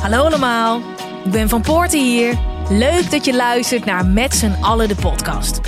Hallo 0.00 0.24
allemaal, 0.24 0.80
ik 1.24 1.30
ben 1.30 1.48
Van 1.48 1.62
Poorten 1.62 2.04
hier. 2.04 2.38
Leuk 2.70 3.10
dat 3.10 3.24
je 3.24 3.34
luistert 3.34 3.84
naar 3.84 4.06
Met 4.06 4.34
z'n 4.34 4.56
allen 4.60 4.88
de 4.88 4.94
podcast. 4.94 5.60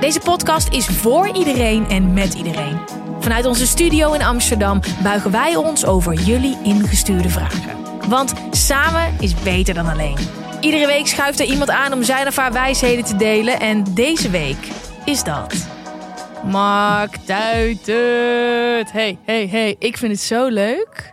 Deze 0.00 0.20
podcast 0.20 0.68
is 0.72 0.86
voor 0.86 1.36
iedereen 1.36 1.88
en 1.88 2.12
met 2.12 2.34
iedereen. 2.34 2.80
Vanuit 3.20 3.44
onze 3.44 3.66
studio 3.66 4.12
in 4.12 4.22
Amsterdam 4.22 4.80
buigen 5.02 5.30
wij 5.30 5.56
ons 5.56 5.84
over 5.84 6.12
jullie 6.12 6.58
ingestuurde 6.62 7.28
vragen. 7.28 7.76
Want 8.08 8.32
samen 8.50 9.14
is 9.20 9.34
beter 9.34 9.74
dan 9.74 9.86
alleen. 9.86 10.18
Iedere 10.60 10.86
week 10.86 11.06
schuift 11.06 11.40
er 11.40 11.46
iemand 11.46 11.70
aan 11.70 11.92
om 11.92 12.02
zijn 12.02 12.26
of 12.26 12.36
haar 12.36 12.52
wijsheden 12.52 13.04
te 13.04 13.16
delen. 13.16 13.60
En 13.60 13.84
deze 13.94 14.30
week 14.30 14.68
is 15.04 15.24
dat. 15.24 15.54
Mark 16.44 17.16
Tuitert. 17.16 18.92
Hey, 18.92 19.18
hey, 19.24 19.48
hey. 19.50 19.76
Ik 19.78 19.96
vind 19.96 20.12
het 20.12 20.20
zo 20.20 20.46
leuk 20.46 21.12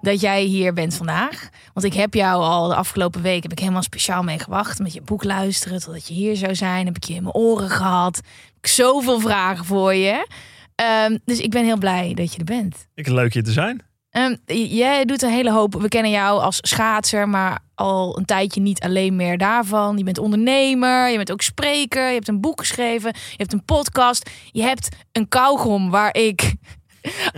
dat 0.00 0.20
jij 0.20 0.42
hier 0.42 0.72
bent 0.72 0.94
vandaag. 0.94 1.48
Want 1.72 1.86
ik 1.86 1.94
heb 1.94 2.14
jou 2.14 2.42
al 2.42 2.68
de 2.68 2.74
afgelopen 2.74 3.22
week 3.22 3.42
heb 3.42 3.52
ik 3.52 3.58
helemaal 3.58 3.82
speciaal 3.82 4.22
mee 4.22 4.38
gewacht. 4.38 4.78
Met 4.78 4.92
je 4.92 5.02
boek 5.02 5.24
luisteren 5.24 5.80
totdat 5.80 6.08
je 6.08 6.14
hier 6.14 6.36
zou 6.36 6.54
zijn. 6.54 6.86
Heb 6.86 6.96
ik 6.96 7.04
je 7.04 7.14
in 7.14 7.22
mijn 7.22 7.34
oren 7.34 7.70
gehad. 7.70 8.16
Heb 8.16 8.56
ik 8.60 8.66
zoveel 8.66 9.20
vragen 9.20 9.64
voor 9.64 9.94
je. 9.94 10.26
Ehm, 10.74 11.18
dus 11.24 11.40
ik 11.40 11.50
ben 11.50 11.64
heel 11.64 11.78
blij 11.78 12.14
dat 12.14 12.32
je 12.32 12.38
er 12.38 12.44
bent. 12.44 12.86
Ik 12.94 13.08
leuk 13.08 13.32
je 13.32 13.42
te 13.42 13.52
zijn. 13.52 13.82
Um, 14.10 14.36
jij 14.66 15.04
doet 15.04 15.22
een 15.22 15.30
hele 15.30 15.52
hoop. 15.52 15.74
We 15.74 15.88
kennen 15.88 16.10
jou 16.10 16.40
als 16.40 16.58
schaatser, 16.60 17.28
maar 17.28 17.58
al 17.74 18.18
een 18.18 18.24
tijdje 18.24 18.60
niet 18.60 18.80
alleen 18.80 19.16
meer 19.16 19.38
daarvan. 19.38 19.98
Je 19.98 20.04
bent 20.04 20.18
ondernemer, 20.18 21.10
je 21.10 21.16
bent 21.16 21.32
ook 21.32 21.42
spreker, 21.42 22.08
je 22.08 22.14
hebt 22.14 22.28
een 22.28 22.40
boek 22.40 22.60
geschreven, 22.60 23.12
je 23.14 23.36
hebt 23.36 23.52
een 23.52 23.64
podcast. 23.64 24.30
Je 24.50 24.62
hebt 24.62 24.88
een 25.12 25.28
kauwgom 25.28 25.90
waar 25.90 26.16
ik 26.16 26.54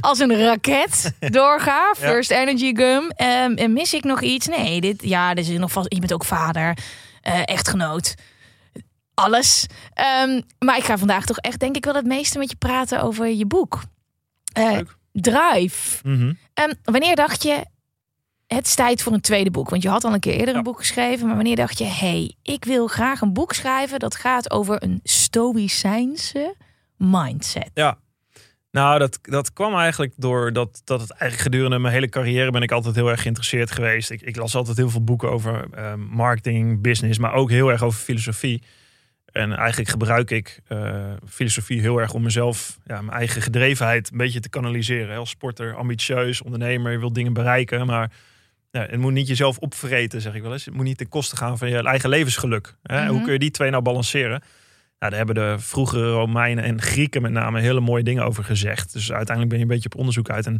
als 0.00 0.18
een 0.18 0.36
raket 0.36 1.12
doorga. 1.18 1.94
First 1.96 2.30
Energy 2.30 2.74
Gum. 2.74 3.02
Um, 3.02 3.54
en 3.56 3.72
mis 3.72 3.94
ik 3.94 4.04
nog 4.04 4.22
iets? 4.22 4.46
Nee, 4.46 4.80
dit, 4.80 5.02
ja, 5.02 5.34
dit 5.34 5.48
is 5.48 5.58
nog 5.58 5.72
vast. 5.72 5.92
Je 5.92 6.00
bent 6.00 6.12
ook 6.12 6.24
vader, 6.24 6.78
uh, 7.28 7.40
echtgenoot. 7.44 8.14
Alles. 9.14 9.66
Um, 10.24 10.42
maar 10.58 10.76
ik 10.76 10.84
ga 10.84 10.98
vandaag 10.98 11.24
toch 11.24 11.38
echt, 11.38 11.60
denk 11.60 11.76
ik, 11.76 11.84
wel 11.84 11.94
het 11.94 12.06
meeste 12.06 12.38
met 12.38 12.50
je 12.50 12.56
praten 12.56 13.02
over 13.02 13.28
je 13.28 13.46
boek. 13.46 13.82
Uh, 14.58 14.78
Drive. 15.12 16.08
Mm 16.08 16.16
-hmm. 16.16 16.38
um, 16.64 16.74
wanneer 16.82 17.16
dacht 17.16 17.42
je, 17.42 17.64
het 18.46 18.66
is 18.66 18.74
tijd 18.74 19.02
voor 19.02 19.12
een 19.12 19.20
tweede 19.20 19.50
boek? 19.50 19.70
Want 19.70 19.82
je 19.82 19.88
had 19.88 20.04
al 20.04 20.12
een 20.12 20.20
keer 20.20 20.32
eerder 20.32 20.48
ja. 20.48 20.54
een 20.54 20.62
boek 20.62 20.78
geschreven. 20.78 21.26
Maar 21.26 21.34
wanneer 21.34 21.56
dacht 21.56 21.78
je, 21.78 21.84
hey, 21.84 22.34
ik 22.42 22.64
wil 22.64 22.86
graag 22.86 23.20
een 23.20 23.32
boek 23.32 23.52
schrijven 23.52 23.98
dat 23.98 24.14
gaat 24.14 24.50
over 24.50 24.82
een 24.82 25.00
stoïcijnse 25.02 26.54
mindset? 26.96 27.70
Ja, 27.74 27.98
nou, 28.74 28.98
dat, 28.98 29.18
dat 29.22 29.52
kwam 29.52 29.74
eigenlijk 29.74 30.12
door 30.16 30.52
dat, 30.52 30.82
dat 30.84 31.00
het 31.00 31.10
eigenlijk 31.10 31.42
gedurende 31.42 31.78
mijn 31.78 31.94
hele 31.94 32.08
carrière 32.08 32.50
ben 32.50 32.62
ik 32.62 32.72
altijd 32.72 32.94
heel 32.94 33.10
erg 33.10 33.20
geïnteresseerd 33.20 33.70
geweest. 33.70 34.10
Ik, 34.10 34.22
ik 34.22 34.36
las 34.36 34.54
altijd 34.54 34.76
heel 34.76 34.90
veel 34.90 35.04
boeken 35.04 35.30
over 35.30 35.66
uh, 35.78 35.94
marketing, 35.94 36.82
business, 36.82 37.18
maar 37.18 37.32
ook 37.32 37.50
heel 37.50 37.70
erg 37.70 37.82
over 37.82 38.00
filosofie. 38.00 38.62
En 39.32 39.52
eigenlijk 39.52 39.90
gebruik 39.90 40.30
ik 40.30 40.60
uh, 40.68 41.12
filosofie 41.28 41.80
heel 41.80 41.98
erg 41.98 42.12
om 42.14 42.22
mezelf, 42.22 42.78
ja, 42.84 43.00
mijn 43.02 43.18
eigen 43.18 43.42
gedrevenheid 43.42 44.10
een 44.10 44.18
beetje 44.18 44.40
te 44.40 44.48
kanaliseren. 44.48 45.16
Als 45.16 45.30
sporter, 45.30 45.74
ambitieus, 45.74 46.42
ondernemer, 46.42 46.92
je 46.92 46.98
wil 46.98 47.12
dingen 47.12 47.32
bereiken, 47.32 47.86
maar 47.86 48.10
ja, 48.70 48.80
het 48.80 48.98
moet 48.98 49.12
niet 49.12 49.28
jezelf 49.28 49.58
opvreten, 49.58 50.20
zeg 50.20 50.34
ik 50.34 50.42
wel 50.42 50.52
eens. 50.52 50.64
Het 50.64 50.74
moet 50.74 50.84
niet 50.84 50.98
ten 50.98 51.08
koste 51.08 51.36
gaan 51.36 51.58
van 51.58 51.68
je 51.68 51.82
eigen 51.82 52.08
levensgeluk. 52.08 52.76
Hè? 52.82 53.00
Mm 53.00 53.06
-hmm. 53.06 53.14
Hoe 53.14 53.24
kun 53.24 53.32
je 53.32 53.38
die 53.38 53.50
twee 53.50 53.70
nou 53.70 53.82
balanceren? 53.82 54.42
Nou, 54.98 55.16
daar 55.16 55.26
hebben 55.26 55.34
de 55.34 55.54
vroegere 55.58 56.10
Romeinen 56.10 56.64
en 56.64 56.82
Grieken 56.82 57.22
met 57.22 57.32
name 57.32 57.60
hele 57.60 57.80
mooie 57.80 58.02
dingen 58.02 58.24
over 58.24 58.44
gezegd. 58.44 58.92
Dus 58.92 59.12
uiteindelijk 59.12 59.48
ben 59.48 59.58
je 59.58 59.64
een 59.64 59.70
beetje 59.70 59.88
op 59.92 59.98
onderzoek 59.98 60.30
uit. 60.30 60.46
En 60.46 60.58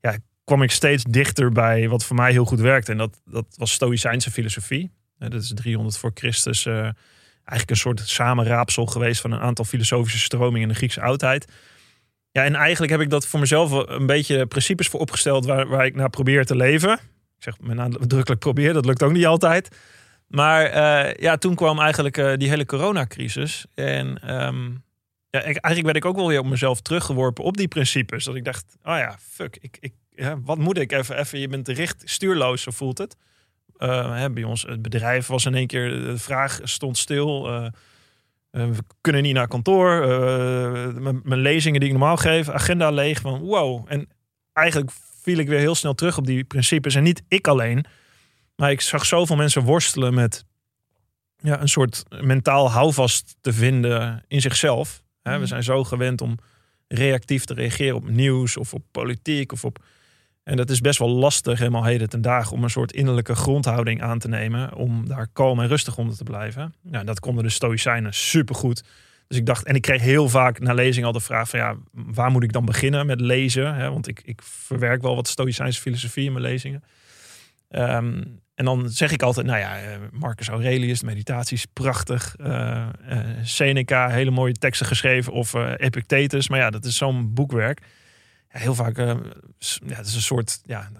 ja, 0.00 0.16
kwam 0.44 0.62
ik 0.62 0.70
steeds 0.70 1.04
dichter 1.04 1.52
bij 1.52 1.88
wat 1.88 2.04
voor 2.04 2.16
mij 2.16 2.30
heel 2.30 2.44
goed 2.44 2.60
werkte. 2.60 2.92
En 2.92 2.98
dat, 2.98 3.20
dat 3.24 3.46
was 3.56 3.72
Stoïcijnse 3.72 4.30
filosofie. 4.30 4.90
Dat 5.18 5.42
is 5.42 5.52
300 5.54 5.98
voor 5.98 6.10
Christus. 6.14 6.66
Uh, 6.66 6.74
eigenlijk 7.44 7.70
een 7.70 7.76
soort 7.76 8.00
samenraapsel 8.00 8.86
geweest 8.86 9.20
van 9.20 9.32
een 9.32 9.40
aantal 9.40 9.64
filosofische 9.64 10.18
stromingen 10.18 10.62
in 10.62 10.68
de 10.68 10.74
Griekse 10.74 11.00
oudheid. 11.00 11.52
Ja, 12.30 12.44
en 12.44 12.54
eigenlijk 12.54 12.92
heb 12.92 13.00
ik 13.00 13.10
dat 13.10 13.26
voor 13.26 13.40
mezelf 13.40 13.88
een 13.88 14.06
beetje 14.06 14.46
principes 14.46 14.88
voor 14.88 15.00
opgesteld 15.00 15.46
waar, 15.46 15.66
waar 15.68 15.86
ik 15.86 15.94
naar 15.94 16.10
probeer 16.10 16.44
te 16.44 16.56
leven. 16.56 16.92
Ik 17.36 17.48
zeg 17.48 17.60
met 17.60 17.76
nadrukkelijk 17.76 18.40
probeer, 18.40 18.72
dat 18.72 18.86
lukt 18.86 19.02
ook 19.02 19.12
niet 19.12 19.26
altijd. 19.26 19.76
Maar 20.32 20.66
uh, 20.66 21.14
ja, 21.14 21.36
toen 21.36 21.54
kwam 21.54 21.80
eigenlijk 21.80 22.16
uh, 22.16 22.32
die 22.36 22.48
hele 22.48 22.66
coronacrisis. 22.66 23.66
En 23.74 24.36
um, 24.44 24.84
ja, 25.30 25.40
eigenlijk 25.42 25.84
werd 25.84 25.96
ik 25.96 26.04
ook 26.04 26.16
wel 26.16 26.28
weer 26.28 26.38
op 26.38 26.46
mezelf 26.46 26.80
teruggeworpen 26.80 27.44
op 27.44 27.56
die 27.56 27.68
principes. 27.68 28.24
Dat 28.24 28.34
ik 28.34 28.44
dacht, 28.44 28.76
oh 28.82 28.96
ja, 28.96 29.16
fuck, 29.20 29.58
ik, 29.60 29.76
ik, 29.80 29.92
wat 30.44 30.58
moet 30.58 30.78
ik 30.78 30.92
even? 30.92 31.18
even 31.18 31.38
je 31.38 31.48
bent 31.48 31.68
richt, 31.68 32.02
stuurloos, 32.04 32.62
zo 32.62 32.70
voelt 32.70 32.98
het. 32.98 33.16
Uh, 33.78 34.16
hè, 34.16 34.30
bij 34.30 34.44
ons, 34.44 34.62
het 34.62 34.82
bedrijf 34.82 35.26
was 35.26 35.44
in 35.44 35.54
één 35.54 35.66
keer, 35.66 35.88
de 35.88 36.18
vraag 36.18 36.60
stond 36.62 36.98
stil. 36.98 37.42
we 38.50 38.76
kunnen 39.00 39.22
niet 39.22 39.34
naar 39.34 39.48
kantoor. 39.48 40.06
mijn 41.02 41.40
lezingen 41.40 41.80
die 41.80 41.88
ik 41.88 41.94
normaal 41.96 42.16
geef, 42.16 42.48
agenda 42.48 42.90
leeg. 42.90 43.20
Van 43.20 43.40
wow. 43.40 43.84
En 43.88 44.08
eigenlijk 44.52 44.90
viel 45.22 45.38
ik 45.38 45.48
weer 45.48 45.58
heel 45.58 45.74
snel 45.74 45.94
terug 45.94 46.18
op 46.18 46.26
die 46.26 46.44
principes. 46.44 46.94
En 46.94 47.02
niet 47.02 47.22
ik 47.28 47.48
alleen. 47.48 47.86
Maar 48.62 48.70
ik 48.70 48.80
zag 48.80 49.06
zoveel 49.06 49.36
mensen 49.36 49.62
worstelen 49.62 50.14
met 50.14 50.44
ja, 51.36 51.60
een 51.60 51.68
soort 51.68 52.04
mentaal 52.20 52.70
houvast 52.70 53.36
te 53.40 53.52
vinden 53.52 54.24
in 54.28 54.40
zichzelf. 54.40 55.02
We 55.22 55.46
zijn 55.46 55.62
zo 55.62 55.84
gewend 55.84 56.20
om 56.20 56.38
reactief 56.88 57.44
te 57.44 57.54
reageren 57.54 57.96
op 57.96 58.08
nieuws 58.08 58.56
of 58.56 58.74
op 58.74 58.82
politiek 58.90 59.52
of 59.52 59.64
op. 59.64 59.84
En 60.42 60.56
dat 60.56 60.70
is 60.70 60.80
best 60.80 60.98
wel 60.98 61.08
lastig, 61.08 61.58
helemaal 61.58 61.84
heden 61.84 62.08
ten 62.08 62.22
dagen, 62.22 62.52
om 62.52 62.62
een 62.62 62.70
soort 62.70 62.92
innerlijke 62.92 63.34
grondhouding 63.34 64.02
aan 64.02 64.18
te 64.18 64.28
nemen. 64.28 64.74
Om 64.74 65.08
daar 65.08 65.28
kalm 65.32 65.60
en 65.60 65.68
rustig 65.68 65.98
onder 65.98 66.16
te 66.16 66.24
blijven. 66.24 66.74
Ja, 66.90 67.04
dat 67.04 67.20
konden 67.20 67.44
de 67.44 67.50
Stoïcijnen 67.50 68.14
supergoed. 68.14 68.84
Dus 69.26 69.38
ik 69.38 69.46
dacht, 69.46 69.64
en 69.64 69.74
ik 69.74 69.82
kreeg 69.82 70.00
heel 70.00 70.28
vaak 70.28 70.60
na 70.60 70.74
lezing 70.74 71.06
al 71.06 71.12
de 71.12 71.20
vraag 71.20 71.48
van 71.48 71.58
ja, 71.58 71.76
waar 71.92 72.30
moet 72.30 72.42
ik 72.42 72.52
dan 72.52 72.64
beginnen 72.64 73.06
met 73.06 73.20
lezen? 73.20 73.92
Want 73.92 74.08
ik, 74.08 74.20
ik 74.24 74.42
verwerk 74.42 75.02
wel 75.02 75.14
wat 75.14 75.28
Stoïcijnse 75.28 75.80
filosofie 75.80 76.24
in 76.24 76.32
mijn 76.32 76.44
lezingen. 76.44 76.82
Um, 77.70 78.40
en 78.54 78.64
dan 78.64 78.90
zeg 78.90 79.12
ik 79.12 79.22
altijd, 79.22 79.46
nou 79.46 79.58
ja, 79.58 79.98
Marcus 80.10 80.48
Aurelius, 80.48 81.02
meditaties, 81.02 81.66
prachtig. 81.72 82.34
Uh, 82.40 82.88
Seneca, 83.42 84.08
hele 84.08 84.30
mooie 84.30 84.52
teksten 84.52 84.86
geschreven. 84.86 85.32
Of 85.32 85.54
uh, 85.54 85.72
Epictetus, 85.76 86.48
maar 86.48 86.58
ja, 86.58 86.70
dat 86.70 86.84
is 86.84 86.96
zo'n 86.96 87.34
boekwerk. 87.34 87.80
Ja, 88.52 88.58
heel 88.58 88.74
vaak, 88.74 88.96
ja, 88.96 89.16
het 89.86 90.06
is 90.06 90.14
een 90.14 90.20
soort 90.20 90.60
ja, 90.64 90.90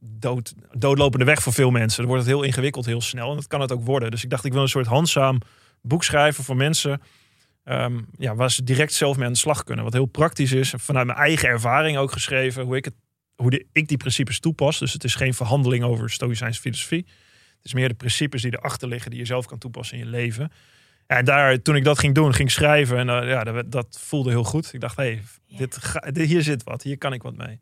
dood, 0.00 0.54
doodlopende 0.72 1.24
weg 1.24 1.42
voor 1.42 1.52
veel 1.52 1.70
mensen. 1.70 1.98
Dan 1.98 2.06
wordt 2.10 2.22
het 2.24 2.34
heel 2.34 2.42
ingewikkeld 2.42 2.86
heel 2.86 3.00
snel. 3.00 3.30
En 3.30 3.36
dat 3.36 3.46
kan 3.46 3.60
het 3.60 3.72
ook 3.72 3.84
worden. 3.84 4.10
Dus 4.10 4.24
ik 4.24 4.30
dacht, 4.30 4.44
ik 4.44 4.52
wil 4.52 4.62
een 4.62 4.68
soort 4.68 4.86
handzaam 4.86 5.40
boek 5.82 6.04
schrijven 6.04 6.44
voor 6.44 6.56
mensen... 6.56 7.00
Um, 7.64 8.06
ja, 8.18 8.34
waar 8.34 8.50
ze 8.50 8.64
direct 8.64 8.92
zelf 8.92 9.16
mee 9.16 9.26
aan 9.26 9.32
de 9.32 9.38
slag 9.38 9.64
kunnen. 9.64 9.84
Wat 9.84 9.92
heel 9.92 10.06
praktisch 10.06 10.52
is. 10.52 10.74
Vanuit 10.76 11.06
mijn 11.06 11.18
eigen 11.18 11.48
ervaring 11.48 11.96
ook 11.96 12.12
geschreven. 12.12 12.64
Hoe 12.64 12.76
ik 12.76 12.84
het 12.84 12.94
hoe 13.42 13.50
de, 13.50 13.66
ik 13.72 13.88
die 13.88 13.96
principes 13.96 14.40
toepas. 14.40 14.78
Dus 14.78 14.92
het 14.92 15.04
is 15.04 15.14
geen 15.14 15.34
verhandeling 15.34 15.84
over 15.84 16.10
Stoïcijnse 16.10 16.60
filosofie. 16.60 17.06
Het 17.56 17.66
is 17.66 17.72
meer 17.72 17.88
de 17.88 17.94
principes 17.94 18.42
die 18.42 18.56
erachter 18.56 18.88
liggen, 18.88 19.10
die 19.10 19.20
je 19.20 19.26
zelf 19.26 19.46
kan 19.46 19.58
toepassen 19.58 19.98
in 19.98 20.04
je 20.04 20.10
leven. 20.10 20.52
En 21.06 21.24
daar, 21.24 21.62
toen 21.62 21.76
ik 21.76 21.84
dat 21.84 21.98
ging 21.98 22.14
doen, 22.14 22.34
ging 22.34 22.50
schrijven, 22.50 22.98
en 22.98 23.08
uh, 23.08 23.30
ja, 23.30 23.44
dat, 23.44 23.72
dat, 23.72 23.98
voelde 24.00 24.30
heel 24.30 24.44
goed. 24.44 24.74
Ik 24.74 24.80
dacht, 24.80 24.96
hé, 24.96 25.02
hey, 25.02 25.22
dit, 25.58 25.78
dit, 26.12 26.28
hier 26.28 26.42
zit 26.42 26.62
wat, 26.62 26.82
hier 26.82 26.98
kan 26.98 27.12
ik 27.12 27.22
wat 27.22 27.36
mee. 27.36 27.60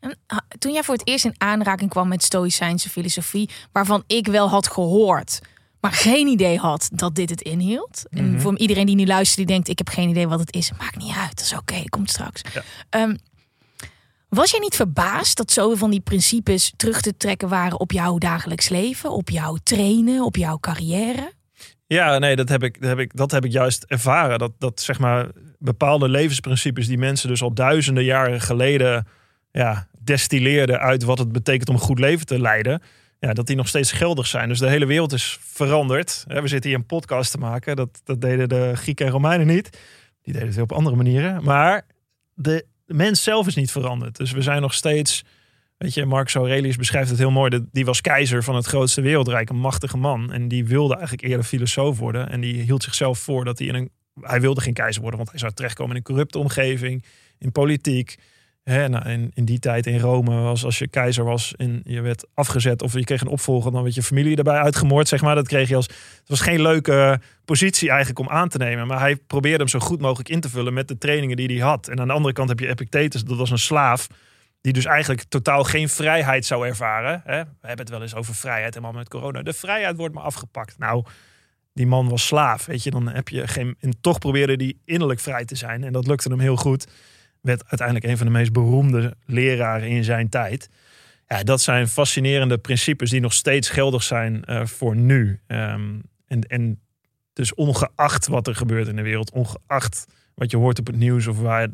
En, 0.00 0.18
toen 0.58 0.72
jij 0.72 0.82
voor 0.82 0.94
het 0.94 1.08
eerst 1.08 1.24
in 1.24 1.34
aanraking 1.36 1.90
kwam 1.90 2.08
met 2.08 2.22
Stoïcijnse 2.22 2.88
filosofie, 2.88 3.50
waarvan 3.72 4.04
ik 4.06 4.26
wel 4.26 4.48
had 4.48 4.68
gehoord, 4.68 5.40
maar 5.80 5.92
geen 5.92 6.26
idee 6.26 6.58
had 6.58 6.90
dat 6.92 7.14
dit 7.14 7.30
het 7.30 7.40
inhield. 7.40 8.04
Mm 8.10 8.18
-hmm. 8.18 8.34
En 8.34 8.40
voor 8.40 8.58
iedereen 8.58 8.86
die 8.86 8.96
nu 8.96 9.06
luistert, 9.06 9.36
die 9.36 9.46
denkt, 9.46 9.68
ik 9.68 9.78
heb 9.78 9.88
geen 9.88 10.08
idee 10.08 10.28
wat 10.28 10.40
het 10.40 10.54
is, 10.54 10.72
maakt 10.78 10.96
niet 10.96 11.16
uit, 11.16 11.36
dat 11.36 11.44
is 11.44 11.52
oké, 11.52 11.72
okay, 11.72 11.84
komt 11.84 12.10
straks. 12.10 12.42
Ja. 12.52 13.02
Um, 13.02 13.18
was 14.34 14.50
jij 14.50 14.60
niet 14.60 14.76
verbaasd 14.76 15.36
dat 15.36 15.50
zoveel 15.50 15.76
van 15.76 15.90
die 15.90 16.00
principes 16.00 16.72
terug 16.76 17.00
te 17.00 17.16
trekken 17.16 17.48
waren 17.48 17.80
op 17.80 17.92
jouw 17.92 18.18
dagelijks 18.18 18.68
leven, 18.68 19.10
op 19.10 19.30
jouw 19.30 19.56
trainen, 19.62 20.24
op 20.24 20.36
jouw 20.36 20.58
carrière? 20.58 21.32
Ja, 21.86 22.18
nee, 22.18 22.36
dat 22.36 22.48
heb 22.48 22.62
ik, 22.62 22.80
dat 22.80 22.88
heb 22.88 22.98
ik, 22.98 23.16
dat 23.16 23.30
heb 23.30 23.44
ik 23.44 23.52
juist 23.52 23.84
ervaren. 23.84 24.38
Dat, 24.38 24.52
dat 24.58 24.80
zeg 24.80 24.98
maar 24.98 25.28
bepaalde 25.58 26.08
levensprincipes 26.08 26.86
die 26.86 26.98
mensen 26.98 27.28
dus 27.28 27.42
al 27.42 27.54
duizenden 27.54 28.04
jaren 28.04 28.40
geleden 28.40 29.06
ja, 29.50 29.88
destilleerde 30.04 30.78
uit 30.78 31.02
wat 31.02 31.18
het 31.18 31.32
betekent 31.32 31.68
om 31.68 31.74
een 31.74 31.80
goed 31.80 31.98
leven 31.98 32.26
te 32.26 32.40
leiden. 32.40 32.82
Ja, 33.18 33.32
dat 33.32 33.46
die 33.46 33.56
nog 33.56 33.68
steeds 33.68 33.92
geldig 33.92 34.26
zijn. 34.26 34.48
Dus 34.48 34.58
de 34.58 34.68
hele 34.68 34.86
wereld 34.86 35.12
is 35.12 35.38
veranderd. 35.40 36.24
We 36.26 36.48
zitten 36.48 36.70
hier 36.70 36.78
een 36.78 36.86
podcast 36.86 37.30
te 37.30 37.38
maken. 37.38 37.76
Dat, 37.76 38.00
dat 38.04 38.20
deden 38.20 38.48
de 38.48 38.72
Grieken 38.74 39.06
en 39.06 39.12
Romeinen 39.12 39.46
niet. 39.46 39.78
Die 40.22 40.32
deden 40.32 40.48
het 40.48 40.58
op 40.58 40.72
andere 40.72 40.96
manieren. 40.96 41.44
Maar 41.44 41.86
de, 42.34 42.66
de 42.86 42.94
mens 42.94 43.22
zelf 43.22 43.46
is 43.46 43.54
niet 43.54 43.70
veranderd. 43.70 44.16
Dus 44.16 44.32
we 44.32 44.42
zijn 44.42 44.60
nog 44.60 44.74
steeds. 44.74 45.24
Weet 45.76 45.94
je, 45.94 46.04
Marcus 46.04 46.34
Aurelius 46.34 46.76
beschrijft 46.76 47.10
het 47.10 47.18
heel 47.18 47.30
mooi. 47.30 47.66
Die 47.72 47.84
was 47.84 48.00
keizer 48.00 48.44
van 48.44 48.54
het 48.54 48.66
grootste 48.66 49.00
wereldrijk, 49.00 49.50
een 49.50 49.58
machtige 49.58 49.96
man. 49.96 50.32
En 50.32 50.48
die 50.48 50.66
wilde 50.66 50.94
eigenlijk 50.94 51.22
eerder 51.28 51.44
filosoof 51.44 51.98
worden. 51.98 52.30
En 52.30 52.40
die 52.40 52.62
hield 52.62 52.82
zichzelf 52.82 53.18
voor 53.18 53.44
dat 53.44 53.58
hij 53.58 53.68
in 53.68 53.74
een. 53.74 53.90
Hij 54.20 54.40
wilde 54.40 54.60
geen 54.60 54.72
keizer 54.72 55.00
worden, 55.00 55.18
want 55.18 55.30
hij 55.30 55.40
zou 55.40 55.52
terechtkomen 55.52 55.90
in 55.90 55.96
een 55.96 56.02
corrupte 56.02 56.38
omgeving, 56.38 57.04
in 57.38 57.52
politiek. 57.52 58.16
Hè, 58.62 58.88
nou, 58.88 59.08
in, 59.08 59.30
in 59.34 59.44
die 59.44 59.58
tijd 59.58 59.86
in 59.86 59.98
Rome 59.98 60.40
was 60.40 60.64
als 60.64 60.78
je 60.78 60.88
keizer 60.88 61.24
was 61.24 61.54
en 61.56 61.80
je 61.84 62.00
werd 62.00 62.26
afgezet 62.34 62.82
of 62.82 62.92
je 62.92 63.04
kreeg 63.04 63.20
een 63.20 63.26
opvolger, 63.26 63.72
dan 63.72 63.82
werd 63.82 63.94
je 63.94 64.02
familie 64.02 64.36
erbij 64.36 64.58
uitgemoord, 64.58 65.08
zeg 65.08 65.22
maar. 65.22 65.34
Dat 65.34 65.48
kreeg 65.48 65.68
je 65.68 65.76
als. 65.76 65.86
Het 65.86 66.28
was 66.28 66.40
geen 66.40 66.62
leuke 66.62 67.20
positie 67.44 67.88
eigenlijk 67.88 68.18
om 68.18 68.28
aan 68.28 68.48
te 68.48 68.58
nemen, 68.58 68.86
maar 68.86 69.00
hij 69.00 69.16
probeerde 69.16 69.58
hem 69.58 69.68
zo 69.68 69.78
goed 69.78 70.00
mogelijk 70.00 70.28
in 70.28 70.40
te 70.40 70.48
vullen 70.48 70.74
met 70.74 70.88
de 70.88 70.98
trainingen 70.98 71.36
die 71.36 71.46
hij 71.46 71.68
had. 71.68 71.88
En 71.88 72.00
aan 72.00 72.06
de 72.06 72.12
andere 72.12 72.34
kant 72.34 72.48
heb 72.48 72.58
je 72.58 72.68
Epictetus, 72.68 73.24
dat 73.24 73.36
was 73.36 73.50
een 73.50 73.58
slaaf 73.58 74.08
die 74.62 74.72
dus 74.72 74.84
eigenlijk 74.84 75.22
totaal 75.22 75.64
geen 75.64 75.88
vrijheid 75.88 76.46
zou 76.46 76.66
ervaren. 76.66 77.22
Hè? 77.24 77.42
We 77.42 77.66
hebben 77.66 77.84
het 77.84 77.88
wel 77.88 78.02
eens 78.02 78.14
over 78.14 78.34
vrijheid, 78.34 78.74
helemaal 78.74 78.94
met 78.94 79.08
corona. 79.08 79.42
De 79.42 79.52
vrijheid 79.52 79.96
wordt 79.96 80.14
maar 80.14 80.22
afgepakt. 80.22 80.78
Nou, 80.78 81.04
die 81.72 81.86
man 81.86 82.08
was 82.08 82.26
slaaf, 82.26 82.66
weet 82.66 82.82
je. 82.82 82.90
Dan 82.90 83.08
heb 83.08 83.28
je 83.28 83.48
geen... 83.48 83.76
En 83.80 84.00
toch 84.00 84.18
probeerde 84.18 84.64
hij 84.64 84.74
innerlijk 84.84 85.20
vrij 85.20 85.44
te 85.44 85.54
zijn. 85.54 85.84
En 85.84 85.92
dat 85.92 86.06
lukte 86.06 86.28
hem 86.28 86.40
heel 86.40 86.56
goed. 86.56 86.86
Werd 87.42 87.62
uiteindelijk 87.66 88.06
een 88.06 88.16
van 88.16 88.26
de 88.26 88.32
meest 88.32 88.52
beroemde 88.52 89.16
leraren 89.26 89.88
in 89.88 90.04
zijn 90.04 90.28
tijd. 90.28 90.68
Ja, 91.26 91.42
dat 91.42 91.60
zijn 91.60 91.88
fascinerende 91.88 92.58
principes 92.58 93.10
die 93.10 93.20
nog 93.20 93.32
steeds 93.32 93.68
geldig 93.68 94.02
zijn 94.02 94.42
uh, 94.46 94.66
voor 94.66 94.96
nu. 94.96 95.40
Um, 95.46 96.02
en, 96.26 96.40
en 96.40 96.80
dus 97.32 97.54
ongeacht 97.54 98.26
wat 98.26 98.46
er 98.46 98.54
gebeurt 98.54 98.88
in 98.88 98.96
de 98.96 99.02
wereld, 99.02 99.32
ongeacht 99.32 100.06
wat 100.34 100.50
je 100.50 100.56
hoort 100.56 100.78
op 100.78 100.86
het 100.86 100.96
nieuws 100.96 101.26
of 101.26 101.38
waar, 101.38 101.68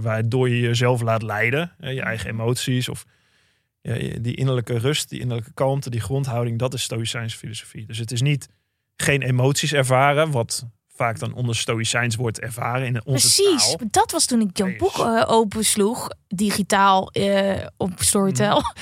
waardoor 0.00 0.48
je 0.48 0.60
jezelf 0.60 1.00
laat 1.00 1.22
leiden, 1.22 1.72
je 1.78 2.02
eigen 2.02 2.30
emoties 2.30 2.88
of 2.88 3.04
die 4.20 4.34
innerlijke 4.34 4.78
rust, 4.78 5.08
die 5.08 5.20
innerlijke 5.20 5.52
kalmte, 5.54 5.90
die 5.90 6.00
grondhouding, 6.00 6.58
dat 6.58 6.74
is 6.74 6.82
Stoïcijnse 6.82 7.36
filosofie. 7.36 7.86
Dus 7.86 7.98
het 7.98 8.10
is 8.10 8.22
niet 8.22 8.48
geen 8.96 9.22
emoties 9.22 9.72
ervaren, 9.72 10.30
wat 10.30 10.66
vaak 11.02 11.18
dan 11.18 11.34
onder 11.34 11.56
stoïcijns 11.56 12.16
wordt 12.16 12.40
ervaren 12.40 12.86
in 12.86 13.04
onze 13.04 13.34
Precies, 13.34 13.66
taal. 13.66 13.88
dat 13.90 14.12
was 14.12 14.26
toen 14.26 14.40
ik 14.40 14.56
jouw 14.56 14.76
boek 14.76 14.98
uh, 14.98 15.22
opensloeg, 15.26 16.08
digitaal 16.28 17.10
uh, 17.12 17.54
op 17.76 17.90
Storytel. 17.96 18.56
Mm. 18.56 18.72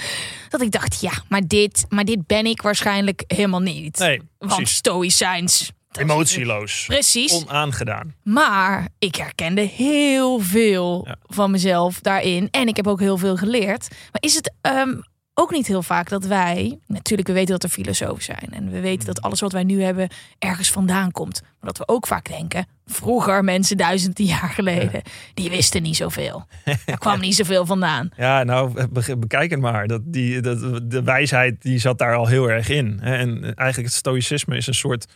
Dat 0.49 0.61
ik 0.61 0.71
dacht, 0.71 1.01
ja, 1.01 1.13
maar 1.29 1.47
dit, 1.47 1.87
maar 1.89 2.05
dit 2.05 2.27
ben 2.27 2.47
ik 2.47 2.63
waarschijnlijk 2.63 3.25
helemaal 3.27 3.61
niet. 3.61 3.99
Nee, 3.99 4.21
Want 4.39 4.69
stoïcijns, 4.69 5.73
Emotieloos. 5.93 6.85
Precies. 6.87 7.33
Onaangedaan. 7.33 8.15
Maar 8.23 8.89
ik 8.99 9.15
herkende 9.15 9.61
heel 9.61 10.39
veel 10.39 11.03
ja. 11.07 11.17
van 11.23 11.51
mezelf 11.51 12.01
daarin. 12.01 12.49
En 12.51 12.69
ik 12.69 12.77
heb 12.77 12.87
ook 12.87 13.01
heel 13.01 13.17
veel 13.17 13.37
geleerd. 13.37 13.89
Maar 13.91 14.23
is 14.23 14.35
het 14.35 14.53
um, 14.63 15.03
ook 15.41 15.51
niet 15.51 15.67
heel 15.67 15.83
vaak 15.83 16.09
dat 16.09 16.25
wij... 16.25 16.79
Natuurlijk, 16.87 17.29
we 17.29 17.35
weten 17.35 17.53
dat 17.53 17.63
er 17.63 17.69
filosofen 17.69 18.23
zijn. 18.23 18.49
En 18.51 18.71
we 18.71 18.81
weten 18.81 19.07
dat 19.07 19.23
alles 19.23 19.41
wat 19.41 19.53
wij 19.53 19.65
nu 19.65 19.83
hebben 19.83 20.09
ergens 20.39 20.71
vandaan 20.71 21.11
komt. 21.11 21.43
Maar 21.43 21.73
dat 21.73 21.79
we 21.79 21.89
ook 21.89 22.07
vaak 22.07 22.29
denken... 22.29 22.67
Vroeger, 22.87 23.45
mensen 23.45 23.77
duizenden 23.77 24.25
jaar 24.25 24.49
geleden... 24.49 24.91
Ja. 25.05 25.11
die 25.35 25.51
wisten 25.51 25.83
niet 25.83 25.97
zoveel. 25.97 26.47
Er 26.87 26.99
kwam 26.99 27.21
niet 27.21 27.35
zoveel 27.35 27.67
vandaan. 27.67 28.11
Ja, 28.17 28.43
nou, 28.43 28.87
bekijk 29.19 29.51
het 29.51 29.61
maar. 29.61 29.87
Dat 29.87 30.01
die, 30.05 30.41
dat, 30.41 30.91
de 30.91 31.03
wijsheid 31.03 31.63
die 31.63 31.79
zat 31.79 31.99
daar 31.99 32.15
al 32.15 32.27
heel 32.27 32.51
erg 32.51 32.69
in. 32.69 33.01
En 33.01 33.43
eigenlijk 33.43 33.89
het 33.89 33.93
stoïcisme 33.97 34.57
is 34.57 34.67
een 34.67 34.75
soort 34.75 35.07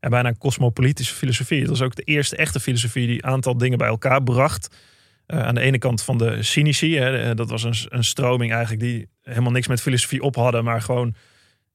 en 0.00 0.10
bijna 0.10 0.28
een 0.28 0.38
cosmopolitische 0.38 1.14
filosofie. 1.14 1.60
Het 1.60 1.68
was 1.68 1.82
ook 1.82 1.94
de 1.94 2.02
eerste 2.02 2.36
echte 2.36 2.60
filosofie 2.60 3.06
die 3.06 3.16
een 3.16 3.30
aantal 3.30 3.58
dingen 3.58 3.78
bij 3.78 3.88
elkaar 3.88 4.22
bracht. 4.22 4.76
Uh, 5.26 5.42
aan 5.42 5.54
de 5.54 5.60
ene 5.60 5.78
kant 5.78 6.02
van 6.02 6.18
de 6.18 6.42
cynici, 6.42 6.98
hè, 6.98 7.34
dat 7.34 7.50
was 7.50 7.62
een, 7.62 7.74
een, 7.88 8.04
stroming 8.04 8.52
eigenlijk 8.52 8.82
die 8.82 9.08
helemaal 9.22 9.52
niks 9.52 9.66
met 9.66 9.80
filosofie 9.80 10.22
op 10.22 10.34
hadden, 10.34 10.64
maar 10.64 10.82
gewoon 10.82 11.14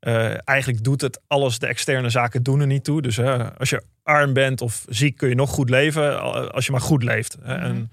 uh, 0.01 0.47
eigenlijk 0.47 0.83
doet 0.83 1.01
het 1.01 1.21
alles, 1.27 1.59
de 1.59 1.67
externe 1.67 2.09
zaken 2.09 2.43
doen 2.43 2.59
er 2.59 2.67
niet 2.67 2.83
toe. 2.83 3.01
Dus 3.01 3.17
uh, 3.17 3.47
als 3.57 3.69
je 3.69 3.83
arm 4.03 4.33
bent 4.33 4.61
of 4.61 4.85
ziek 4.89 5.17
kun 5.17 5.29
je 5.29 5.35
nog 5.35 5.49
goed 5.49 5.69
leven 5.69 6.21
als 6.51 6.65
je 6.65 6.71
maar 6.71 6.81
goed 6.81 7.03
leeft. 7.03 7.37
Mm 7.37 7.45
-hmm. 7.45 7.61
En 7.61 7.91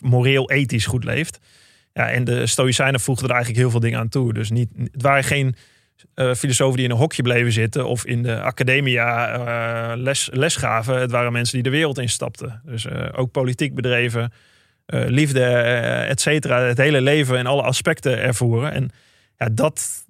moreel, 0.00 0.50
ethisch 0.50 0.86
goed 0.86 1.04
leeft. 1.04 1.38
Ja, 1.92 2.10
en 2.10 2.24
de 2.24 2.46
Stoïcijnen 2.46 3.00
voegden 3.00 3.28
er 3.28 3.34
eigenlijk 3.34 3.62
heel 3.62 3.70
veel 3.70 3.80
dingen 3.80 3.98
aan 3.98 4.08
toe. 4.08 4.32
Dus 4.32 4.50
niet, 4.50 4.68
het 4.92 5.02
waren 5.02 5.24
geen 5.24 5.54
uh, 6.14 6.34
filosofen 6.34 6.76
die 6.76 6.84
in 6.84 6.90
een 6.90 6.96
hokje 6.96 7.22
bleven 7.22 7.52
zitten 7.52 7.86
of 7.86 8.06
in 8.06 8.22
de 8.22 8.40
academia 8.40 9.96
les, 9.96 10.28
les 10.32 10.56
gaven. 10.56 11.00
Het 11.00 11.10
waren 11.10 11.32
mensen 11.32 11.54
die 11.54 11.62
de 11.62 11.76
wereld 11.76 11.98
instapten. 11.98 12.62
Dus 12.64 12.90
ook 13.12 13.30
politiek 13.30 13.74
bedreven, 13.74 14.32
liefde, 14.86 15.44
et 16.08 16.20
cetera. 16.20 16.60
Het 16.60 16.78
hele 16.78 17.00
leven 17.00 17.38
en 17.38 17.46
alle 17.46 17.62
aspecten 17.62 18.18
ervoeren. 18.18 18.72
En 18.72 18.90
ja, 19.36 19.48
dat, 19.52 20.04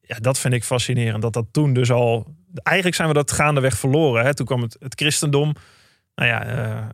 ja, 0.00 0.16
dat 0.20 0.38
vind 0.38 0.54
ik 0.54 0.64
fascinerend. 0.64 1.22
Dat 1.22 1.32
dat 1.32 1.46
toen 1.50 1.72
dus 1.72 1.90
al... 1.90 2.34
Eigenlijk 2.62 2.96
zijn 2.96 3.08
we 3.08 3.14
dat 3.14 3.32
gaandeweg 3.32 3.78
verloren. 3.78 4.24
Hè? 4.24 4.34
Toen 4.34 4.46
kwam 4.46 4.62
het, 4.62 4.76
het 4.78 4.94
christendom. 4.94 5.54
Nou 6.14 6.28
ja, 6.28 6.90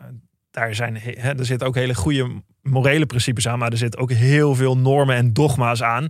daar, 0.50 0.75
zijn, 0.75 0.96
hè, 0.96 1.38
er 1.38 1.46
zitten 1.46 1.69
ook 1.69 1.75
hele 1.75 1.94
goede 1.94 2.43
morele 2.62 3.06
principes 3.06 3.49
aan. 3.49 3.58
Maar 3.58 3.70
er 3.70 3.76
zitten 3.76 4.00
ook 4.00 4.12
heel 4.12 4.55
veel 4.55 4.79
normen 4.79 5.17
en 5.17 5.32
dogma's 5.32 5.82
aan 5.82 6.06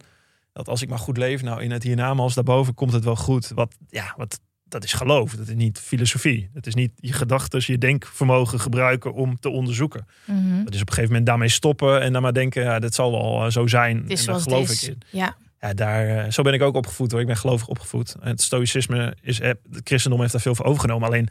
dat 0.53 0.69
als 0.69 0.83
ik 0.83 0.89
maar 0.89 0.99
goed 0.99 1.17
leef, 1.17 1.43
nou 1.43 1.63
in 1.63 1.71
het 1.71 1.83
hiernamaals 1.83 2.35
daarboven 2.35 2.75
komt 2.75 2.93
het 2.93 3.05
wel 3.05 3.17
goed. 3.17 3.49
Wat, 3.55 3.77
ja, 3.89 4.15
wat, 4.17 4.41
dat 4.73 4.85
is 4.85 4.93
geloof, 4.93 5.35
dat 5.35 5.49
is 5.49 5.55
niet 5.55 5.79
filosofie. 5.79 6.51
Dat 6.53 6.67
is 6.67 6.75
niet 6.75 6.91
je 6.95 7.13
gedachten, 7.13 7.63
je 7.65 7.79
denkvermogen 7.79 8.61
gebruiken 8.61 9.13
om 9.13 9.41
te 9.41 9.49
onderzoeken. 9.49 10.07
Mm 10.25 10.37
-hmm. 10.37 10.65
Dat 10.65 10.75
is 10.75 10.81
op 10.81 10.89
een 10.89 10.95
gegeven 10.95 11.09
moment 11.09 11.27
daarmee 11.27 11.49
stoppen 11.49 12.01
en 12.01 12.13
dan 12.13 12.23
maar 12.23 12.33
denken, 12.33 12.63
ja, 12.63 12.79
dat 12.79 12.95
zal 12.95 13.11
wel 13.11 13.51
zo 13.51 13.67
zijn. 13.67 14.09
en 14.09 14.25
daar 14.25 14.41
geloof 14.41 14.71
ik 14.71 14.83
in. 14.83 14.99
Ja. 15.11 15.37
Ja, 15.61 15.75
daar, 15.75 16.33
zo 16.33 16.43
ben 16.43 16.53
ik 16.53 16.63
ook 16.63 16.75
opgevoed 16.75 17.11
hoor. 17.11 17.21
Ik 17.21 17.27
ben 17.27 17.37
gelovig 17.37 17.69
opgevoed. 17.69 18.17
Het 18.21 18.43
stoïcisme 18.43 19.17
is, 19.21 19.39
het 19.39 19.59
christendom 19.85 20.21
heeft 20.21 20.33
daar 20.33 20.41
veel 20.41 20.55
voor 20.55 20.65
overgenomen. 20.65 21.09
Alleen 21.09 21.29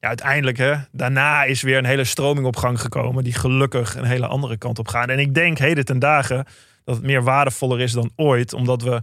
ja, 0.00 0.08
uiteindelijk, 0.08 0.56
hè, 0.56 0.74
daarna 0.92 1.44
is 1.44 1.62
weer 1.62 1.78
een 1.78 1.84
hele 1.84 2.04
stroming 2.04 2.46
op 2.46 2.56
gang 2.56 2.80
gekomen. 2.80 3.24
Die 3.24 3.32
gelukkig 3.32 3.94
een 3.94 4.04
hele 4.04 4.26
andere 4.26 4.56
kant 4.56 4.78
op 4.78 4.88
gaan. 4.88 5.10
En 5.10 5.18
ik 5.18 5.34
denk 5.34 5.58
heden 5.58 5.84
ten 5.84 5.98
dagen 5.98 6.44
dat 6.84 6.96
het 6.96 7.04
meer 7.04 7.22
waardevoller 7.22 7.80
is 7.80 7.92
dan 7.92 8.10
ooit. 8.16 8.52
Omdat 8.52 8.82
we, 8.82 9.02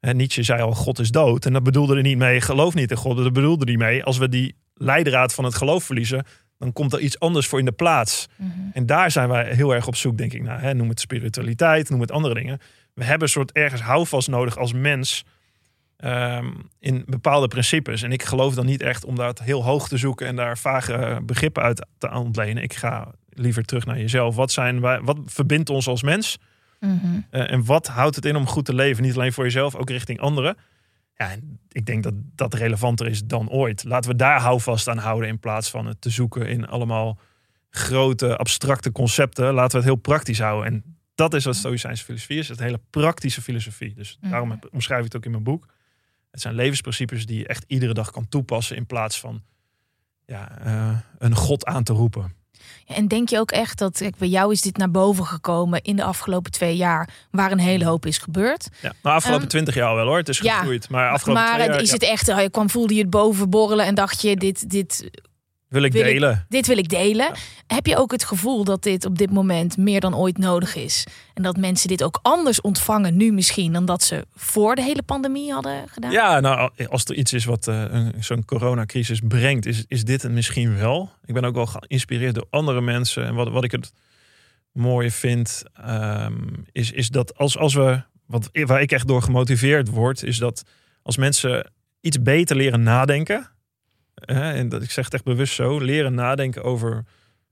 Nietzsche 0.00 0.42
zei 0.42 0.62
al, 0.62 0.72
God 0.72 0.98
is 0.98 1.10
dood. 1.10 1.46
En 1.46 1.52
dat 1.52 1.62
bedoelde 1.62 1.96
er 1.96 2.02
niet 2.02 2.18
mee, 2.18 2.40
geloof 2.40 2.74
niet 2.74 2.90
in 2.90 2.96
God. 2.96 3.16
Dat 3.16 3.32
bedoelde 3.32 3.64
er 3.64 3.70
niet 3.70 3.80
mee, 3.80 4.04
als 4.04 4.18
we 4.18 4.28
die 4.28 4.54
leidraad 4.74 5.34
van 5.34 5.44
het 5.44 5.54
geloof 5.54 5.84
verliezen, 5.84 6.24
dan 6.58 6.72
komt 6.72 6.92
er 6.92 7.00
iets 7.00 7.18
anders 7.18 7.46
voor 7.46 7.58
in 7.58 7.64
de 7.64 7.72
plaats. 7.72 8.28
Mm 8.36 8.52
-hmm. 8.54 8.70
En 8.72 8.86
daar 8.86 9.10
zijn 9.10 9.28
wij 9.28 9.54
heel 9.54 9.74
erg 9.74 9.86
op 9.86 9.96
zoek, 9.96 10.18
denk 10.18 10.32
ik. 10.32 10.42
naar. 10.42 10.60
hè, 10.60 10.74
noem 10.74 10.88
het 10.88 11.00
spiritualiteit, 11.00 11.90
noem 11.90 12.00
het 12.00 12.12
andere 12.12 12.34
dingen. 12.34 12.58
We 12.94 13.04
hebben 13.04 13.22
een 13.22 13.32
soort 13.32 13.52
ergens 13.52 13.80
houvast 13.80 14.28
nodig 14.28 14.58
als 14.58 14.72
mens 14.72 15.24
um, 16.04 16.68
in 16.78 17.02
bepaalde 17.06 17.48
principes. 17.48 18.02
En 18.02 18.12
ik 18.12 18.22
geloof 18.22 18.54
dan 18.54 18.66
niet 18.66 18.82
echt 18.82 19.04
om 19.04 19.16
dat 19.16 19.38
heel 19.38 19.64
hoog 19.64 19.88
te 19.88 19.96
zoeken 19.96 20.26
en 20.26 20.36
daar 20.36 20.58
vage 20.58 21.20
begrippen 21.22 21.62
uit 21.62 21.86
te 21.98 22.10
ontlenen. 22.10 22.62
Ik 22.62 22.74
ga 22.74 23.12
liever 23.28 23.64
terug 23.64 23.86
naar 23.86 23.98
jezelf. 23.98 24.34
Wat, 24.34 24.52
zijn 24.52 24.80
wij, 24.80 25.00
wat 25.00 25.18
verbindt 25.24 25.70
ons 25.70 25.88
als 25.88 26.02
mens? 26.02 26.38
Mm 26.80 26.98
-hmm. 27.02 27.26
uh, 27.30 27.50
en 27.52 27.64
wat 27.64 27.86
houdt 27.86 28.16
het 28.16 28.24
in 28.24 28.36
om 28.36 28.46
goed 28.46 28.64
te 28.64 28.74
leven? 28.74 29.02
Niet 29.02 29.14
alleen 29.14 29.32
voor 29.32 29.44
jezelf, 29.44 29.74
ook 29.74 29.90
richting 29.90 30.20
anderen. 30.20 30.56
Ja, 31.14 31.36
ik 31.68 31.86
denk 31.86 32.02
dat 32.02 32.14
dat 32.34 32.54
relevanter 32.54 33.06
is 33.06 33.24
dan 33.24 33.48
ooit. 33.50 33.84
Laten 33.84 34.10
we 34.10 34.16
daar 34.16 34.40
houvast 34.40 34.88
aan 34.88 34.98
houden 34.98 35.28
in 35.28 35.38
plaats 35.38 35.70
van 35.70 35.86
het 35.86 36.00
te 36.00 36.10
zoeken 36.10 36.48
in 36.48 36.66
allemaal 36.68 37.18
grote 37.70 38.36
abstracte 38.36 38.92
concepten. 38.92 39.54
Laten 39.54 39.70
we 39.70 39.76
het 39.76 39.86
heel 39.86 39.96
praktisch 39.96 40.38
houden. 40.38 40.72
En 40.72 40.96
dat 41.14 41.34
is 41.34 41.44
wat 41.44 41.56
Stoïcijnse 41.56 42.04
filosofie 42.04 42.38
is. 42.38 42.48
Het 42.48 42.58
hele 42.58 42.80
praktische 42.90 43.42
filosofie. 43.42 43.94
Dus 43.94 44.16
Mhm. 44.20 44.30
daarom 44.30 44.50
heb- 44.50 44.68
omschrijf 44.72 44.98
ik 45.00 45.04
het 45.06 45.16
ook 45.16 45.24
in 45.24 45.30
mijn 45.30 45.42
boek. 45.42 45.66
Het 46.30 46.40
zijn 46.40 46.54
levensprincipes 46.54 47.26
die 47.26 47.38
je 47.38 47.46
echt 47.46 47.64
iedere 47.66 47.94
dag 47.94 48.10
kan 48.10 48.28
toepassen 48.28 48.76
in 48.76 48.86
plaats 48.86 49.20
van 49.20 49.42
ja, 50.26 50.58
eh, 50.58 50.98
een 51.18 51.34
god 51.34 51.64
aan 51.64 51.82
te 51.84 51.92
roepen. 51.92 52.32
En 52.86 53.08
denk 53.08 53.28
je 53.28 53.38
ook 53.38 53.50
echt 53.50 53.78
dat, 53.78 53.98
kijk, 53.98 54.16
bij 54.16 54.28
jou 54.28 54.52
is 54.52 54.60
dit 54.60 54.76
naar 54.76 54.90
boven 54.90 55.26
gekomen 55.26 55.82
in 55.82 55.96
de 55.96 56.04
afgelopen 56.04 56.52
twee 56.52 56.76
jaar, 56.76 57.08
waar 57.30 57.52
een 57.52 57.58
hele 57.58 57.84
hoop 57.84 58.06
is 58.06 58.18
gebeurd. 58.18 58.68
Ja, 58.80 58.92
nou, 59.02 59.16
afgelopen 59.16 59.42
Ehm, 59.42 59.50
twintig 59.50 59.74
jaar 59.74 59.94
wel 59.94 60.06
hoor. 60.06 60.16
Het 60.16 60.28
is 60.28 60.38
ja, 60.38 60.58
gegroeid. 60.58 60.88
maar 60.88 61.10
afgelopen 61.10 61.42
maar 61.42 61.54
twee 61.54 61.68
jaar 61.68 61.80
is 61.80 61.88
ja, 61.88 61.94
het 61.94 62.02
echt, 62.02 62.28
eh, 62.28 62.42
je 62.42 62.50
kwam, 62.50 62.70
voelde 62.70 62.94
je 62.94 63.00
het 63.00 63.10
boven 63.10 63.50
borrelen 63.50 63.86
en 63.86 63.94
dacht 63.94 64.22
je, 64.22 64.36
dit, 64.36 64.70
dit, 64.70 65.10
wil 65.70 65.82
ik 65.82 65.92
wil 65.92 66.04
ik- 66.06 66.12
delen. 66.12 66.46
dit 66.48 66.66
wil 66.66 66.78
ik 66.78 66.88
delen. 66.88 67.32
Heb 67.66 67.86
je 67.86 67.96
ook 67.96 68.12
het 68.12 68.24
gevoel 68.24 68.64
dat 68.64 68.82
dit 68.82 69.04
op 69.04 69.18
dit 69.18 69.30
moment 69.30 69.76
meer 69.76 70.00
dan 70.00 70.16
ooit 70.16 70.38
nodig 70.38 70.74
is? 70.74 71.06
En 71.34 71.42
dat 71.42 71.56
mensen 71.56 71.88
dit 71.88 72.02
ook 72.02 72.18
anders 72.22 72.60
ontvangen 72.60 73.16
nu 73.16 73.32
misschien 73.32 73.72
dan 73.72 73.84
dat 73.84 74.02
ze 74.02 74.26
voor 74.34 74.74
de 74.74 74.82
hele 74.82 75.02
pandemie 75.02 75.52
hadden 75.52 75.88
gedaan? 75.88 76.10
Ja, 76.10 76.40
nou, 76.40 76.70
als 76.88 77.04
er 77.04 77.14
iets 77.14 77.32
is 77.32 77.44
wat 77.44 77.68
eh, 77.68 78.06
zo'n 78.18 78.44
coronacrisis 78.44 79.20
brengt, 79.28 79.66
is, 79.66 79.84
is 79.88 80.04
dit 80.04 80.22
het 80.22 80.32
misschien 80.32 80.76
wel. 80.76 81.10
Ik 81.24 81.34
ben 81.34 81.44
ook 81.44 81.54
wel 81.54 81.66
geïnspireerd 81.66 82.34
door 82.34 82.46
andere 82.50 82.80
mensen. 82.80 83.24
En 83.26 83.34
wat, 83.34 83.48
wat 83.48 83.64
ik 83.64 83.70
het 83.72 83.92
mooie 84.72 85.10
vind, 85.10 85.62
ehm, 85.74 86.38
is, 86.72 86.90
is 86.92 87.08
dat 87.08 87.36
als, 87.36 87.58
als 87.58 87.74
we, 87.74 88.02
wat, 88.26 88.48
waar 88.52 88.80
ik 88.82 88.92
echt 88.92 89.06
door 89.08 89.22
gemotiveerd 89.22 89.88
word, 89.88 90.22
is 90.22 90.38
dat 90.38 90.62
als 91.02 91.16
mensen 91.16 91.70
iets 92.00 92.22
beter 92.22 92.56
leren 92.56 92.82
nadenken, 92.82 93.50
en 94.14 94.68
dat 94.68 94.82
ik 94.82 94.90
zeg 94.90 95.04
het 95.04 95.14
echt 95.14 95.24
bewust 95.24 95.54
zo, 95.54 95.78
leren 95.78 96.14
nadenken 96.14 96.62
over 96.62 97.04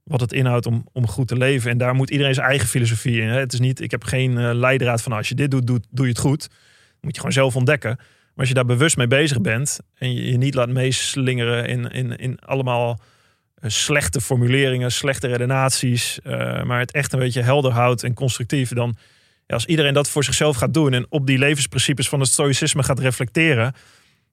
wat 0.08 0.20
het 0.20 0.32
inhoudt 0.32 0.66
om, 0.66 0.86
om 0.92 1.06
goed 1.06 1.28
te 1.28 1.36
leven. 1.36 1.70
En 1.70 1.78
daar 1.78 1.94
moet 1.94 2.10
iedereen 2.10 2.34
zijn 2.34 2.46
eigen 2.46 2.68
filosofie 2.68 3.20
in. 3.20 3.28
Hè. 3.28 3.38
Het 3.38 3.52
is 3.52 3.60
niet, 3.60 3.80
ik 3.80 3.90
heb 3.90 4.04
geen 4.04 4.30
uh, 4.30 4.50
leidraad 4.54 5.02
van 5.02 5.12
als 5.12 5.28
je 5.28 5.34
dit 5.34 5.50
doet, 5.50 5.66
doe, 5.66 5.80
doe 5.90 6.04
je 6.04 6.12
het 6.12 6.20
goed. 6.20 6.48
moet 7.00 7.14
je 7.14 7.20
gewoon 7.20 7.32
zelf 7.32 7.56
ontdekken. 7.56 7.96
Maar 7.96 8.46
als 8.46 8.48
je 8.48 8.54
daar 8.54 8.76
bewust 8.76 8.96
mee 8.96 9.06
bezig 9.06 9.40
bent 9.40 9.80
en 9.94 10.14
je 10.14 10.30
je 10.30 10.36
niet 10.36 10.54
laat 10.54 10.68
meeslingeren 10.68 11.66
in, 11.66 11.90
in, 11.90 12.16
in 12.16 12.38
allemaal 12.38 13.00
eh, 13.54 13.70
slechte 13.70 14.20
formuleringen, 14.20 14.92
slechte 14.92 15.26
redenaties, 15.26 16.18
uh, 16.24 16.62
maar 16.62 16.80
het 16.80 16.92
echt 16.92 17.12
een 17.12 17.18
beetje 17.18 17.42
helder 17.42 17.72
houdt 17.72 18.02
en 18.02 18.14
constructief, 18.14 18.72
dan 18.72 18.96
ja, 19.46 19.54
als 19.54 19.66
iedereen 19.66 19.94
dat 19.94 20.08
voor 20.08 20.24
zichzelf 20.24 20.56
gaat 20.56 20.74
doen 20.74 20.92
en 20.92 21.06
op 21.08 21.26
die 21.26 21.38
levensprincipes 21.38 22.08
van 22.08 22.20
het 22.20 22.28
stoïcisme 22.28 22.82
gaat 22.82 22.98
reflecteren, 22.98 23.74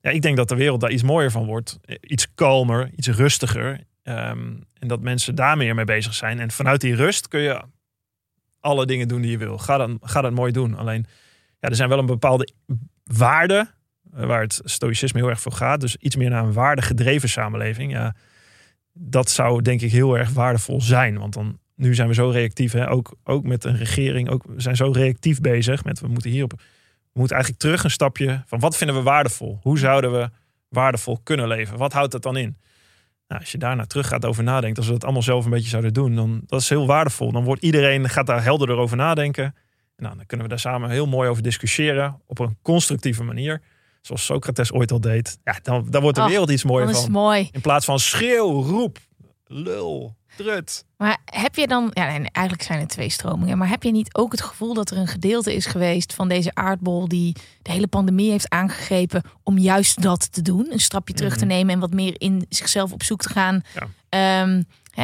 ja, 0.05 0.11
ik 0.11 0.21
denk 0.21 0.37
dat 0.37 0.49
de 0.49 0.55
wereld 0.55 0.81
daar 0.81 0.91
iets 0.91 1.03
mooier 1.03 1.31
van 1.31 1.45
wordt. 1.45 1.79
Iets 2.01 2.33
kalmer, 2.35 2.91
iets 2.95 3.07
rustiger. 3.07 3.71
Um, 4.03 4.63
en 4.79 4.87
dat 4.87 5.01
mensen 5.01 5.35
daar 5.35 5.57
meer 5.57 5.75
mee 5.75 5.85
bezig 5.85 6.13
zijn. 6.13 6.39
En 6.39 6.51
vanuit 6.51 6.81
die 6.81 6.95
rust 6.95 7.27
kun 7.27 7.39
je 7.39 7.61
alle 8.59 8.85
dingen 8.85 9.07
doen 9.07 9.21
die 9.21 9.31
je 9.31 9.37
wil. 9.37 9.57
Ga 9.57 9.77
dat, 9.77 9.89
ga 10.01 10.21
dat 10.21 10.31
mooi 10.31 10.51
doen. 10.51 10.77
Alleen, 10.77 11.05
ja, 11.59 11.69
er 11.69 11.75
zijn 11.75 11.89
wel 11.89 11.99
een 11.99 12.05
bepaalde 12.05 12.49
waarden 13.03 13.69
eh, 14.13 14.25
waar 14.25 14.41
het 14.41 14.61
stoïcisme 14.63 15.19
heel 15.19 15.29
erg 15.29 15.41
voor 15.41 15.51
gaat. 15.51 15.81
Dus 15.81 15.95
iets 15.95 16.15
meer 16.15 16.29
naar 16.29 16.43
een 16.43 16.53
waardegedreven 16.53 17.29
samenleving. 17.29 17.91
Ja, 17.91 18.15
dat 18.93 19.29
zou 19.29 19.61
denk 19.61 19.81
ik 19.81 19.91
heel 19.91 20.17
erg 20.17 20.29
waardevol 20.29 20.81
zijn. 20.81 21.17
Want 21.17 21.33
dan, 21.33 21.59
nu 21.75 21.95
zijn 21.95 22.07
we 22.07 22.13
zo 22.13 22.29
reactief. 22.29 22.71
Hè? 22.71 22.89
Ook, 22.89 23.15
ook 23.23 23.43
met 23.43 23.63
een 23.63 23.77
regering. 23.77 24.29
Ook, 24.29 24.43
we 24.47 24.61
zijn 24.61 24.75
zo 24.75 24.91
reactief 24.91 25.41
bezig. 25.41 25.83
Met 25.83 25.99
we 25.99 26.07
moeten 26.07 26.31
hierop. 26.31 26.61
We 27.15 27.21
moeten 27.21 27.37
eigenlijk 27.37 27.65
terug 27.65 27.83
een 27.83 27.91
stapje 27.91 28.43
van 28.45 28.59
wat 28.59 28.77
vinden 28.77 28.95
we 28.95 29.01
waardevol? 29.01 29.59
Hoe 29.61 29.79
zouden 29.79 30.11
we 30.11 30.29
waardevol 30.69 31.19
kunnen 31.23 31.47
leven? 31.47 31.77
Wat 31.77 31.93
houdt 31.93 32.11
dat 32.11 32.21
dan 32.21 32.37
in? 32.37 32.57
Nou, 33.27 33.41
als 33.41 33.51
je 33.51 33.57
daarna 33.57 33.85
terug 33.85 34.07
gaat 34.07 34.25
over 34.25 34.43
nadenken, 34.43 34.77
als 34.77 34.85
we 34.85 34.91
dat 34.91 35.03
allemaal 35.03 35.21
zelf 35.21 35.45
een 35.45 35.51
beetje 35.51 35.69
zouden 35.69 35.93
doen, 35.93 36.15
dan 36.15 36.41
dat 36.45 36.61
is 36.61 36.69
heel 36.69 36.87
waardevol. 36.87 37.31
Dan 37.31 37.43
wordt 37.43 37.61
iedereen 37.63 38.09
gaat 38.09 38.25
daar 38.27 38.43
helderder 38.43 38.77
over 38.77 38.97
nadenken. 38.97 39.55
Nou, 39.97 40.15
dan 40.15 40.25
kunnen 40.25 40.45
we 40.45 40.51
daar 40.51 40.61
samen 40.61 40.89
heel 40.89 41.07
mooi 41.07 41.29
over 41.29 41.43
discussiëren 41.43 42.21
op 42.25 42.39
een 42.39 42.57
constructieve 42.61 43.23
manier. 43.23 43.61
Zoals 44.01 44.25
Socrates 44.25 44.71
ooit 44.71 44.91
al 44.91 45.01
deed. 45.01 45.39
Ja, 45.43 45.59
dan, 45.61 45.87
dan 45.89 46.01
wordt 46.01 46.17
de 46.17 46.23
wereld 46.23 46.49
iets 46.49 46.63
mooier 46.63 46.95
van. 46.95 47.11
Mooi. 47.11 47.49
In 47.51 47.61
plaats 47.61 47.85
van 47.85 47.99
schreeuw, 47.99 48.61
roep, 48.61 48.97
lul, 49.45 50.15
Maar 50.97 51.17
heb 51.25 51.55
je 51.55 51.67
dan, 51.67 51.89
ja, 51.93 52.07
eigenlijk 52.07 52.61
zijn 52.61 52.79
er 52.79 52.87
twee 52.87 53.09
stromingen, 53.09 53.57
maar 53.57 53.69
heb 53.69 53.83
je 53.83 53.91
niet 53.91 54.15
ook 54.15 54.31
het 54.31 54.41
gevoel 54.41 54.73
dat 54.73 54.91
er 54.91 54.97
een 54.97 55.07
gedeelte 55.07 55.55
is 55.55 55.65
geweest 55.65 56.13
van 56.13 56.27
deze 56.27 56.51
aardbol 56.53 57.07
die 57.07 57.35
de 57.61 57.71
hele 57.71 57.87
pandemie 57.87 58.31
heeft 58.31 58.49
aangegrepen 58.49 59.21
om 59.43 59.57
juist 59.57 60.01
dat 60.01 60.31
te 60.31 60.41
doen? 60.41 60.67
Een 60.71 60.79
stapje 60.79 61.13
terug 61.13 61.37
te 61.37 61.45
mhm. 61.45 61.53
nemen 61.53 61.73
en 61.73 61.79
wat 61.79 61.93
meer 61.93 62.21
in 62.21 62.45
zichzelf 62.49 62.91
op 62.91 63.03
zoek 63.03 63.21
te 63.21 63.29
gaan. 63.29 63.61
Ja. 63.73 63.87
Ehm, 64.09 64.61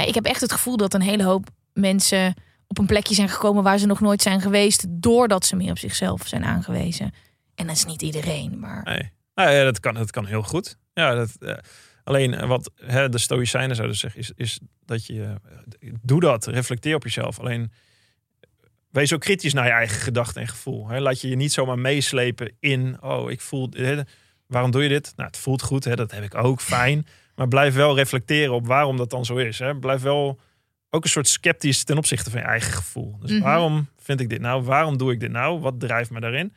ik 0.07 0.15
heb 0.15 0.25
echt 0.25 0.41
het 0.41 0.51
gevoel 0.51 0.77
dat 0.77 0.93
een 0.93 1.01
hele 1.01 1.23
hoop 1.23 1.49
mensen 1.73 2.33
op 2.67 2.77
een 2.77 2.85
plekje 2.85 3.15
zijn 3.15 3.29
gekomen 3.29 3.63
waar 3.63 3.77
ze 3.77 3.85
nog 3.85 3.99
nooit 3.99 4.21
zijn 4.21 4.41
geweest, 4.41 4.85
doordat 4.89 5.45
ze 5.45 5.55
meer 5.55 5.71
op 5.71 5.77
zichzelf 5.77 6.27
zijn 6.27 6.43
aangewezen. 6.43 7.13
En 7.55 7.67
dat 7.67 7.75
is 7.75 7.85
niet 7.85 8.01
iedereen, 8.01 8.59
maar. 8.59 8.83
Nee. 8.83 9.11
Nou 9.35 9.51
ja, 9.51 9.63
dat 9.63 9.79
kan, 9.79 9.93
dat 9.93 10.11
kan 10.11 10.25
heel 10.25 10.43
goed. 10.43 10.77
Ja, 10.93 11.15
dat, 11.15 11.29
uh, 11.39 11.53
alleen 12.11 12.33
eh, 12.33 12.47
wat 12.47 12.71
hè, 12.75 13.09
de 13.09 13.17
Stoïcijnen 13.17 13.75
zouden 13.75 13.97
zeggen, 13.97 14.19
is, 14.19 14.31
is 14.35 14.59
dat 14.85 15.05
je. 15.05 15.13
Uh, 15.79 15.93
doe 16.01 16.19
dat, 16.19 16.45
reflecteer 16.45 16.95
op 16.95 17.03
jezelf. 17.03 17.39
Alleen. 17.39 17.71
Wees 18.89 19.13
ook 19.13 19.19
kritisch 19.19 19.53
naar 19.53 19.65
je 19.65 19.71
eigen 19.71 20.01
gedachten 20.01 20.41
en 20.41 20.47
gevoel. 20.47 20.87
Hè. 20.87 20.99
Laat 20.99 21.21
je 21.21 21.29
je 21.29 21.35
niet 21.35 21.51
zomaar 21.51 21.79
meeslepen 21.79 22.51
in. 22.59 23.01
Oh, 23.01 23.31
ik 23.31 23.41
voel. 23.41 23.69
Hè, 23.71 24.01
waarom 24.47 24.71
doe 24.71 24.83
je 24.83 24.89
dit? 24.89 25.13
Nou, 25.15 25.27
het 25.27 25.37
voelt 25.37 25.61
goed, 25.61 25.83
hè, 25.83 25.95
dat 25.95 26.11
heb 26.11 26.23
ik 26.23 26.35
ook, 26.35 26.61
fijn. 26.61 27.05
Maar 27.35 27.47
blijf 27.47 27.73
wel 27.73 27.95
reflecteren 27.95 28.53
op 28.53 28.67
waarom 28.67 28.97
dat 28.97 29.09
dan 29.09 29.25
zo 29.25 29.35
is. 29.35 29.59
Hè. 29.59 29.75
Blijf 29.75 30.01
wel 30.01 30.39
ook 30.89 31.03
een 31.03 31.09
soort 31.09 31.27
sceptisch 31.27 31.83
ten 31.83 31.97
opzichte 31.97 32.29
van 32.29 32.39
je 32.39 32.45
eigen 32.45 32.73
gevoel. 32.73 33.17
Dus 33.19 33.31
mhm. 33.31 33.41
waarom 33.41 33.89
vind 33.97 34.19
ik 34.19 34.29
dit 34.29 34.41
nou? 34.41 34.63
Waarom 34.63 34.97
doe 34.97 35.11
ik 35.11 35.19
dit 35.19 35.31
nou? 35.31 35.59
Wat 35.59 35.79
drijft 35.79 36.09
me 36.09 36.19
daarin? 36.19 36.53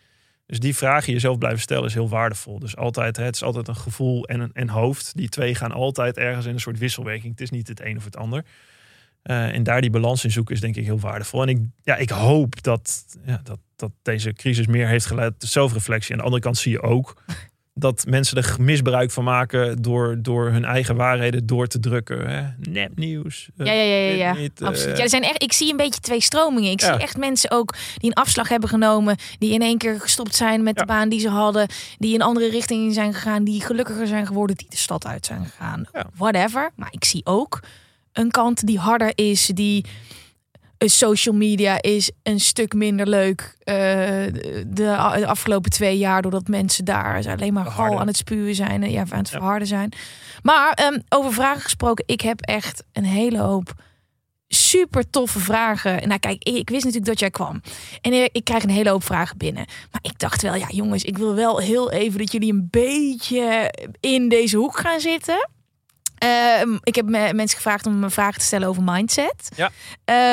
Dus 0.46 0.58
die 0.58 0.76
vragen 0.76 1.12
jezelf 1.12 1.38
blijven 1.38 1.60
stellen 1.60 1.84
is 1.84 1.94
heel 1.94 2.08
waardevol. 2.08 2.58
Dus 2.58 2.76
altijd, 2.76 3.16
het 3.16 3.34
is 3.34 3.42
altijd 3.42 3.68
een 3.68 3.76
gevoel 3.76 4.24
en 4.26 4.40
een 4.40 4.50
en 4.52 4.68
hoofd. 4.68 5.16
Die 5.16 5.28
twee 5.28 5.54
gaan 5.54 5.72
altijd 5.72 6.16
ergens 6.16 6.46
in 6.46 6.52
een 6.52 6.60
soort 6.60 6.78
wisselwerking. 6.78 7.32
Het 7.32 7.40
is 7.40 7.50
niet 7.50 7.68
het 7.68 7.80
een 7.80 7.96
of 7.96 8.04
het 8.04 8.16
ander. 8.16 8.44
Uh, 9.24 9.54
en 9.54 9.62
daar 9.62 9.80
die 9.80 9.90
balans 9.90 10.24
in 10.24 10.30
zoeken 10.30 10.54
is 10.54 10.60
denk 10.60 10.76
ik 10.76 10.84
heel 10.84 11.00
waardevol. 11.00 11.42
En 11.42 11.48
ik, 11.48 11.58
ja, 11.82 11.96
ik 11.96 12.10
hoop 12.10 12.62
dat, 12.62 13.04
ja, 13.24 13.40
dat, 13.44 13.58
dat 13.76 13.90
deze 14.02 14.32
crisis 14.32 14.66
meer 14.66 14.88
heeft 14.88 15.06
geleid 15.06 15.40
tot 15.40 15.48
zelfreflectie. 15.48 16.12
Aan 16.12 16.18
de 16.18 16.24
andere 16.24 16.42
kant 16.42 16.56
zie 16.58 16.72
je 16.72 16.82
ook 16.82 17.22
dat 17.75 18.04
mensen 18.09 18.37
er 18.37 18.57
misbruik 18.61 19.11
van 19.11 19.25
maken 19.25 19.83
door, 19.83 20.16
door 20.19 20.50
hun 20.50 20.64
eigen 20.64 20.97
waarheden 20.97 21.47
door 21.47 21.66
te 21.66 21.81
drukken. 21.81 22.28
Hè? 22.28 22.71
Nepnieuws. 22.71 23.49
Ja, 23.54 23.64
ja, 23.64 23.73
ja, 23.73 23.97
ja, 23.97 24.14
ja. 24.14 24.35
Niet, 24.35 24.62
absoluut. 24.62 24.90
Eh, 24.93 24.97
ja, 24.97 25.02
er 25.02 25.09
zijn 25.09 25.23
echt, 25.23 25.43
ik 25.43 25.52
zie 25.52 25.71
een 25.71 25.76
beetje 25.76 26.00
twee 26.00 26.21
stromingen. 26.21 26.71
Ik 26.71 26.81
zie 26.81 26.90
echt 26.90 27.16
mensen 27.16 27.50
ook 27.50 27.75
die 27.99 28.11
een 28.11 28.23
afslag 28.23 28.49
hebben 28.49 28.69
genomen, 28.69 29.16
die 29.38 29.52
in 29.52 29.62
één 29.62 29.78
keer 29.78 30.00
gestopt 30.00 30.35
zijn 30.35 30.62
met 30.62 30.76
de 30.76 30.87
baan 30.87 31.09
die 31.09 31.21
ze 31.21 31.28
hadden, 31.28 31.69
die 31.99 32.14
in 32.14 32.23
andere 32.23 32.50
richtingen 32.50 32.93
zijn 32.93 33.14
gegaan, 33.14 33.45
die 33.45 33.61
gelukkiger 33.61 34.07
zijn 34.07 34.26
geworden, 34.26 34.57
die 34.57 34.71
de 34.71 34.76
stad 34.76 35.07
uit 35.07 35.26
zijn 35.26 35.45
gegaan. 35.45 35.87
Whatever. 36.16 36.71
Maar 36.75 36.93
ik 36.93 37.04
zie 37.04 37.26
ook 37.26 37.61
een 38.12 38.31
kant 38.31 38.66
die 38.66 38.78
harder 38.78 39.12
is, 39.14 39.47
die 39.47 39.85
social 40.88 41.35
media 41.35 41.83
is 41.83 42.11
een 42.23 42.41
stuk 42.41 42.75
minder 42.75 43.09
leuk 43.09 43.57
uh, 43.64 43.75
de, 44.67 44.97
afgelopen 45.26 45.71
twee 45.71 45.99
jaar. 45.99 46.23
Doordat 46.23 46.49
mensen 46.49 46.85
daar 46.85 47.26
alleen 47.29 47.53
maar 47.53 47.67
gal 47.67 48.00
aan 48.00 48.07
het 48.07 48.17
spuwen 48.17 48.55
zijn. 48.55 48.83
En 48.83 48.91
ja, 48.91 49.05
aan 49.11 49.19
het 49.19 49.31
verharden 49.31 49.69
zijn. 49.69 49.93
Maar 50.43 50.79
um, 50.93 51.03
over 51.09 51.33
vragen 51.33 51.62
gesproken. 51.62 52.05
Ik 52.07 52.21
heb 52.21 52.41
echt 52.41 52.85
een 52.93 53.05
hele 53.05 53.38
hoop 53.38 53.75
super 54.49 55.11
toffe 55.11 55.41
vragen. 55.41 56.09
Nou 56.09 56.21
kijk, 56.21 56.43
ik, 56.45 56.71
wist 56.71 56.85
natuurlijk 56.85 57.11
dat 57.11 57.21
jij 57.21 57.31
kwam. 57.31 57.61
En 58.00 58.12
ik 58.12 58.45
krijg 58.45 58.62
een 58.62 58.71
hele 58.71 58.91
hoop 58.91 59.05
vragen 59.05 59.38
binnen. 59.38 59.67
Maar 59.91 60.00
ik 60.03 60.19
dacht 60.19 60.43
wel, 60.43 60.55
ja 60.55 60.69
jongens, 60.69 61.05
ik 61.05 61.19
wil 61.19 61.35
wel 61.35 61.59
heel 61.59 61.91
even 61.91 62.19
dat 62.19 62.33
jullie 62.33 62.53
een 62.53 62.69
beetje 62.71 63.75
in 64.00 64.29
deze 64.29 64.57
hoek 64.57 64.79
gaan 64.79 65.00
zitten. 65.00 65.49
Ehm, 66.25 66.76
ik 66.83 66.95
heb 66.95 67.09
mensen 67.09 67.57
gevraagd 67.57 67.87
om 67.87 67.99
me 67.99 68.11
vragen 68.11 68.38
te 68.38 68.45
stellen 68.45 68.69
over 68.69 68.83
mindset. 68.83 69.49
Ja. 69.57 69.71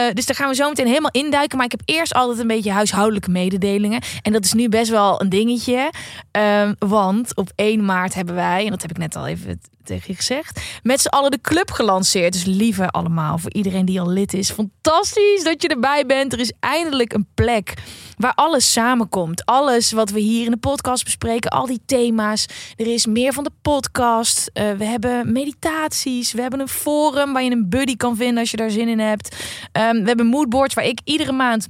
Uh, 0.07 0.13
dus 0.13 0.25
daar 0.25 0.35
gaan 0.35 0.49
we 0.49 0.55
zo 0.55 0.69
meteen 0.69 0.87
helemaal 0.87 1.11
induiken. 1.11 1.57
Maar 1.57 1.65
ik 1.65 1.71
heb 1.71 1.81
eerst 1.85 2.13
altijd 2.13 2.39
een 2.39 2.47
beetje 2.47 2.71
huishoudelijke 2.71 3.29
mededelingen. 3.29 4.01
En 4.21 4.31
dat 4.31 4.45
is 4.45 4.53
nu 4.53 4.69
best 4.69 4.89
wel 4.89 5.21
een 5.21 5.29
dingetje. 5.29 5.91
Uh, 6.37 6.69
want 6.79 7.35
op 7.35 7.51
1 7.55 7.85
maart 7.85 8.13
hebben 8.13 8.35
wij, 8.35 8.63
en 8.63 8.69
dat 8.69 8.81
heb 8.81 8.91
ik 8.91 8.97
net 8.97 9.15
al 9.15 9.27
even 9.27 9.61
tegen 9.91 10.05
je 10.07 10.15
gezegd, 10.15 10.61
met 10.83 11.01
z'n 11.01 11.07
allen 11.07 11.31
de 11.31 11.41
club 11.41 11.71
gelanceerd. 11.71 12.33
Dus 12.33 12.45
lieve 12.45 12.89
allemaal, 12.89 13.37
voor 13.37 13.53
iedereen 13.53 13.85
die 13.85 14.01
al 14.01 14.09
lid 14.09 14.33
is. 14.33 14.51
Fantastisch 14.51 15.43
dat 15.43 15.61
je 15.61 15.67
erbij 15.67 16.05
bent. 16.05 16.33
Er 16.33 16.39
is 16.39 16.51
eindelijk 16.59 17.13
een 17.13 17.27
plek 17.33 17.73
waar 18.17 18.33
alles 18.35 18.71
samenkomt. 18.71 19.45
Alles 19.45 19.91
wat 19.91 20.09
we 20.09 20.19
hier 20.19 20.45
in 20.45 20.51
de 20.51 20.57
podcast 20.57 21.03
bespreken, 21.03 21.51
al 21.51 21.65
die 21.65 21.81
thema's. 21.85 22.45
Er 22.75 22.87
is 22.87 23.05
meer 23.05 23.33
van 23.33 23.43
de 23.43 23.51
podcast. 23.61 24.51
Uh, 24.53 24.71
we 24.71 24.85
hebben 24.85 25.31
meditaties. 25.31 26.31
We 26.31 26.41
hebben 26.41 26.59
een 26.59 26.67
forum 26.67 27.33
waar 27.33 27.43
je 27.43 27.51
een 27.51 27.69
buddy 27.69 27.95
kan 27.95 28.15
vinden 28.15 28.37
als 28.37 28.51
je 28.51 28.57
daar 28.57 28.69
zin 28.69 28.87
in 28.87 28.99
hebt. 28.99 29.35
Um, 29.79 30.01
we 30.01 30.07
hebben 30.07 30.25
moodboards 30.25 30.73
waar 30.73 30.85
ik 30.85 30.99
iedere 31.03 31.31
maand 31.31 31.67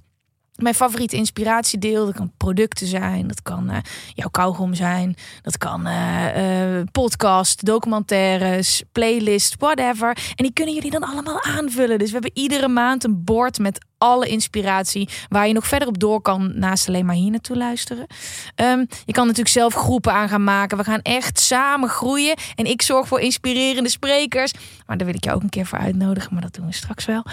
mijn 0.61 0.75
favoriete 0.75 1.15
inspiratiedeel. 1.15 2.05
Dat 2.05 2.15
kan 2.15 2.31
producten 2.37 2.87
zijn, 2.87 3.27
dat 3.27 3.41
kan 3.41 3.71
uh, 3.71 3.77
jouw 4.13 4.29
kauwgom 4.29 4.73
zijn, 4.73 5.15
dat 5.41 5.57
kan 5.57 5.87
uh, 5.87 6.77
uh, 6.77 6.83
podcast, 6.91 7.65
documentaires, 7.65 8.83
playlist, 8.91 9.55
whatever. 9.57 10.17
En 10.35 10.43
die 10.43 10.53
kunnen 10.53 10.73
jullie 10.73 10.91
dan 10.91 11.03
allemaal 11.03 11.43
aanvullen. 11.43 11.99
Dus 11.99 12.07
we 12.07 12.13
hebben 12.13 12.31
iedere 12.33 12.67
maand 12.67 13.03
een 13.03 13.23
bord 13.23 13.59
met 13.59 13.85
alle 13.97 14.27
inspiratie 14.27 15.09
waar 15.29 15.47
je 15.47 15.53
nog 15.53 15.67
verder 15.67 15.87
op 15.87 15.99
door 15.99 16.21
kan 16.21 16.51
naast 16.55 16.87
alleen 16.87 17.05
maar 17.05 17.15
hier 17.15 17.31
naartoe 17.31 17.57
luisteren. 17.57 18.07
Um, 18.55 18.87
je 19.05 19.13
kan 19.13 19.23
natuurlijk 19.23 19.55
zelf 19.55 19.73
groepen 19.73 20.13
aan 20.13 20.29
gaan 20.29 20.43
maken. 20.43 20.77
We 20.77 20.83
gaan 20.83 21.01
echt 21.01 21.39
samen 21.39 21.89
groeien 21.89 22.35
en 22.55 22.65
ik 22.65 22.81
zorg 22.81 23.07
voor 23.07 23.19
inspirerende 23.19 23.89
sprekers. 23.89 24.53
Maar 24.85 24.97
daar 24.97 25.07
wil 25.07 25.15
ik 25.15 25.23
jou 25.23 25.35
ook 25.35 25.43
een 25.43 25.49
keer 25.49 25.65
voor 25.65 25.77
uitnodigen, 25.77 26.33
maar 26.33 26.41
dat 26.41 26.53
doen 26.53 26.65
we 26.65 26.73
straks 26.73 27.05
wel. 27.05 27.25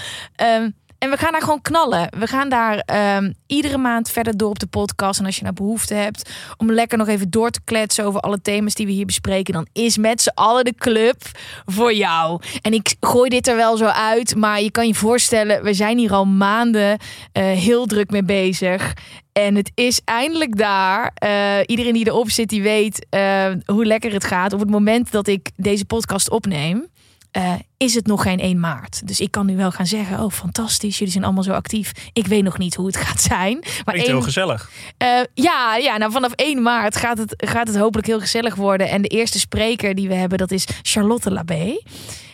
Um, 0.42 0.75
en 0.99 1.11
we 1.11 1.17
gaan 1.17 1.33
daar 1.33 1.43
gewoon 1.43 1.62
knallen. 1.62 2.09
We 2.19 2.26
gaan 2.26 2.49
daar 2.49 2.83
um, 3.17 3.35
iedere 3.47 3.78
maand 3.78 4.11
verder 4.11 4.37
door 4.37 4.50
op 4.50 4.59
de 4.59 4.67
podcast. 4.67 5.21
En 5.21 5.26
als 5.26 5.37
je 5.37 5.43
nou 5.43 5.55
behoefte 5.55 5.95
hebt 5.95 6.31
om 6.57 6.73
lekker 6.73 6.99
nog 6.99 7.09
even 7.09 7.31
door 7.31 7.50
te 7.50 7.61
kletsen 7.64 8.05
over 8.05 8.21
alle 8.21 8.40
thema's 8.40 8.75
die 8.75 8.87
we 8.87 8.93
hier 8.93 9.07
bespreken, 9.07 9.55
dan 9.55 9.67
is 9.73 9.97
met 9.97 10.23
z'n 10.23 10.33
allen 10.35 10.64
de 10.64 10.75
club 10.75 11.17
voor 11.64 11.95
jou. 11.95 12.40
En 12.62 12.73
ik 12.73 12.95
gooi 13.00 13.31
dit 13.31 13.49
er 13.49 13.57
wel 13.57 13.76
zo 13.76 13.85
uit, 13.85 14.37
maar 14.37 14.61
je 14.61 14.71
kan 14.71 14.87
je 14.87 14.95
voorstellen, 14.95 15.62
we 15.62 15.75
zijn 15.75 15.99
hier 15.99 16.12
al 16.12 16.25
maanden 16.25 16.90
uh, 16.90 17.45
heel 17.45 17.87
druk 17.87 18.11
mee 18.11 18.25
bezig. 18.25 18.95
En 19.33 19.55
het 19.55 19.71
is 19.75 20.00
eindelijk 20.05 20.57
daar. 20.57 21.12
Uh, 21.25 21.57
iedereen 21.67 21.93
die 21.93 22.07
erop 22.07 22.31
zit, 22.31 22.49
die 22.49 22.62
weet 22.62 23.07
uh, 23.11 23.47
hoe 23.64 23.87
lekker 23.87 24.12
het 24.12 24.25
gaat. 24.25 24.52
Op 24.52 24.61
het 24.61 24.71
moment 24.71 25.12
dat 25.12 25.26
ik 25.26 25.50
deze 25.57 25.85
podcast 25.85 26.31
opneem, 26.31 26.87
eh, 27.30 27.54
is 27.76 27.94
het 27.94 28.06
nog 28.06 28.23
geen 28.23 28.40
1 28.40 28.61
maart. 28.61 29.06
Dus 29.06 29.20
ik 29.20 29.30
kan 29.30 29.47
nu 29.47 29.56
wel 29.56 29.70
gaan 29.70 29.87
zeggen, 29.87 30.20
oh 30.20 30.30
fantastisch, 30.30 30.99
jullie 30.99 31.12
zijn 31.12 31.25
allemaal 31.25 31.42
zo 31.42 31.52
actief. 31.52 31.92
Ik 32.12 32.26
weet 32.26 32.42
nog 32.42 32.58
niet 32.58 32.75
hoe 32.75 32.87
het 32.87 32.97
gaat 33.06 33.20
zijn. 33.20 33.58
Maar 33.61 33.94
Klinkt 33.94 34.06
heel 34.06 34.23
gezellig. 34.23 34.70
Uh, 35.02 35.20
ja, 35.35 35.76
ja, 35.76 35.97
nou 35.97 36.12
vanaf 36.12 36.32
1 36.32 36.62
maart 36.62 36.97
gaat 36.97 37.18
het, 37.18 37.35
gaat 37.37 37.66
het 37.66 37.76
hopelijk 37.76 38.06
heel 38.06 38.20
gezellig 38.20 38.54
worden. 38.54 38.88
En 38.88 39.02
de 39.02 39.08
eerste 39.08 39.38
spreker 39.38 39.94
die 39.94 40.08
we 40.08 40.14
hebben, 40.14 40.38
dat 40.38 40.50
is 40.50 40.66
Charlotte 40.82 41.30
Labé. 41.30 41.80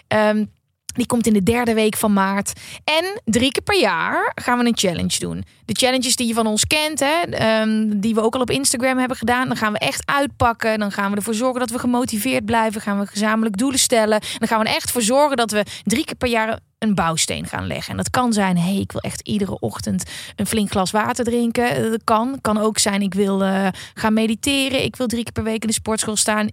Um, 0.09 0.51
die 0.95 1.07
komt 1.07 1.27
in 1.27 1.33
de 1.33 1.43
derde 1.43 1.75
week 1.75 1.97
van 1.97 2.13
maart. 2.13 2.53
En 2.85 3.21
drie 3.25 3.51
keer 3.51 3.63
per 3.63 3.81
jaar 3.81 4.33
gaan 4.35 4.59
we 4.59 4.65
een 4.65 4.79
challenge 4.79 5.19
doen. 5.19 5.45
De 5.65 5.75
challenges 5.75 6.17
die 6.17 6.27
je 6.27 6.35
van 6.35 6.47
ons 6.47 6.67
kent, 6.67 7.01
hè, 7.01 7.21
ehm, 7.21 8.01
die 8.01 8.15
we 8.15 8.21
ook 8.21 8.35
al 8.35 8.41
op 8.41 8.51
Instagram 8.51 8.99
hebben 8.99 9.17
gedaan. 9.17 9.49
Dan 9.49 9.57
gaan 9.57 9.73
we 9.73 9.79
echt 9.79 10.03
uitpakken. 10.07 10.79
Dan 10.79 10.93
gaan 10.93 11.11
we 11.11 11.17
ervoor 11.17 11.35
zorgen 11.35 11.61
dat 11.61 11.71
we 11.71 11.79
gemotiveerd 11.79 12.45
blijven. 12.45 12.81
Gaan 12.81 12.99
we 12.99 13.07
gezamenlijk 13.07 13.57
doelen 13.57 13.79
stellen. 13.79 14.21
Dan 14.39 14.49
gaan 14.49 14.61
we 14.61 14.69
er 14.69 14.75
echt 14.75 14.91
voor 14.91 15.03
zorgen 15.03 15.37
dat 15.37 15.51
we 15.51 15.65
drie 15.83 16.05
keer 16.05 16.17
per 16.17 16.29
jaar 16.29 16.59
een 16.89 16.95
bouwsteen 16.95 17.47
gaan 17.47 17.67
leggen. 17.67 17.91
En 17.91 17.97
dat 17.97 18.11
kan 18.11 18.33
zijn, 18.33 18.59
hey, 18.59 18.77
ik 18.77 18.93
wil 18.93 19.01
echt 19.01 19.21
iedere 19.21 19.59
ochtend 19.59 20.11
een 20.37 20.47
flink 20.47 20.71
glas 20.71 20.91
water 20.91 21.25
drinken. 21.25 21.91
Dat 21.91 22.05
kan. 22.05 22.39
Kan 22.41 22.59
ook 22.59 22.79
zijn, 22.79 23.03
ik 23.03 23.15
wil 23.15 23.43
uh, 23.43 23.69
gaan 23.95 24.13
mediteren. 24.13 24.85
Ik 24.85 24.97
wil 24.97 25.07
drie 25.07 25.23
keer 25.23 25.33
per 25.33 25.43
week 25.45 25.63
in 25.63 25.69
de 25.69 25.75
sportschool 25.75 26.17
staan 26.17 26.49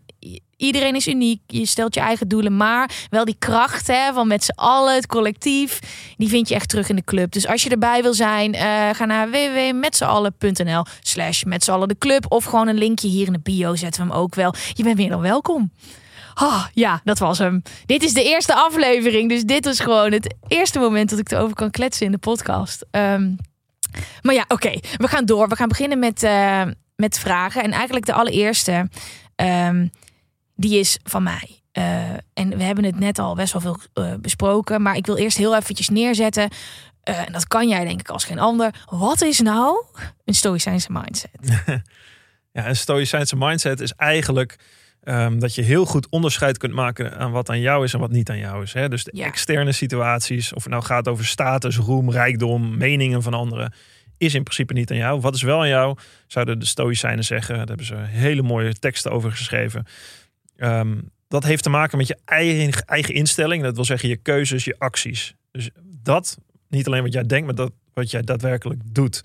Iedereen 0.61 0.95
is 0.95 1.07
uniek. 1.07 1.41
Je 1.47 1.65
stelt 1.65 1.93
je 1.93 2.00
eigen 2.00 2.27
doelen. 2.27 2.57
Maar 2.57 2.91
wel 3.09 3.25
die 3.25 3.35
kracht 3.39 3.88
hè, 3.88 4.13
van 4.13 4.27
met 4.27 4.43
z'n 4.43 4.51
allen, 4.55 4.95
het 4.95 5.07
collectief. 5.07 5.79
Die 6.17 6.29
vind 6.29 6.50
je 6.50 6.55
echt 6.55 6.69
terug 6.69 6.89
in 6.89 6.95
de 6.95 7.03
club. 7.03 7.31
Dus 7.31 7.47
als 7.47 7.63
je 7.63 7.69
erbij 7.69 8.01
wil 8.01 8.13
zijn, 8.13 8.55
uh, 8.55 8.61
ga 8.93 9.05
naar 9.05 9.29
www.metzallen.nl 9.29 10.85
slash 11.01 11.43
met 11.43 11.69
allen 11.69 11.88
de 11.88 11.97
club. 11.97 12.25
Of 12.31 12.43
gewoon 12.43 12.67
een 12.67 12.77
linkje 12.77 13.07
hier 13.07 13.27
in 13.27 13.33
de 13.33 13.39
bio 13.43 13.75
zetten 13.75 14.01
we 14.01 14.09
hem 14.09 14.17
ook 14.17 14.35
wel. 14.35 14.53
Je 14.73 14.83
bent 14.83 14.97
weer 14.97 15.09
dan 15.09 15.21
welkom. 15.21 15.71
Ja, 16.74 17.01
dat 17.03 17.19
was 17.19 17.38
hem. 17.38 17.62
Dit 17.86 18.03
is 18.03 18.13
de 18.13 18.24
eerste 18.24 18.55
aflevering. 18.55 19.29
Dus 19.29 19.43
dit 19.43 19.65
was 19.65 19.79
gewoon 19.79 20.12
het 20.12 20.36
eerste 20.48 20.79
moment 20.79 21.10
dat 21.10 21.19
ik 21.19 21.31
erover 21.31 21.55
kan 21.55 21.71
kletsen 21.71 22.05
in 22.05 22.12
de 22.12 22.17
podcast. 22.17 22.86
Um, 22.91 23.38
maar 24.21 24.36
ja, 24.36 24.45
oké. 24.48 24.79
We 24.98 25.07
gaan 25.07 25.25
door. 25.25 25.48
We 25.48 25.55
gaan 25.55 25.67
beginnen 25.67 26.00
met, 26.00 26.24
uh, 26.24 26.63
met 26.95 27.19
vragen. 27.19 27.63
En 27.63 27.71
eigenlijk 27.71 28.05
de 28.05 28.13
allereerste. 28.13 28.89
Um, 29.36 29.89
die 30.55 30.79
is 30.79 31.00
van 31.03 31.24
mij. 31.24 31.62
Uh, 31.77 32.10
en 32.33 32.57
we 32.57 32.63
hebben 32.63 32.83
het 32.83 33.00
net 33.00 33.19
al 33.19 33.36
best 33.36 33.53
wel 33.53 33.62
veel 33.62 33.79
uh, 33.93 34.13
besproken. 34.19 34.81
Maar 34.81 34.95
ik 34.95 35.05
wil 35.05 35.17
eerst 35.17 35.38
heel 35.38 35.55
eventjes 35.55 35.89
neerzetten. 35.89 36.50
En 37.03 37.31
dat 37.31 37.48
kan 37.48 37.67
jij 37.67 37.86
denk 37.86 38.00
ik 38.00 38.10
als 38.10 38.24
geen 38.24 38.39
ander. 38.39 38.83
Wat 38.89 39.21
is 39.21 39.39
nou 39.39 39.86
een 40.25 40.33
stoïcijnse 40.33 40.91
mindset? 40.91 41.63
ja, 42.51 42.67
een 42.67 42.75
stoïcijnse 42.75 43.36
mindset 43.36 43.79
is 43.79 43.93
eigenlijk 43.93 44.57
um, 45.03 45.39
dat 45.39 45.55
je 45.55 45.62
heel 45.62 45.86
goed 45.86 46.10
onderscheid 46.10 46.58
kunt 46.58 46.74
maken 46.74 47.17
aan 47.17 47.31
wat 47.31 47.50
aan 47.50 47.60
jou 47.60 47.84
is 47.84 47.93
en 47.93 48.00
wat 48.00 48.12
niet 48.12 48.29
aan 48.29 48.38
jou 48.38 48.63
is. 48.63 48.74
Hè? 48.74 48.89
Dus 48.89 49.03
de 49.03 49.12
ja. 49.13 49.25
externe 49.25 49.72
situaties, 49.72 50.53
of 50.53 50.63
het 50.63 50.72
nou 50.72 50.84
gaat 50.84 51.08
over 51.08 51.25
status, 51.25 51.77
roem, 51.77 52.12
rijkdom, 52.12 52.77
meningen 52.77 53.22
van 53.22 53.34
anderen, 53.34 53.74
is 54.17 54.34
in 54.34 54.43
principe 54.43 54.74
niet 54.74 54.91
aan 54.91 54.98
jou. 54.98 55.20
Wat 55.20 55.36
is 55.36 55.41
wel 55.41 55.60
aan 55.60 55.67
jou, 55.67 55.98
zouden 56.27 56.60
de 56.60 56.65
stoïcijnen 56.65 57.24
zeggen. 57.24 57.58
Daar 57.58 57.67
hebben 57.67 57.86
ze 57.86 57.96
hele 57.96 58.41
mooie 58.41 58.74
teksten 58.74 59.12
over 59.12 59.31
geschreven. 59.31 59.86
Ehm, 60.58 60.98
dat 61.27 61.43
heeft 61.43 61.63
te 61.63 61.70
maken 61.70 61.98
met 61.98 62.08
je 62.08 62.17
eigen, 62.25 62.86
eigen 62.86 63.13
instelling. 63.13 63.63
Dat 63.63 63.75
wil 63.75 63.86
zeggen 63.86 64.10
je 64.10 64.15
keuzes, 64.15 64.65
je 64.65 64.75
acties. 64.77 65.36
Dus 65.51 65.70
dat, 65.84 66.38
niet 66.70 66.88
alleen 66.88 67.03
wat 67.03 67.13
jij 67.13 67.24
denkt, 67.24 67.46
maar 67.46 67.55
dat 67.55 67.72
wat 67.93 68.12
jij 68.12 68.22
daadwerkelijk 68.22 68.81
doet. 68.86 69.24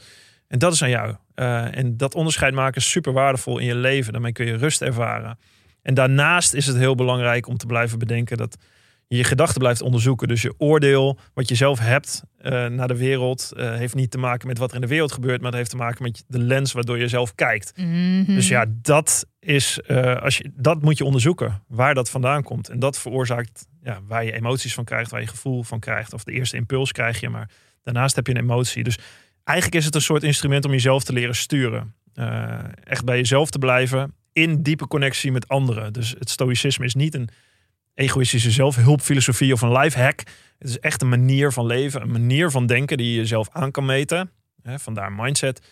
En 0.48 0.58
dat 0.58 0.72
is 0.72 0.82
aan 0.82 0.90
jou. 0.90 1.16
Uh, 1.34 1.76
en 1.76 1.96
dat 1.96 2.14
onderscheid 2.14 2.54
maken 2.54 2.80
is 2.80 2.90
super 2.90 3.12
waardevol 3.12 3.58
in 3.58 3.66
je 3.66 3.74
leven. 3.74 4.12
Daarmee 4.12 4.32
kun 4.32 4.46
je 4.46 4.56
rust 4.56 4.82
ervaren. 4.82 5.38
En 5.86 5.94
daarnaast 5.94 6.54
is 6.54 6.66
het 6.66 6.76
heel 6.76 6.94
belangrijk 6.94 7.48
om 7.48 7.56
te 7.56 7.66
blijven 7.66 7.98
bedenken 7.98 8.36
dat 8.36 8.56
je 9.08 9.24
gedachten 9.24 9.58
blijft 9.58 9.82
onderzoeken. 9.82 10.28
Dus 10.28 10.42
je 10.42 10.54
oordeel, 10.58 11.18
wat 11.34 11.48
je 11.48 11.54
zelf 11.54 11.78
hebt 11.78 12.22
uh, 12.40 12.66
naar 12.66 12.88
de 12.88 12.96
wereld, 12.96 13.52
uh, 13.56 13.74
heeft 13.74 13.94
niet 13.94 14.10
te 14.10 14.18
maken 14.18 14.48
met 14.48 14.58
wat 14.58 14.68
er 14.68 14.74
in 14.74 14.80
de 14.80 14.86
wereld 14.86 15.12
gebeurt, 15.12 15.40
maar 15.40 15.50
het 15.50 15.58
heeft 15.58 15.70
te 15.70 15.76
maken 15.76 16.02
met 16.02 16.24
de 16.26 16.38
lens 16.38 16.72
waardoor 16.72 16.98
je 16.98 17.08
zelf 17.08 17.34
kijkt. 17.34 17.72
Mm 17.76 18.24
-hmm. 18.24 18.34
Dus 18.34 18.48
ja, 18.48 18.64
dat 18.68 19.26
is, 19.40 19.80
uh, 19.86 20.16
als 20.16 20.36
je, 20.36 20.50
dat 20.54 20.82
moet 20.82 20.98
je 20.98 21.04
onderzoeken, 21.04 21.62
waar 21.68 21.94
dat 21.94 22.10
vandaan 22.10 22.42
komt. 22.42 22.68
En 22.68 22.78
dat 22.78 22.98
veroorzaakt 22.98 23.66
ja, 23.82 24.00
waar 24.06 24.24
je 24.24 24.32
emoties 24.32 24.74
van 24.74 24.84
krijgt, 24.84 25.10
waar 25.10 25.20
je 25.20 25.26
gevoel 25.26 25.62
van 25.62 25.80
krijgt. 25.80 26.12
Of 26.12 26.24
de 26.24 26.32
eerste 26.32 26.56
impuls 26.56 26.92
krijg 26.92 27.20
je, 27.20 27.28
maar 27.28 27.50
daarnaast 27.82 28.16
heb 28.16 28.26
je 28.26 28.34
een 28.34 28.42
emotie. 28.42 28.84
Dus 28.84 28.98
eigenlijk 29.44 29.78
is 29.78 29.84
het 29.84 29.94
een 29.94 30.00
soort 30.00 30.22
instrument 30.22 30.64
om 30.64 30.70
jezelf 30.70 31.04
te 31.04 31.12
leren 31.12 31.36
sturen. 31.36 31.94
echt 32.84 33.04
bij 33.04 33.16
jezelf 33.16 33.50
te 33.50 33.58
blijven, 33.58 34.14
in 34.36 34.62
diepe 34.62 34.86
connectie 34.86 35.32
met 35.32 35.48
anderen. 35.48 35.92
Dus 35.92 36.14
het 36.18 36.30
stoïcisme 36.30 36.84
is 36.84 36.94
niet 36.94 37.14
een 37.14 37.28
egoïstische 37.94 38.50
zelfhulpfilosofie 38.50 39.52
of 39.52 39.60
een 39.60 39.72
life 39.72 39.98
hack. 39.98 40.18
Het 40.58 40.68
is 40.68 40.78
echt 40.78 41.02
een 41.02 41.08
manier 41.08 41.52
van 41.52 41.66
leven, 41.66 42.02
een 42.02 42.10
manier 42.10 42.50
van 42.50 42.66
denken 42.66 42.96
die 42.96 43.10
je 43.10 43.16
jezelf 43.16 43.48
aan 43.50 43.70
kan 43.70 43.84
meten. 43.84 44.30
Hè, 44.62 44.78
vandaar 44.78 45.12
mindset. 45.12 45.66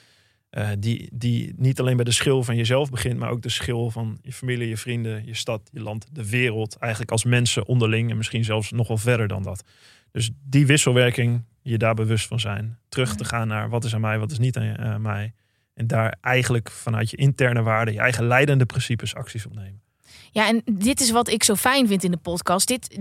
Uh, 0.51 0.69
die, 0.79 1.09
die 1.13 1.53
niet 1.57 1.81
alleen 1.81 1.97
bij 1.97 2.05
de 2.05 2.13
schil 2.13 2.43
van 2.43 2.57
jezelf 2.57 2.91
begint, 2.91 3.19
maar 3.19 3.31
ook 3.31 3.43
de 3.43 3.49
schil 3.49 3.91
van 3.91 4.19
je 4.23 4.33
familie, 4.33 4.69
je 4.69 4.77
vrienden, 4.77 5.27
je 5.27 5.35
stad, 5.35 5.71
je 5.73 5.81
land, 5.81 6.07
de 6.13 6.29
wereld. 6.29 6.77
Eigenlijk 6.77 7.13
als 7.13 7.25
mensen 7.25 7.67
onderling 7.67 8.11
en 8.11 8.17
misschien 8.17 8.45
zelfs 8.45 8.71
nog 8.71 8.89
wel 8.89 8.97
verder 8.99 9.29
dan 9.29 9.43
dat. 9.43 9.65
Dus 10.11 10.31
die 10.45 10.67
wisselwerking, 10.67 11.45
je 11.63 11.79
daar 11.79 11.95
bewust 11.95 12.27
van 12.27 12.41
zijn. 12.41 12.79
Terug 12.89 13.17
te 13.17 13.25
gaan 13.25 13.49
naar 13.49 13.69
wat 13.69 13.85
is 13.85 13.95
aan 13.95 14.01
mij, 14.01 14.19
wat 14.19 14.31
is 14.31 14.39
niet 14.39 14.57
aan 14.57 14.77
uh, 14.81 14.97
mij. 14.97 15.33
En 15.75 15.87
daar 15.87 16.17
eigenlijk 16.21 16.71
vanuit 16.71 17.11
je 17.11 17.17
interne 17.17 17.63
waarden, 17.63 17.95
je 17.95 18.01
eigen 18.01 18.27
leidende 18.27 18.67
principes 18.67 19.15
acties 19.15 19.47
opnemen. 19.47 19.83
Ja, 20.31 20.49
en 20.49 20.63
dit 20.73 21.01
is 21.01 21.11
wat 21.11 21.29
ik 21.29 21.45
zo 21.45 21.55
fijn 21.55 21.87
vind 21.87 22.05
in 22.05 22.11
de 22.11 22.17
podcast. 22.17 22.69
Dit, 22.69 22.99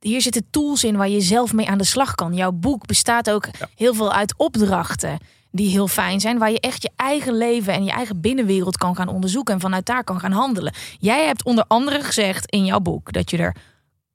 hier 0.00 0.22
zitten 0.22 0.46
tools 0.50 0.84
in 0.84 0.96
waar 0.96 1.08
je 1.08 1.20
zelf 1.20 1.52
mee 1.52 1.68
aan 1.68 1.78
de 1.78 1.84
slag 1.84 2.14
kan. 2.14 2.34
Jouw 2.34 2.52
boek 2.52 2.86
bestaat 2.86 3.30
ook 3.30 3.48
heel 3.74 3.94
veel 3.94 4.12
uit 4.12 4.34
opdrachten 4.36 5.18
die 5.50 5.70
heel 5.70 5.88
fijn 5.88 6.20
zijn, 6.20 6.38
waar 6.38 6.50
je 6.50 6.60
echt 6.60 6.82
je 6.82 6.90
eigen 6.96 7.36
leven 7.36 7.72
en 7.72 7.84
je 7.84 7.90
eigen 7.90 8.20
binnenwereld 8.20 8.76
kan 8.76 8.96
gaan 8.96 9.08
onderzoeken 9.08 9.54
en 9.54 9.60
vanuit 9.60 9.86
daar 9.86 10.04
kan 10.04 10.20
gaan 10.20 10.32
handelen. 10.32 10.72
Jij 10.98 11.26
hebt 11.26 11.44
onder 11.44 11.64
andere 11.68 12.02
gezegd 12.02 12.50
in 12.50 12.64
jouw 12.64 12.80
boek 12.80 13.12
dat 13.12 13.30
je 13.30 13.36
er 13.36 13.56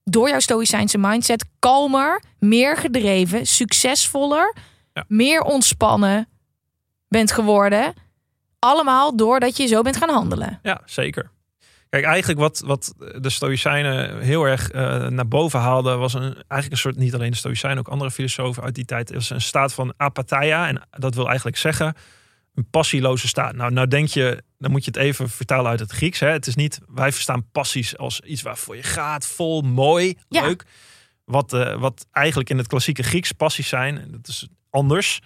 door 0.04 0.30
jouw 0.30 0.40
stoïcijnse 0.40 0.98
mindset 0.98 1.46
kalmer, 1.60 2.24
meer 2.40 2.78
gedreven, 2.78 3.46
succesvoller, 3.48 4.56
ja. 4.94 5.06
meer 5.08 5.42
ontspannen 5.42 6.28
bent 7.12 7.32
geworden. 7.32 7.94
Allemaal 8.60 9.16
doordat 9.16 9.58
je 9.58 9.68
zo 9.68 9.82
bent 9.82 9.98
gaan 9.98 10.10
handelen. 10.10 10.60
Ja, 10.62 10.82
zeker. 10.86 11.32
Kijk, 11.90 12.06
eigenlijk 12.06 12.40
wat, 12.40 12.62
wat 12.66 12.94
de 13.22 13.30
Stoïcijnen 13.30 14.20
heel 14.20 14.44
erg 14.44 14.74
uh, 14.74 15.08
naar 15.08 15.28
boven 15.28 15.60
haalden, 15.60 16.00
was 16.00 16.14
een, 16.14 16.22
eigenlijk 16.34 16.72
een 16.72 16.78
soort, 16.78 16.96
niet 16.96 17.14
alleen 17.14 17.32
de 17.32 17.38
Stoïcijnen, 17.38 17.80
ook 17.80 17.88
andere 17.88 18.12
filosofen 18.12 18.64
uit 18.64 18.76
die 18.76 18.86
tijd, 18.86 19.12
is 19.12 19.30
een 19.30 19.42
staat 19.42 19.74
van 19.74 19.94
apatheia. 19.98 20.68
En 20.68 20.82
dat 20.90 21.16
wil 21.16 21.28
eigenlijk 21.28 21.58
zeggen 21.58 21.96
een 22.56 22.70
passieloze 22.70 23.28
staat. 23.28 23.56
Nou, 23.56 23.72
nou 23.72 23.88
denk 23.88 24.08
je, 24.08 24.44
dan 24.58 24.72
moet 24.72 24.86
je 24.86 24.92
het 24.92 25.00
even 25.00 25.30
vertalen 25.30 25.72
uit 25.72 25.80
het 25.80 25.92
Grieks. 25.92 26.20
Hè? 26.20 26.30
Het 26.30 26.48
is 26.48 26.56
niet, 26.56 26.80
wij 26.88 27.12
verstaan 27.12 27.50
passies 27.52 27.98
als 27.98 28.20
iets 28.20 28.42
waarvoor 28.42 28.76
je 28.76 28.84
gaat, 28.84 29.26
vol, 29.26 29.62
mooi, 29.62 30.18
ja. 30.30 30.42
leuk. 30.42 30.66
Wat, 31.26 31.54
uh, 31.54 31.80
wat 31.80 32.08
eigenlijk 32.12 32.50
in 32.50 32.58
het 32.58 32.68
klassieke 32.68 33.04
Grieks 33.04 33.32
passies 33.32 33.68
zijn, 33.68 34.08
dat 34.12 34.28
is 34.28 34.48
anders. 34.70 35.20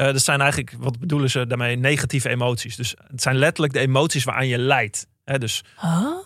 Uh, 0.00 0.06
dat 0.06 0.22
zijn 0.22 0.40
eigenlijk, 0.40 0.74
wat 0.78 0.98
bedoelen 0.98 1.30
ze 1.30 1.46
daarmee, 1.46 1.76
negatieve 1.76 2.28
emoties. 2.28 2.76
Dus 2.76 2.94
het 3.06 3.22
zijn 3.22 3.36
letterlijk 3.36 3.72
de 3.72 3.80
emoties 3.80 4.24
waaraan 4.24 4.46
je 4.46 4.58
lijdt 4.58 5.06
dus 5.36 5.64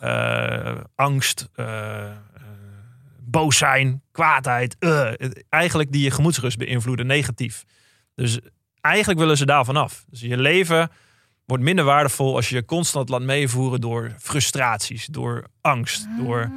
uh, 0.03 0.75
angst, 0.95 1.49
uh, 1.57 2.11
boos 3.21 3.59
zijn, 3.59 4.03
kwaadheid. 4.13 4.77
eigenlijk 5.49 5.93
die 5.93 6.03
je 6.03 6.11
gemoedsrust 6.11 6.59
beïnvloeden, 6.59 7.07
negatief. 7.07 7.65
Dus 8.15 8.39
eigenlijk 8.81 9.21
willen 9.21 9.37
ze 9.37 9.47
daar 9.47 9.65
vanaf. 9.65 10.05
Dus 10.09 10.21
je 10.21 10.37
leven 10.37 10.91
wordt 11.45 11.63
minder 11.63 11.85
waardevol 11.85 12.37
als 12.37 12.49
je 12.49 12.55
je 12.55 12.65
constant 12.65 13.09
laat 13.09 13.23
meevoeren 13.23 13.81
door 13.81 14.15
frustraties, 14.19 15.07
door 15.07 15.47
angst, 15.61 16.07
door. 16.19 16.51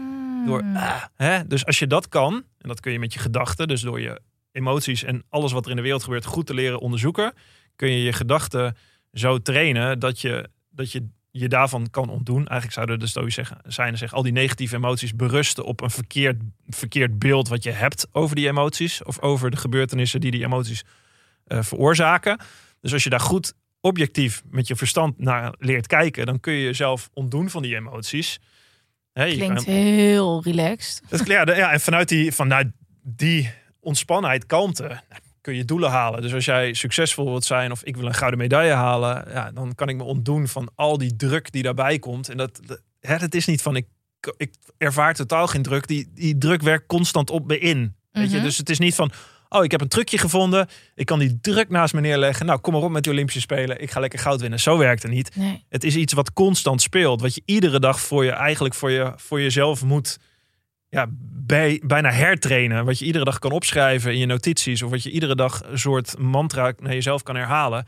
door 0.45 0.63
ah. 0.75 1.03
hè? 1.15 1.47
Dus 1.47 1.65
als 1.65 1.79
je 1.79 1.87
dat 1.87 2.07
kan, 2.07 2.33
en 2.33 2.67
dat 2.67 2.79
kun 2.79 2.91
je 2.91 2.99
met 2.99 3.13
je 3.13 3.19
gedachten, 3.19 3.67
dus 3.67 3.81
door 3.81 4.01
je 4.01 4.21
emoties 4.55 5.03
en 5.03 5.23
alles 5.29 5.51
wat 5.51 5.65
er 5.65 5.69
in 5.69 5.75
de 5.75 5.81
wereld 5.81 6.03
gebeurt 6.03 6.25
goed 6.25 6.45
te 6.45 6.53
leren 6.53 6.79
onderzoeken, 6.79 7.33
kun 7.75 7.91
je 7.91 8.03
je 8.03 8.13
gedachten 8.13 8.77
zo 9.13 9.41
trainen 9.41 9.99
dat 9.99 10.21
je, 10.21 10.49
dat 10.69 10.91
je 10.91 11.07
je 11.31 11.47
daarvan 11.47 11.89
kan 11.89 12.09
ontdoen. 12.09 12.47
Eigenlijk 12.47 12.71
zouden 12.71 12.99
de 12.99 13.31
zeggen, 13.31 13.57
zijn 13.67 13.97
zeggen, 13.97 14.17
al 14.17 14.23
die 14.23 14.31
negatieve 14.31 14.75
emoties 14.75 15.15
berusten 15.15 15.65
op 15.65 15.81
een 15.81 15.89
verkeerd, 15.89 16.41
verkeerd 16.67 17.19
beeld 17.19 17.47
wat 17.47 17.63
je 17.63 17.71
hebt 17.71 18.07
over 18.11 18.35
die 18.35 18.47
emoties. 18.47 19.03
Of 19.03 19.19
over 19.19 19.51
de 19.51 19.57
gebeurtenissen 19.57 20.21
die 20.21 20.31
die 20.31 20.43
emoties 20.43 20.83
uh, 21.47 21.61
veroorzaken. 21.61 22.39
Dus 22.81 22.93
als 22.93 23.03
je 23.03 23.09
daar 23.09 23.19
goed 23.19 23.53
objectief 23.81 24.43
met 24.49 24.67
je 24.67 24.75
verstand 24.75 25.19
naar 25.19 25.55
leert 25.59 25.87
kijken, 25.87 26.25
dan 26.25 26.39
kun 26.39 26.53
je 26.53 26.63
jezelf 26.63 27.09
ontdoen 27.13 27.49
van 27.49 27.61
die 27.61 27.75
emoties. 27.75 28.39
Hey, 29.13 29.35
Klinkt 29.35 29.63
kan, 29.63 29.73
heel 29.73 30.43
relaxed. 30.43 31.01
Dat, 31.09 31.27
ja, 31.27 31.55
ja, 31.55 31.71
en 31.71 31.79
vanuit 31.79 32.09
die, 32.09 32.31
vanuit 32.31 32.67
die 33.01 33.51
ontspannenheid, 33.85 34.45
kalmte, 34.45 35.01
kun 35.41 35.55
je 35.55 35.65
doelen 35.65 35.89
halen. 35.89 36.21
Dus 36.21 36.33
als 36.33 36.45
jij 36.45 36.73
succesvol 36.73 37.25
wilt 37.25 37.45
zijn 37.45 37.71
of 37.71 37.83
ik 37.83 37.97
wil 37.97 38.05
een 38.05 38.13
gouden 38.13 38.39
medaille 38.39 38.73
halen, 38.73 39.25
ja, 39.31 39.51
dan 39.51 39.75
kan 39.75 39.89
ik 39.89 39.95
me 39.95 40.03
ontdoen 40.03 40.47
van 40.47 40.69
al 40.75 40.97
die 40.97 41.15
druk 41.15 41.51
die 41.51 41.63
daarbij 41.63 41.99
komt. 41.99 42.29
En 42.29 42.37
dat, 42.37 42.59
het 42.99 43.35
is 43.35 43.45
niet 43.45 43.61
van 43.61 43.75
ik 43.75 43.85
ik, 44.37 44.53
ervaar 44.77 45.13
totaal 45.13 45.47
geen 45.47 45.61
druk. 45.61 45.87
Die, 45.87 46.11
die 46.13 46.37
druk 46.37 46.61
werkt 46.61 46.87
constant 46.87 47.29
op 47.29 47.47
me 47.47 47.59
in. 47.59 47.95
Weet 48.11 48.29
je? 48.29 48.35
Mhm. 48.35 48.45
Dus 48.45 48.57
het 48.57 48.69
is 48.69 48.79
niet 48.79 48.95
van, 48.95 49.11
oh, 49.49 49.63
ik 49.63 49.71
heb 49.71 49.81
een 49.81 49.87
trucje 49.87 50.17
gevonden. 50.17 50.67
Ik 50.95 51.05
kan 51.05 51.19
die 51.19 51.39
druk 51.41 51.69
naast 51.69 51.93
me 51.93 52.01
neerleggen. 52.01 52.45
Nou, 52.45 52.59
kom 52.59 52.73
maar 52.73 52.81
op 52.81 52.91
met 52.91 53.03
de 53.03 53.09
Olympische 53.09 53.41
Spelen. 53.41 53.81
Ik 53.81 53.91
ga 53.91 53.99
lekker 53.99 54.19
goud 54.19 54.41
winnen. 54.41 54.59
Zo 54.59 54.77
werkt 54.77 55.03
het 55.03 55.11
niet. 55.11 55.35
Nee. 55.35 55.65
Het 55.69 55.83
is 55.83 55.95
iets 55.95 56.13
wat 56.13 56.33
constant 56.33 56.81
speelt. 56.81 57.21
Wat 57.21 57.35
je 57.35 57.41
iedere 57.45 57.79
dag 57.79 57.99
voor 57.99 58.25
je 58.25 58.31
eigenlijk 58.31 58.75
voor, 58.75 58.91
je, 58.91 59.13
voor 59.15 59.41
jezelf 59.41 59.83
moet 59.83 60.19
ja, 60.95 61.07
bij, 61.45 61.81
bijna 61.85 62.11
hertrainen. 62.11 62.85
Wat 62.85 62.99
je 62.99 63.05
iedere 63.05 63.25
dag 63.25 63.39
kan 63.39 63.51
opschrijven 63.51 64.11
in 64.11 64.19
je 64.19 64.25
notities. 64.25 64.81
Of 64.81 64.89
wat 64.89 65.03
je 65.03 65.11
iedere 65.11 65.35
dag 65.35 65.61
een 65.65 65.79
soort 65.79 66.17
mantra 66.17 66.73
naar 66.79 66.93
jezelf 66.93 67.23
kan 67.23 67.35
herhalen. 67.35 67.85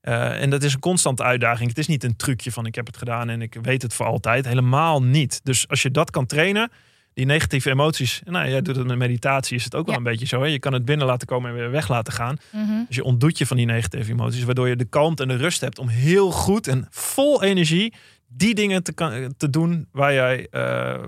Eh, 0.00 0.42
en 0.42 0.50
dat 0.50 0.62
is 0.62 0.74
een 0.74 0.80
constante 0.80 1.22
uitdaging. 1.22 1.68
Het 1.68 1.78
is 1.78 1.86
niet 1.86 2.04
een 2.04 2.16
trucje 2.16 2.52
van 2.52 2.66
ik 2.66 2.74
heb 2.74 2.86
het 2.86 2.96
gedaan 2.96 3.28
en 3.28 3.42
ik 3.42 3.56
weet 3.62 3.82
het 3.82 3.94
voor 3.94 4.06
altijd. 4.06 4.46
Helemaal 4.46 5.02
niet. 5.02 5.40
Dus 5.44 5.68
als 5.68 5.82
je 5.82 5.90
dat 5.90 6.10
kan 6.10 6.26
trainen, 6.26 6.70
die 7.14 7.26
negatieve 7.26 7.70
emoties. 7.70 8.20
Nou, 8.24 8.48
jij 8.48 8.62
doet 8.62 8.76
het 8.76 8.86
met 8.86 8.98
meditatie, 8.98 9.56
is 9.56 9.64
het 9.64 9.74
ook 9.74 9.86
wel 9.86 9.96
een 9.96 10.02
beetje 10.02 10.26
zo. 10.26 10.40
Hè? 10.40 10.46
Je 10.46 10.58
kan 10.58 10.72
het 10.72 10.84
binnen 10.84 11.06
laten 11.06 11.26
komen 11.26 11.50
en 11.50 11.56
weer 11.56 11.70
weg 11.70 11.88
laten 11.88 12.12
gaan. 12.12 12.36
Mhm. 12.52 12.84
Dus 12.86 12.96
je 12.96 13.04
ontdoet 13.04 13.38
je 13.38 13.46
van 13.46 13.56
die 13.56 13.66
negatieve 13.66 14.12
emoties, 14.12 14.44
waardoor 14.44 14.68
je 14.68 14.76
de 14.76 14.84
kalmte 14.84 15.22
en 15.22 15.28
de 15.28 15.36
rust 15.36 15.60
hebt 15.60 15.78
om 15.78 15.88
heel 15.88 16.30
goed 16.30 16.66
en 16.66 16.86
vol 16.90 17.42
energie 17.42 17.94
die 18.36 18.54
dingen 18.54 18.82
te, 18.82 19.30
te 19.36 19.50
doen 19.50 19.88
waar 19.92 20.12
jij, 20.12 20.46
eh, 20.50 20.60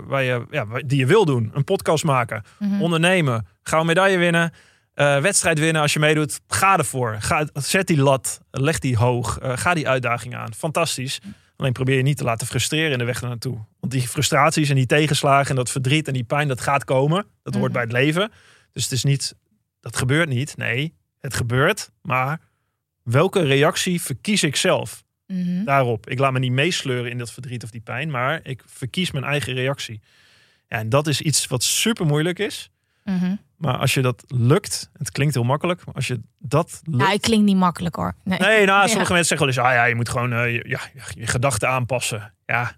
waar 0.03 0.23
je, 0.23 0.45
ja, 0.51 0.65
die 0.85 0.97
je 0.99 1.05
wil 1.05 1.25
doen. 1.25 1.51
Een 1.53 1.63
podcast 1.63 2.03
maken, 2.03 2.43
Mhm. 2.59 2.81
ondernemen, 2.81 3.47
gouden 3.63 3.87
medaille 3.95 4.17
winnen, 4.17 4.51
eh, 4.93 5.19
wedstrijd 5.21 5.59
winnen 5.59 5.81
als 5.81 5.93
je 5.93 5.99
meedoet. 5.99 6.39
Ga 6.47 6.77
ervoor. 6.77 7.15
Ga, 7.19 7.47
zet 7.53 7.87
die 7.87 7.97
lat, 8.01 8.39
leg 8.51 8.79
die 8.79 8.97
hoog, 8.97 9.37
eh, 9.39 9.57
ga 9.57 9.73
die 9.73 9.87
uitdaging 9.89 10.35
aan. 10.35 10.53
Fantastisch. 10.53 11.19
Alleen 11.55 11.73
probeer 11.73 11.95
je 11.97 12.03
niet 12.03 12.17
te 12.17 12.23
laten 12.23 12.47
frustreren 12.47 12.91
in 12.91 12.97
de 12.97 13.03
weg 13.03 13.21
naartoe. 13.21 13.57
Want 13.79 13.91
die 13.93 14.07
frustraties 14.07 14.69
en 14.69 14.75
die 14.75 14.85
tegenslagen 14.85 15.49
en 15.49 15.55
dat 15.55 15.69
verdriet 15.71 16.07
en 16.07 16.13
die 16.13 16.23
pijn, 16.23 16.47
dat 16.47 16.61
gaat 16.61 16.83
komen. 16.83 17.25
Dat 17.43 17.53
hoort 17.53 17.65
Mhm. 17.65 17.73
bij 17.73 17.81
het 17.81 17.91
leven. 17.91 18.31
Dus 18.71 18.83
het 18.83 18.91
is 18.91 19.03
niet, 19.03 19.35
dat 19.79 19.97
gebeurt 19.97 20.29
niet. 20.29 20.57
Nee, 20.57 20.93
het 21.19 21.33
gebeurt. 21.33 21.89
Maar 22.01 22.39
welke 23.03 23.41
reactie 23.41 24.01
verkies 24.01 24.43
ik 24.43 24.55
zelf 24.55 25.03
Mhm. 25.33 25.63
daarop? 25.63 26.09
Ik 26.09 26.19
laat 26.19 26.31
me 26.31 26.39
niet 26.39 26.51
meesleuren 26.51 27.11
in 27.11 27.17
dat 27.17 27.31
verdriet 27.31 27.63
of 27.63 27.69
die 27.69 27.81
pijn, 27.81 28.11
maar 28.11 28.39
ik 28.43 28.63
verkies 28.65 29.11
mijn 29.11 29.25
eigen 29.25 29.53
reactie. 29.53 30.01
Ja, 30.67 30.77
en 30.77 30.89
dat 30.89 31.07
is 31.07 31.21
iets 31.21 31.47
wat 31.47 31.63
super 31.63 32.05
moeilijk 32.05 32.39
is. 32.39 32.71
Mhm. 33.03 33.35
Maar 33.57 33.77
als 33.77 33.93
je 33.93 34.01
dat 34.01 34.23
lukt, 34.27 34.89
het 34.97 35.11
klinkt 35.11 35.33
heel 35.33 35.43
makkelijk, 35.43 35.85
maar 35.85 35.95
als 35.95 36.07
je 36.07 36.19
dat 36.39 36.81
lukt. 36.83 37.01
Ja, 37.01 37.09
het 37.11 37.21
klinkt 37.21 37.45
niet 37.45 37.55
makkelijk 37.57 37.95
hoor. 37.95 38.15
Nee. 38.23 38.39
Nee, 38.39 38.65
nou, 38.65 38.87
sommige 38.87 39.09
Ja. 39.09 39.15
mensen 39.15 39.37
zeggen 39.37 39.37
wel 39.37 39.47
eens, 39.47 39.57
ah 39.57 39.73
ja, 39.73 39.85
je 39.85 39.95
moet 39.95 40.09
gewoon 40.09 40.33
eh, 40.33 40.53
je, 40.53 40.65
ja, 40.67 40.79
je 41.13 41.27
gedachten 41.27 41.69
aanpassen. 41.69 42.33
Ja, 42.45 42.75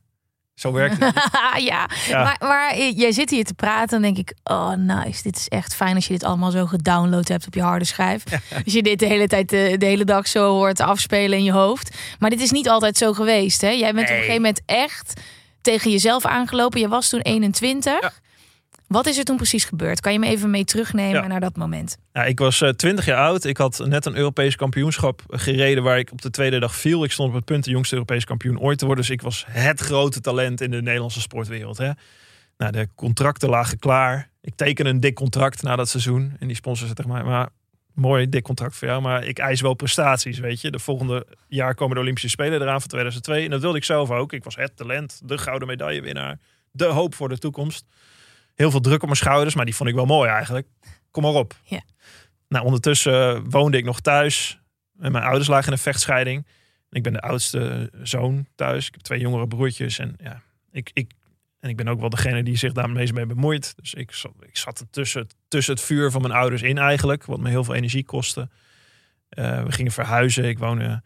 zo 0.61 0.71
werkt 0.71 0.99
het. 0.99 1.13
ja, 1.71 1.89
Ja. 2.07 2.23
Maar, 2.23 2.37
maar 2.39 2.79
jij 2.79 3.11
zit 3.11 3.29
hier 3.29 3.43
te 3.43 3.53
praten 3.53 3.95
en 3.95 4.01
denk 4.01 4.17
ik, 4.17 4.33
oh 4.43 4.73
nice, 4.73 5.23
dit 5.23 5.35
is 5.37 5.47
echt 5.47 5.75
fijn 5.75 5.95
als 5.95 6.07
je 6.07 6.13
dit 6.13 6.23
allemaal 6.23 6.51
zo 6.51 6.65
gedownload 6.65 7.27
hebt 7.27 7.47
op 7.47 7.53
je 7.53 7.61
harde 7.61 7.85
schijf. 7.85 8.23
Als 8.65 8.73
je 8.73 8.83
dit 8.83 8.99
de 8.99 9.05
hele 9.05 9.27
tijd, 9.27 9.49
de, 9.49 9.75
de 9.77 9.85
hele 9.85 10.05
dag 10.05 10.27
zo 10.27 10.51
hoort 10.51 10.79
afspelen 10.79 11.37
in 11.37 11.43
je 11.43 11.51
hoofd. 11.51 11.97
Maar 12.19 12.29
dit 12.29 12.41
is 12.41 12.51
niet 12.51 12.69
altijd 12.69 12.97
zo 12.97 13.13
geweest, 13.13 13.61
hè? 13.61 13.69
Jij 13.69 13.93
bent 13.93 14.05
op 14.09 14.13
een 14.13 14.21
gegeven 14.21 14.35
moment 14.35 14.61
echt 14.65 15.21
tegen 15.61 15.91
jezelf 15.91 16.25
aangelopen. 16.25 16.79
Je 16.79 16.87
was 16.87 17.09
toen 17.09 17.21
21. 17.21 18.01
Ja. 18.01 18.11
Wat 18.91 19.05
is 19.05 19.17
er 19.17 19.23
toen 19.23 19.35
precies 19.35 19.63
gebeurd? 19.65 19.99
Kan 19.99 20.13
je 20.13 20.19
me 20.19 20.25
even 20.27 20.49
mee 20.49 20.63
terugnemen 20.65 21.21
Ja. 21.21 21.27
naar 21.27 21.39
dat 21.39 21.55
moment? 21.55 21.97
Ja, 22.13 22.23
ik 22.23 22.39
was 22.39 22.61
eh, 22.61 22.69
20 22.69 23.05
jaar 23.05 23.17
oud. 23.17 23.43
Ik 23.43 23.57
had 23.57 23.81
net 23.85 24.05
een 24.05 24.15
Europees 24.15 24.55
kampioenschap 24.55 25.21
gereden 25.29 25.83
waar 25.83 25.99
ik 25.99 26.11
op 26.11 26.21
de 26.21 26.29
tweede 26.29 26.59
dag 26.59 26.75
viel. 26.75 27.03
Ik 27.03 27.11
stond 27.11 27.29
op 27.29 27.35
het 27.35 27.45
punt 27.45 27.63
de 27.63 27.71
jongste 27.71 27.93
Europees 27.93 28.25
kampioen 28.25 28.59
ooit 28.59 28.77
te 28.77 28.85
worden. 28.85 29.03
Dus 29.03 29.13
ik 29.13 29.21
was 29.21 29.45
het 29.47 29.79
grote 29.79 30.19
talent 30.21 30.61
in 30.61 30.71
de 30.71 30.81
Nederlandse 30.81 31.21
sportwereld. 31.21 31.77
Hè. 31.77 31.91
Nou, 32.57 32.71
de 32.71 32.87
contracten 32.95 33.49
lagen 33.49 33.79
klaar. 33.79 34.29
Ik 34.41 34.55
teken 34.55 34.85
een 34.85 34.99
dik 34.99 35.15
contract 35.15 35.61
na 35.61 35.75
dat 35.75 35.89
seizoen. 35.89 36.35
En 36.39 36.47
die 36.47 36.55
sponsor 36.55 36.83
zei 36.87 36.93
tegen 36.93 37.11
mij, 37.11 37.23
maar 37.23 37.49
mooi, 37.93 38.29
dik 38.29 38.43
contract 38.43 38.75
voor 38.75 38.87
jou. 38.87 39.01
Maar 39.01 39.23
ik 39.25 39.39
eis 39.39 39.61
wel 39.61 39.73
prestaties, 39.73 40.39
weet 40.39 40.61
je. 40.61 40.71
De 40.71 40.79
volgende 40.79 41.27
jaar 41.47 41.75
komen 41.75 41.95
de 41.95 42.01
Olympische 42.01 42.29
Spelen 42.29 42.61
eraan 42.61 42.79
van 42.79 42.89
2002. 42.89 43.43
En 43.43 43.49
dat 43.49 43.61
wilde 43.61 43.77
ik 43.77 43.83
zelf 43.83 44.09
ook. 44.11 44.33
Ik 44.33 44.43
was 44.43 44.55
het 44.55 44.77
talent, 44.77 45.21
de 45.25 45.37
gouden 45.37 45.67
medaillewinnaar. 45.67 46.39
De 46.71 46.85
hoop 46.85 47.15
voor 47.15 47.29
de 47.29 47.37
toekomst. 47.37 47.85
Heel 48.61 48.71
veel 48.71 48.79
druk 48.79 48.99
op 49.01 49.05
mijn 49.05 49.15
schouders, 49.15 49.55
maar 49.55 49.65
die 49.65 49.75
vond 49.75 49.89
ik 49.89 49.95
wel 49.95 50.05
mooi 50.05 50.29
eigenlijk. 50.29 50.67
Kom 51.11 51.23
maar 51.23 51.31
op. 51.33 51.55
Ja. 51.63 51.81
Nou, 52.47 52.65
ondertussen 52.65 53.35
eh, 53.35 53.41
woonde 53.49 53.77
ik 53.77 53.83
nog 53.85 53.99
thuis. 53.99 54.59
En 54.99 55.11
mijn 55.11 55.23
ouders 55.23 55.47
lagen 55.47 55.65
in 55.65 55.71
een 55.71 55.77
vechtscheiding. 55.77 56.47
Ik 56.89 57.03
ben 57.03 57.13
de 57.13 57.21
oudste 57.21 57.91
zoon 58.03 58.45
thuis. 58.55 58.87
Ik 58.87 58.93
heb 58.93 59.01
twee 59.01 59.19
jongere 59.19 59.47
broertjes. 59.47 59.99
En 59.99 60.15
ja, 60.23 60.41
ik, 60.71 60.91
ik, 60.93 61.11
en 61.59 61.69
ik 61.69 61.77
ben 61.77 61.87
ook 61.87 61.99
wel 61.99 62.09
degene 62.09 62.43
die 62.43 62.55
zich 62.57 62.71
daar 62.73 62.89
meest 62.89 63.13
mee 63.13 63.25
bemoeit. 63.25 63.73
Dus 63.75 63.93
ik, 63.93 64.11
zat- 64.11 64.33
ik 64.39 64.57
zat 64.57 64.79
er 64.79 64.89
tussen, 64.89 65.27
tussen 65.47 65.73
het 65.73 65.83
vuur 65.83 66.11
van 66.11 66.21
mijn 66.21 66.33
ouders 66.33 66.61
in 66.61 66.77
eigenlijk. 66.77 67.25
Wat 67.25 67.39
me 67.39 67.49
heel 67.49 67.63
veel 67.63 67.75
energie 67.75 68.05
kostte. 68.05 68.49
Eh, 69.29 69.63
we 69.63 69.71
gingen 69.71 69.91
verhuizen. 69.91 70.43
Ik 70.45 70.59
woonde, 70.59 71.03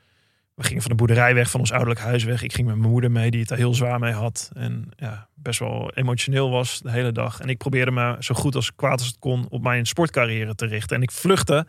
we 0.55 0.63
gingen 0.63 0.81
van 0.81 0.91
de 0.91 0.97
boerderij 0.97 1.33
weg, 1.33 1.49
van 1.49 1.59
ons 1.59 1.71
ouderlijk 1.71 1.99
huis 1.99 2.23
weg. 2.23 2.43
Ik 2.43 2.53
ging 2.53 2.67
met 2.67 2.77
mijn 2.77 2.91
moeder 2.91 3.11
mee, 3.11 3.31
die 3.31 3.41
het 3.41 3.49
er 3.49 3.57
heel 3.57 3.73
zwaar 3.73 3.99
mee 3.99 4.13
had. 4.13 4.49
En 4.53 4.89
ja, 4.95 5.27
best 5.33 5.59
wel 5.59 5.91
emotioneel 5.93 6.49
was 6.49 6.79
de 6.81 6.91
hele 6.91 7.11
dag. 7.11 7.39
En 7.39 7.49
ik 7.49 7.57
probeerde 7.57 7.91
me 7.91 8.15
zo 8.19 8.35
goed 8.35 8.55
als 8.55 8.75
kwaad 8.75 8.99
als 8.99 9.07
het 9.07 9.19
kon 9.19 9.45
op 9.49 9.61
mijn 9.61 9.85
sportcarrière 9.85 10.55
te 10.55 10.65
richten. 10.65 10.95
En 10.95 11.01
ik 11.01 11.11
vluchtte 11.11 11.67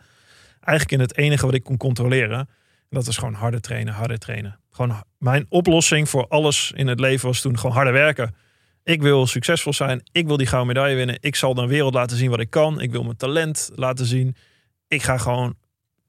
eigenlijk 0.61 0.91
in 0.91 0.99
het 0.99 1.17
enige 1.17 1.45
wat 1.45 1.55
ik 1.55 1.63
kon 1.63 1.77
controleren. 1.77 2.39
En 2.39 2.47
dat 2.89 3.05
was 3.05 3.17
gewoon 3.17 3.33
harder 3.33 3.61
trainen, 3.61 3.93
harder 3.93 4.17
trainen. 4.17 4.59
Gewoon 4.71 5.03
mijn 5.17 5.45
oplossing 5.49 6.09
voor 6.09 6.27
alles 6.27 6.71
in 6.75 6.87
het 6.87 6.99
leven 6.99 7.27
was 7.27 7.41
toen 7.41 7.59
gewoon 7.59 7.75
harder 7.75 7.93
werken. 7.93 8.35
Ik 8.83 9.01
wil 9.01 9.27
succesvol 9.27 9.73
zijn. 9.73 10.01
Ik 10.11 10.27
wil 10.27 10.37
die 10.37 10.47
gouden 10.47 10.73
medaille 10.73 10.95
winnen. 10.95 11.17
Ik 11.19 11.35
zal 11.35 11.53
de 11.53 11.67
wereld 11.67 11.93
laten 11.93 12.17
zien 12.17 12.29
wat 12.29 12.39
ik 12.39 12.49
kan. 12.49 12.81
Ik 12.81 12.91
wil 12.91 13.03
mijn 13.03 13.17
talent 13.17 13.69
laten 13.75 14.05
zien. 14.05 14.35
Ik 14.87 15.03
ga 15.03 15.17
gewoon, 15.17 15.55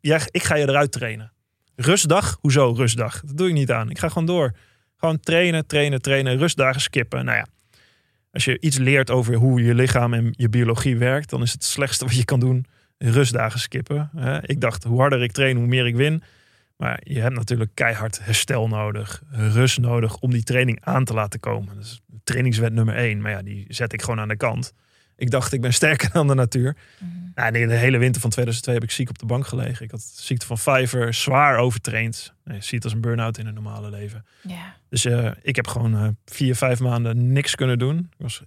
ja, 0.00 0.20
ik 0.30 0.42
ga 0.42 0.54
je 0.54 0.68
eruit 0.68 0.92
trainen. 0.92 1.32
Rustdag? 1.80 2.38
Hoezo 2.40 2.72
rustdag? 2.72 3.20
Dat 3.20 3.36
doe 3.36 3.48
ik 3.48 3.54
niet 3.54 3.70
aan. 3.70 3.90
Ik 3.90 3.98
ga 3.98 4.08
gewoon 4.08 4.26
door. 4.26 4.52
Gewoon 4.96 5.20
trainen, 5.20 5.66
trainen, 5.66 6.02
trainen. 6.02 6.36
Rustdagen 6.36 6.80
skippen. 6.80 7.24
Nou 7.24 7.36
ja, 7.36 7.46
als 8.32 8.44
je 8.44 8.60
iets 8.60 8.78
leert 8.78 9.10
over 9.10 9.34
hoe 9.34 9.62
je 9.62 9.74
lichaam 9.74 10.14
en 10.14 10.34
je 10.36 10.48
biologie 10.48 10.96
werkt, 10.96 11.30
dan 11.30 11.42
is 11.42 11.52
het 11.52 11.64
slechtste 11.64 12.04
wat 12.04 12.16
je 12.16 12.24
kan 12.24 12.40
doen 12.40 12.66
rustdagen 12.98 13.60
skippen. 13.60 14.10
Ik 14.42 14.60
dacht, 14.60 14.84
hoe 14.84 15.00
harder 15.00 15.22
ik 15.22 15.32
train, 15.32 15.56
hoe 15.56 15.66
meer 15.66 15.86
ik 15.86 15.96
win. 15.96 16.22
Maar 16.76 17.00
je 17.02 17.20
hebt 17.20 17.34
natuurlijk 17.34 17.70
keihard 17.74 18.24
herstel 18.24 18.68
nodig, 18.68 19.22
rust 19.30 19.78
nodig 19.78 20.16
om 20.16 20.30
die 20.30 20.42
training 20.42 20.78
aan 20.84 21.04
te 21.04 21.14
laten 21.14 21.40
komen. 21.40 21.74
Dat 21.74 21.84
is 21.84 22.00
trainingswet 22.24 22.72
nummer 22.72 22.94
één. 22.94 23.20
Maar 23.20 23.30
ja, 23.30 23.42
die 23.42 23.64
zet 23.68 23.92
ik 23.92 24.02
gewoon 24.02 24.20
aan 24.20 24.28
de 24.28 24.36
kant. 24.36 24.72
Ik 25.18 25.30
dacht, 25.30 25.52
ik 25.52 25.60
ben 25.60 25.72
sterker 25.72 26.12
dan 26.18 26.26
de 26.26 26.34
natuur. 26.34 26.76
Nou, 27.34 27.50
nee, 27.50 27.66
de 27.66 27.74
hele 27.74 27.98
winter 27.98 28.20
van 28.20 28.30
2002 28.30 28.74
heb 28.74 28.84
ik 28.84 28.90
ziek 28.90 29.08
op 29.08 29.18
de 29.18 29.26
bank 29.26 29.46
gelegen. 29.46 29.84
Ik 29.84 29.90
had 29.90 30.02
ziekte 30.02 30.46
van 30.46 30.56
Pfeiffer, 30.56 31.14
zwaar 31.14 31.58
overtraind. 31.58 32.34
Nee, 32.44 32.56
je 32.56 32.62
ziet 32.62 32.72
het 32.72 32.84
als 32.84 32.92
een 32.92 33.00
burn-out 33.00 33.38
in 33.38 33.46
het 33.46 33.54
normale 33.54 33.90
leven. 33.90 34.24
Dus 34.88 35.04
eh, 35.04 35.30
ik 35.42 35.56
heb 35.56 35.66
gewoon 35.66 35.94
eh, 35.94 36.08
vier, 36.24 36.56
vijf 36.56 36.80
maanden 36.80 37.32
niks 37.32 37.54
kunnen 37.54 37.78
doen. 37.78 37.98
Ik 37.98 38.16
was 38.18 38.42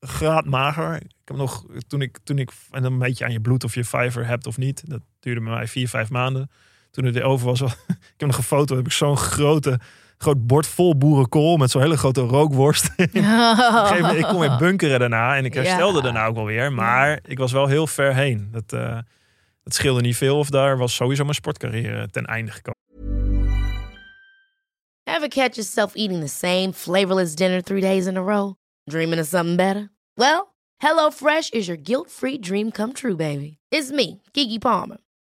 graadmager. 0.00 0.94
Ik 0.94 1.12
heb 1.24 1.36
nog, 1.36 1.66
toen 1.86 2.02
ik, 2.02 2.18
toen 2.24 2.38
ik, 2.38 2.50
en 2.70 2.82
dan 2.82 2.98
meet 2.98 3.18
je 3.18 3.24
aan 3.24 3.32
je 3.32 3.40
bloed 3.40 3.64
of 3.64 3.74
je 3.74 3.80
Pfeiffer 3.80 4.26
hebt 4.26 4.46
of 4.46 4.56
niet. 4.56 4.90
Dat 4.90 5.00
duurde 5.20 5.40
bij 5.40 5.52
mij 5.52 5.68
vier, 5.68 5.88
vijf 5.88 6.10
maanden. 6.10 6.50
Toen 6.90 7.04
het 7.04 7.14
weer 7.14 7.24
over 7.24 7.46
was, 7.46 7.60
ik 7.62 7.70
heb 8.16 8.28
nog 8.28 8.36
een 8.36 8.42
foto, 8.42 8.76
heb 8.76 8.86
ik 8.86 8.92
zo'n 8.92 9.16
grote, 9.16 9.80
groot 10.22 10.46
bord 10.46 10.66
vol 10.66 10.96
boerenkool 10.96 11.56
met 11.56 11.70
zo'n 11.70 11.80
hele 11.82 11.96
grote 11.96 12.20
rookworst. 12.20 12.90
Gegeven 12.96 14.00
moment, 14.00 14.18
ik 14.18 14.24
kon 14.24 14.38
weer 14.40 14.56
bunkeren 14.56 14.98
daarna 15.00 15.36
en 15.36 15.44
ik 15.44 15.54
herstelde 15.54 15.96
Ja. 15.96 16.02
daarna 16.02 16.26
ook 16.26 16.34
wel 16.34 16.44
weer. 16.44 16.72
Maar 16.72 17.20
ik 17.24 17.38
was 17.38 17.52
wel 17.52 17.66
heel 17.66 17.86
ver 17.86 18.14
heen. 18.14 18.48
Dat, 18.52 18.72
eh, 18.72 18.98
dat 19.62 19.74
scheelde 19.74 20.00
niet 20.00 20.16
veel 20.16 20.38
of 20.38 20.48
daar 20.50 20.78
was 20.78 20.94
sowieso 20.94 21.22
mijn 21.22 21.34
sportcarrière 21.34 22.08
ten 22.10 22.24
einde 22.24 22.50
gekomen. 22.50 22.78
Ever 25.04 25.28
catch 25.28 25.54
yourself 25.56 25.94
eating 25.94 26.20
the 26.20 26.28
same 26.28 26.72
flavorless 26.72 27.34
dinner 27.34 27.62
three 27.62 27.80
days 27.80 28.06
in 28.06 28.16
a 28.16 28.20
row? 28.22 28.54
Dreaming 28.84 29.20
of 29.20 29.26
something 29.26 29.56
better? 29.56 29.90
Well, 30.14 30.48
HelloFresh 30.84 31.50
is 31.50 31.66
your 31.66 31.80
guilt-free 31.82 32.38
dream 32.38 32.70
come 32.70 32.92
true, 32.92 33.16
baby. 33.16 33.58
It's 33.68 33.90
me, 33.90 34.20
Kiki 34.32 34.58
Palmer. 34.58 34.96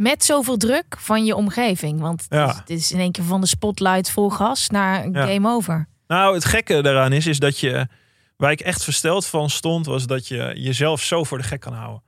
Met 0.00 0.24
zoveel 0.24 0.56
druk 0.56 0.96
van 0.98 1.24
je 1.24 1.34
omgeving. 1.34 2.00
Want 2.00 2.26
Ja. 2.28 2.46
het, 2.46 2.50
is, 2.54 2.58
het 2.60 2.70
is 2.70 2.92
in 2.92 2.98
één 2.98 3.12
keer 3.12 3.24
van 3.24 3.40
de 3.40 3.46
spotlight 3.46 4.10
vol 4.10 4.30
gas 4.30 4.68
naar 4.68 5.10
Ja. 5.10 5.26
game 5.26 5.48
over. 5.48 5.88
Nou, 6.06 6.34
het 6.34 6.44
gekke 6.44 6.82
daaraan 6.82 7.12
is, 7.12 7.26
is 7.26 7.38
dat 7.38 7.58
je... 7.58 7.86
Waar 8.36 8.50
ik 8.50 8.60
echt 8.60 8.84
versteld 8.84 9.26
van 9.26 9.50
stond, 9.50 9.86
was 9.86 10.06
dat 10.06 10.28
je 10.28 10.52
jezelf 10.56 11.02
zo 11.02 11.24
voor 11.24 11.38
de 11.38 11.44
gek 11.44 11.60
kan 11.60 11.72
houden. 11.72 12.02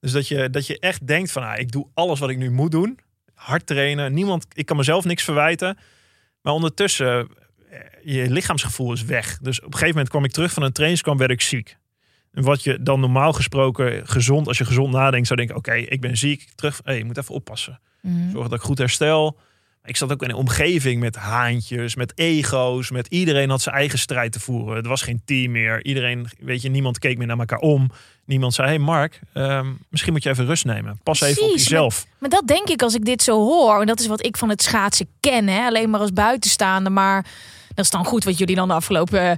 Dus 0.00 0.12
dat 0.12 0.28
je, 0.28 0.50
dat 0.50 0.66
je 0.66 0.78
echt 0.78 1.06
denkt 1.06 1.32
van, 1.32 1.42
ah, 1.42 1.58
ik 1.58 1.72
doe 1.72 1.86
alles 1.94 2.18
wat 2.18 2.30
ik 2.30 2.36
nu 2.36 2.50
moet 2.50 2.70
doen. 2.70 2.98
Hard 3.34 3.66
trainen. 3.66 4.12
Niemand, 4.14 4.46
ik 4.52 4.66
kan 4.66 4.76
mezelf 4.76 5.04
niks 5.04 5.22
verwijten. 5.22 5.78
Maar 6.42 6.52
ondertussen, 6.52 7.28
eh, 7.70 7.78
je 8.04 8.30
lichaamsgevoel 8.30 8.92
is 8.92 9.04
weg. 9.04 9.38
Dus 9.38 9.58
op 9.58 9.64
een 9.64 9.72
gegeven 9.72 9.88
moment 9.94 10.08
kwam 10.08 10.24
ik 10.24 10.32
terug 10.32 10.52
van 10.52 10.62
een 10.62 10.72
trainingskamp, 10.72 11.18
werd 11.18 11.30
ik 11.30 11.40
ziek. 11.40 11.76
Wat 12.34 12.62
je 12.62 12.82
dan 12.82 13.00
normaal 13.00 13.32
gesproken 13.32 14.06
gezond, 14.08 14.48
als 14.48 14.58
je 14.58 14.64
gezond 14.64 14.92
nadenkt, 14.92 15.26
zou 15.26 15.38
denken, 15.38 15.56
oké, 15.56 15.74
ik 15.74 16.00
ben 16.00 16.16
ziek. 16.16 16.48
Terug, 16.54 16.80
hey, 16.84 16.98
je 16.98 17.04
moet 17.04 17.18
even 17.18 17.34
oppassen. 17.34 17.80
Mhm. 18.00 18.30
Zorg 18.30 18.48
dat 18.48 18.58
ik 18.58 18.64
goed 18.64 18.78
herstel. 18.78 19.36
Ik 19.84 19.96
zat 19.96 20.12
ook 20.12 20.22
in 20.22 20.30
een 20.30 20.36
omgeving 20.36 21.00
met 21.00 21.16
haantjes, 21.16 21.94
met 21.94 22.12
ego's, 22.14 22.90
met 22.90 23.06
iedereen 23.06 23.50
had 23.50 23.62
zijn 23.62 23.74
eigen 23.74 23.98
strijd 23.98 24.32
te 24.32 24.40
voeren. 24.40 24.76
Het 24.76 24.86
was 24.86 25.02
geen 25.02 25.22
team 25.24 25.52
meer. 25.52 25.84
Iedereen, 25.84 26.28
weet 26.38 26.62
je, 26.62 26.68
niemand 26.68 26.98
keek 26.98 27.18
meer 27.18 27.26
naar 27.26 27.38
elkaar 27.38 27.58
om. 27.58 27.90
Niemand 28.24 28.54
zei, 28.54 28.68
hey 28.68 28.78
Mark, 28.78 29.20
ehm, 29.32 29.66
misschien 29.88 30.12
moet 30.12 30.22
je 30.22 30.30
even 30.30 30.46
rust 30.46 30.64
nemen. 30.64 31.00
Pas 31.02 31.20
even 31.20 31.42
op 31.42 31.50
jezelf. 31.50 32.06
Maar 32.18 32.30
dat 32.30 32.46
denk 32.46 32.68
ik 32.68 32.82
als 32.82 32.94
ik 32.94 33.04
dit 33.04 33.22
zo 33.22 33.38
hoor. 33.38 33.80
En 33.80 33.86
dat 33.86 34.00
is 34.00 34.06
wat 34.06 34.26
ik 34.26 34.36
van 34.36 34.48
het 34.48 34.62
schaatsen 34.62 35.06
ken. 35.20 35.48
Hè? 35.48 35.66
Alleen 35.66 35.90
maar 35.90 36.00
als 36.00 36.12
buitenstaander. 36.12 36.92
Maar 36.92 37.26
dat 37.74 37.84
is 37.84 37.90
dan 37.90 38.04
goed 38.04 38.24
wat 38.24 38.38
jullie 38.38 38.56
dan 38.56 38.68
de 38.68 38.74
afgelopen 38.74 39.20
eh, 39.20 39.36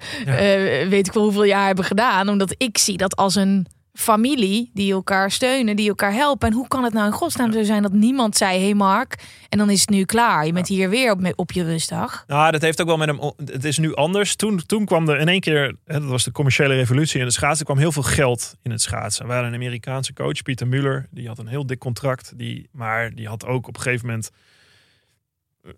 weet 0.89 1.07
ik 1.07 1.13
wel 1.13 1.23
hoeveel 1.23 1.45
jaar 1.45 1.67
hebben 1.67 1.85
gedaan. 1.85 2.29
Omdat 2.29 2.55
ik 2.59 2.79
zie 2.79 2.97
dat 2.97 3.17
als 3.17 3.35
een 3.35 3.67
familie 3.99 4.71
die 4.75 4.93
elkaar 4.93 5.31
steunen, 5.31 5.77
die 5.77 5.89
elkaar 5.89 6.13
helpen. 6.13 6.49
En 6.49 6.55
hoe 6.55 6.69
kan 6.69 6.85
het 6.85 6.93
nou 6.93 7.07
in 7.07 7.13
godsnaam 7.13 7.53
zo 7.53 7.63
zijn 7.63 7.83
dat 7.83 7.93
niemand 7.93 8.37
zei: 8.37 8.61
hey 8.61 8.75
Mark, 8.75 9.25
en 9.49 9.59
dan 9.59 9.71
is 9.71 9.81
het 9.81 9.91
nu 9.91 10.05
klaar. 10.05 10.47
Je 10.47 10.53
bent 10.53 10.69
hier 10.69 10.91
weer 10.91 11.11
op, 11.13 11.33
op 11.35 11.53
je 11.53 11.65
rustdag. 11.65 12.25
Nou, 12.27 12.51
dat 12.51 12.63
heeft 12.63 12.81
ook 12.81 12.87
wel 12.87 12.97
met 12.97 13.09
hem. 13.09 13.33
Het 13.45 13.65
is 13.65 13.79
nu 13.79 13.95
anders. 13.95 14.37
Toen, 14.37 14.61
toen 14.67 14.85
kwam 14.85 15.09
er 15.09 15.19
in 15.19 15.29
één 15.29 15.41
keer, 15.41 15.77
hè, 15.85 16.01
dat 16.01 16.09
was 16.09 16.25
de 16.25 16.33
commerciële 16.33 16.75
revolutie 16.75 17.19
in 17.19 17.25
het 17.25 17.35
schaatsen, 17.35 17.59
er 17.59 17.73
kwam 17.73 17.79
heel 17.79 17.93
veel 17.93 18.03
geld 18.03 18.55
in 18.63 18.71
het 18.71 18.83
schaatsen. 18.83 19.27
We 19.27 19.33
hadden 19.33 19.51
een 19.51 19.57
Amerikaanse 19.59 20.13
coach, 20.13 20.43
Pieter 20.43 20.67
Muller, 20.67 21.07
die 21.11 21.29
had 21.29 21.39
een 21.39 21.47
heel 21.47 21.67
dik 21.67 21.79
contract, 21.79 22.33
die, 22.37 22.69
maar 22.73 23.15
die 23.15 23.29
had 23.29 23.47
ook 23.47 23.69
op 23.69 23.77
een 23.77 23.83
gegeven 23.83 24.07
moment 24.07 24.31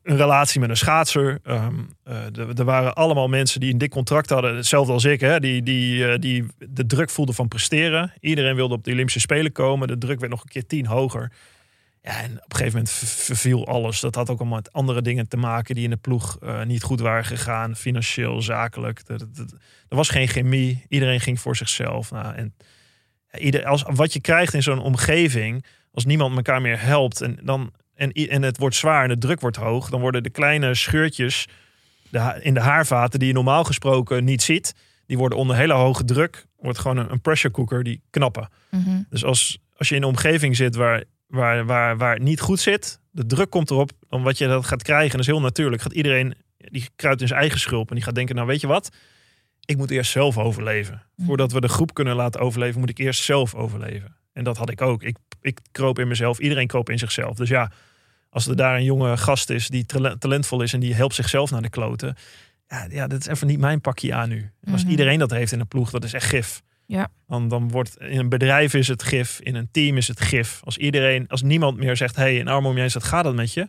een 0.03 0.17
relatie 0.17 0.61
met 0.61 0.71
een 0.71 0.77
schaatser. 0.77 1.39
Ehm, 1.43 1.75
eh, 2.05 2.59
er, 2.59 2.65
waren 2.65 2.95
allemaal 2.95 3.29
mensen 3.29 3.61
die 3.61 3.73
een 3.73 3.79
dik 3.79 3.91
contract 3.91 4.31
hadden, 4.31 4.57
hetzelfde 4.57 4.93
als 4.93 5.05
ik, 5.05 5.21
hè, 5.21 5.41
die, 5.41 5.63
die, 5.63 6.07
eh, 6.07 6.19
die 6.19 6.47
de 6.59 6.87
druk 6.87 7.11
voelden 7.11 7.35
van 7.35 7.49
presteren. 7.49 8.13
Iedereen 8.21 8.55
wilde 8.55 8.75
op 8.75 8.85
de 8.85 8.93
Olympische 8.93 9.21
Spelen 9.21 9.53
komen. 9.53 9.89
De 9.89 9.99
druk 9.99 10.21
werd 10.21 10.33
nog 10.33 10.43
een 10.43 10.49
keer 10.49 10.67
tien 10.67 10.87
hoger. 10.87 11.33
Ja, 12.03 12.23
en 12.23 12.31
op 12.31 12.53
een 12.53 12.57
gegeven 12.57 12.73
moment 12.73 12.91
ver- 12.91 13.09
verviel 13.09 13.67
alles. 13.67 14.01
Dat 14.01 14.15
had 14.15 14.31
ook 14.31 14.39
allemaal 14.39 14.59
met 14.59 14.73
andere 14.73 15.03
dingen 15.03 15.29
te 15.29 15.37
maken 15.37 15.75
die 15.75 15.85
in 15.85 15.91
de 15.91 15.97
ploeg 15.97 16.39
eh, 16.39 16.65
niet 16.65 16.83
goed 16.83 17.01
waren 17.01 17.25
gegaan. 17.25 17.77
Financieel, 17.77 18.43
zakelijk. 18.43 19.03
Er 19.89 19.97
was 19.97 20.09
geen 20.09 20.29
chemie. 20.29 20.85
Iedereen 20.89 21.21
ging 21.21 21.41
voor 21.41 21.57
zichzelf. 21.57 22.11
Nou, 22.11 22.35
en 22.35 22.55
ieder, 23.39 23.65
als, 23.65 23.85
wat 23.87 24.13
je 24.13 24.21
krijgt 24.21 24.55
in 24.55 24.63
zo'n 24.63 24.81
omgeving, 24.81 25.65
als 25.93 26.05
niemand 26.05 26.37
elkaar 26.37 26.61
meer 26.61 26.81
helpt 26.81 27.21
en, 27.21 27.39
dan, 27.43 27.73
en, 27.99 28.13
en 28.13 28.43
het 28.43 28.59
wordt 28.59 28.77
zwaar 28.77 29.03
en 29.03 29.09
de 29.09 29.19
druk 29.19 29.41
wordt 29.41 29.57
hoog, 29.57 29.91
dan 29.91 30.01
worden 30.01 30.23
de 30.23 30.31
kleine 30.31 30.75
scheurtjes 30.75 31.47
de, 32.11 32.39
in 32.43 32.55
de 32.55 32.61
haarvaten 32.61 33.19
die 33.19 33.29
je 33.29 33.35
normaal 33.35 33.65
gesproken 33.65 34.25
niet 34.25 34.43
ziet, 34.43 34.75
die 35.07 35.19
worden 35.19 35.39
onder 35.39 35.57
hele 35.57 35.73
hoge 35.73 36.05
druk, 36.05 36.47
wordt 36.57 36.79
gewoon 36.79 36.97
een, 36.97 37.11
een 37.11 37.21
pressure 37.21 37.55
cooker 37.55 37.83
die 37.83 38.03
knappen. 38.11 38.49
Mhm. 38.71 39.03
Dus 39.11 39.25
als, 39.25 39.59
als 39.77 39.89
je 39.89 39.95
in 39.95 40.03
een 40.03 40.09
omgeving 40.09 40.57
zit 40.57 40.75
waar, 40.75 41.05
waar, 41.27 41.67
waar, 41.67 41.97
waar 41.97 42.15
het 42.15 42.23
niet 42.23 42.41
goed 42.41 42.61
zit, 42.61 43.01
de 43.11 43.27
druk 43.27 43.51
komt 43.51 43.71
erop, 43.71 43.91
dan 44.09 44.23
wat 44.23 44.39
je 44.39 44.47
dat 44.47 44.67
gaat 44.67 44.83
krijgen, 44.83 45.11
dat 45.11 45.21
is 45.21 45.27
heel 45.27 45.41
natuurlijk. 45.41 45.83
Gaat 45.83 45.93
iedereen, 45.93 46.35
die 46.57 46.89
kruipt 46.97 47.21
in 47.21 47.29
zijn 47.29 47.41
eigen 47.41 47.61
schulp 47.61 47.89
en 47.89 47.95
die 47.95 48.05
gaat 48.05 48.15
denken, 48.15 48.35
nou 48.35 48.47
weet 48.47 48.61
je 48.61 48.67
wat, 48.67 48.91
ik 49.65 49.77
moet 49.77 49.91
eerst 49.91 50.11
zelf 50.11 50.39
overleven. 50.39 51.03
Voordat 51.17 51.53
we 51.53 51.61
de 51.61 51.69
groep 51.69 51.95
kunnen 51.95 52.17
laten 52.17 52.41
overleven, 52.41 52.81
moet 52.81 52.91
ik 52.91 52.99
eerst 52.99 53.23
zelf 53.23 53.55
overleven. 53.55 54.17
En 54.33 54.45
dat 54.45 54.57
had 54.57 54.71
ik 54.71 54.83
ook. 54.83 55.03
Ik, 55.03 55.17
ik 55.41 55.61
kroop 55.73 55.99
in 55.99 56.09
mezelf, 56.09 56.39
iedereen 56.39 56.67
kroop 56.67 56.91
in 56.91 56.99
zichzelf. 56.99 57.37
Dus 57.37 57.49
ja, 57.49 57.71
als 58.31 58.47
er 58.47 58.57
daar 58.57 58.77
een 58.77 58.85
jonge 58.85 59.17
gast 59.17 59.51
is 59.51 59.69
die 59.69 59.87
tale- 59.87 60.19
talentvol 60.19 60.63
is 60.63 60.73
en 60.73 60.81
die 60.81 60.95
helpt 60.95 61.15
zichzelf 61.15 61.51
naar 61.51 61.63
de 61.63 61.69
kloten. 61.71 62.17
Ja, 62.69 62.87
ja 62.91 63.07
dat 63.07 63.21
is 63.21 63.27
even 63.27 63.47
niet 63.47 63.59
mijn 63.59 63.81
pakje 63.81 64.15
aan 64.15 64.29
nu. 64.29 64.51
Als 64.73 64.83
Mhm. 64.83 64.91
iedereen 64.91 65.19
dat 65.19 65.31
heeft 65.31 65.53
in 65.53 65.61
een 65.61 65.69
ploeg, 65.69 65.91
dat 65.91 66.05
is 66.05 66.13
echt 66.13 66.27
gif. 66.27 66.63
Ja. 66.87 67.09
Dan, 67.27 67.49
dan 67.49 67.71
wordt 67.71 67.97
in 68.01 68.19
een 68.19 68.29
bedrijf 68.29 68.75
is 68.75 68.89
het 68.89 69.03
gif, 69.03 69.41
in 69.41 69.55
een 69.55 69.69
team 69.71 69.97
is 69.97 70.09
het 70.09 70.21
gif. 70.21 70.61
Als 70.65 70.77
iedereen, 70.79 71.29
als 71.29 71.43
niemand 71.43 71.77
meer 71.77 71.97
zegt, 71.97 72.17
hey, 72.17 72.41
een 72.41 72.49
arm 72.49 72.67
om 72.67 72.75
je 72.75 72.81
heen 72.81 72.91
staat, 72.91 73.05
gaat 73.05 73.25
het 73.25 73.35
met 73.35 73.53
je? 73.53 73.61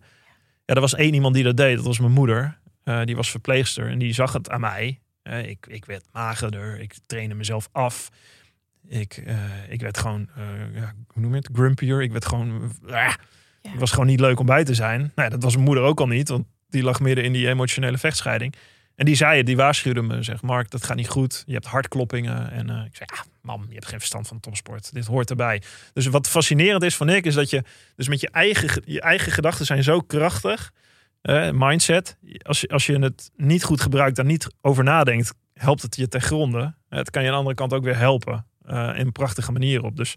Ja, 0.65 0.74
er 0.76 0.80
was 0.82 0.95
één 0.95 1.13
iemand 1.13 1.36
die 1.36 1.43
dat 1.43 1.58
deed. 1.58 1.76
Dat 1.76 1.86
was 1.86 2.00
mijn 2.00 2.12
moeder. 2.12 2.58
Eh, 2.84 3.04
die 3.04 3.15
was 3.15 3.30
verpleegster 3.32 3.89
en 3.89 4.00
die 4.00 4.13
zag 4.13 4.34
het 4.34 4.50
aan 4.50 4.60
mij. 4.60 5.00
Eh, 5.22 5.45
ik, 5.50 5.65
ik 5.69 5.86
werd 5.86 6.06
magerder, 6.12 6.80
ik 6.80 6.95
trainde 7.06 7.36
mezelf 7.36 7.69
af. 7.72 8.10
Ik, 8.88 9.17
eh, 9.26 9.38
ik 9.69 9.82
werd 9.82 9.98
gewoon, 9.98 10.30
ja, 10.74 10.93
hoe 11.08 11.22
noem 11.22 11.32
je 11.32 11.38
het, 11.38 11.50
grumpier. 11.54 12.02
Ik 12.02 12.12
werd 12.12 12.26
gewoon, 12.26 12.72
Het 13.62 13.80
was 13.80 13.91
gewoon 13.91 14.06
niet 14.08 14.19
leuk 14.19 14.39
om 14.39 14.45
bij 14.45 14.63
te 14.63 14.74
zijn. 14.74 15.12
Nou, 15.15 15.30
dat 15.30 15.43
was 15.43 15.54
mijn 15.54 15.65
moeder 15.65 15.84
ook 15.84 16.00
al 16.00 16.08
niet, 16.08 16.30
want 16.30 16.45
die 16.69 16.84
lag 16.84 17.00
midden 17.00 17.24
in 17.24 17.34
die 17.34 17.48
emotionele 17.48 17.98
vechtscheiding. 17.98 18.54
En 18.95 19.06
die 19.06 19.15
zei 19.15 19.38
het, 19.38 19.45
die 19.45 19.56
waarschuwde 19.56 20.02
me. 20.02 20.24
Zeg, 20.24 20.41
Mark, 20.41 20.69
dat 20.69 20.84
gaat 20.84 20.95
niet 20.98 21.08
goed. 21.10 21.43
Je 21.45 21.54
hebt 21.54 21.65
hartkloppingen. 21.65 22.52
En 22.52 22.69
eh, 22.69 22.86
ik 22.86 22.95
zei, 22.95 23.10
ah, 23.13 23.19
mam, 23.41 23.65
je 23.67 23.74
hebt 23.74 23.88
geen 23.88 23.98
verstand 24.00 24.28
van 24.28 24.39
topsport. 24.39 24.93
Dit 24.93 25.06
hoort 25.06 25.30
erbij. 25.30 25.62
Dus 25.93 26.06
wat 26.08 26.28
fascinerend 26.28 26.84
is 26.84 26.95
van 26.95 27.10
ik, 27.10 27.26
is 27.26 27.34
dat 27.34 27.50
je 27.50 27.63
dus 27.95 28.08
met 28.08 28.22
je 28.22 28.30
eigen, 28.30 28.69
ge- 28.69 28.82
je 28.86 29.02
eigen 29.02 29.32
gedachten 29.32 29.65
zijn 29.65 29.84
zo 29.84 30.00
krachtig. 30.02 30.72
eh, 31.22 31.50
mindset. 31.54 32.17
Als 32.41 32.62
je, 32.62 32.67
als 32.67 32.86
je 32.86 33.00
het 33.00 33.32
niet 33.36 33.63
goed 33.63 33.82
gebruikt, 33.82 34.15
daar 34.15 34.26
niet 34.26 34.48
over 34.62 34.84
nadenkt, 34.84 35.34
helpt 35.54 35.82
het 35.82 35.95
je 35.95 36.08
ten 36.08 36.22
gronde. 36.22 36.74
Het 36.89 37.10
kan 37.10 37.22
je 37.22 37.28
aan 37.28 37.34
de 37.34 37.39
andere 37.39 37.56
kant 37.56 37.74
ook 37.74 37.84
weer 37.84 37.98
helpen. 37.98 38.45
eh, 38.65 38.91
in 38.95 39.12
prachtige 39.12 39.52
manier 39.52 39.84
op. 39.84 39.95
Dus 39.95 40.15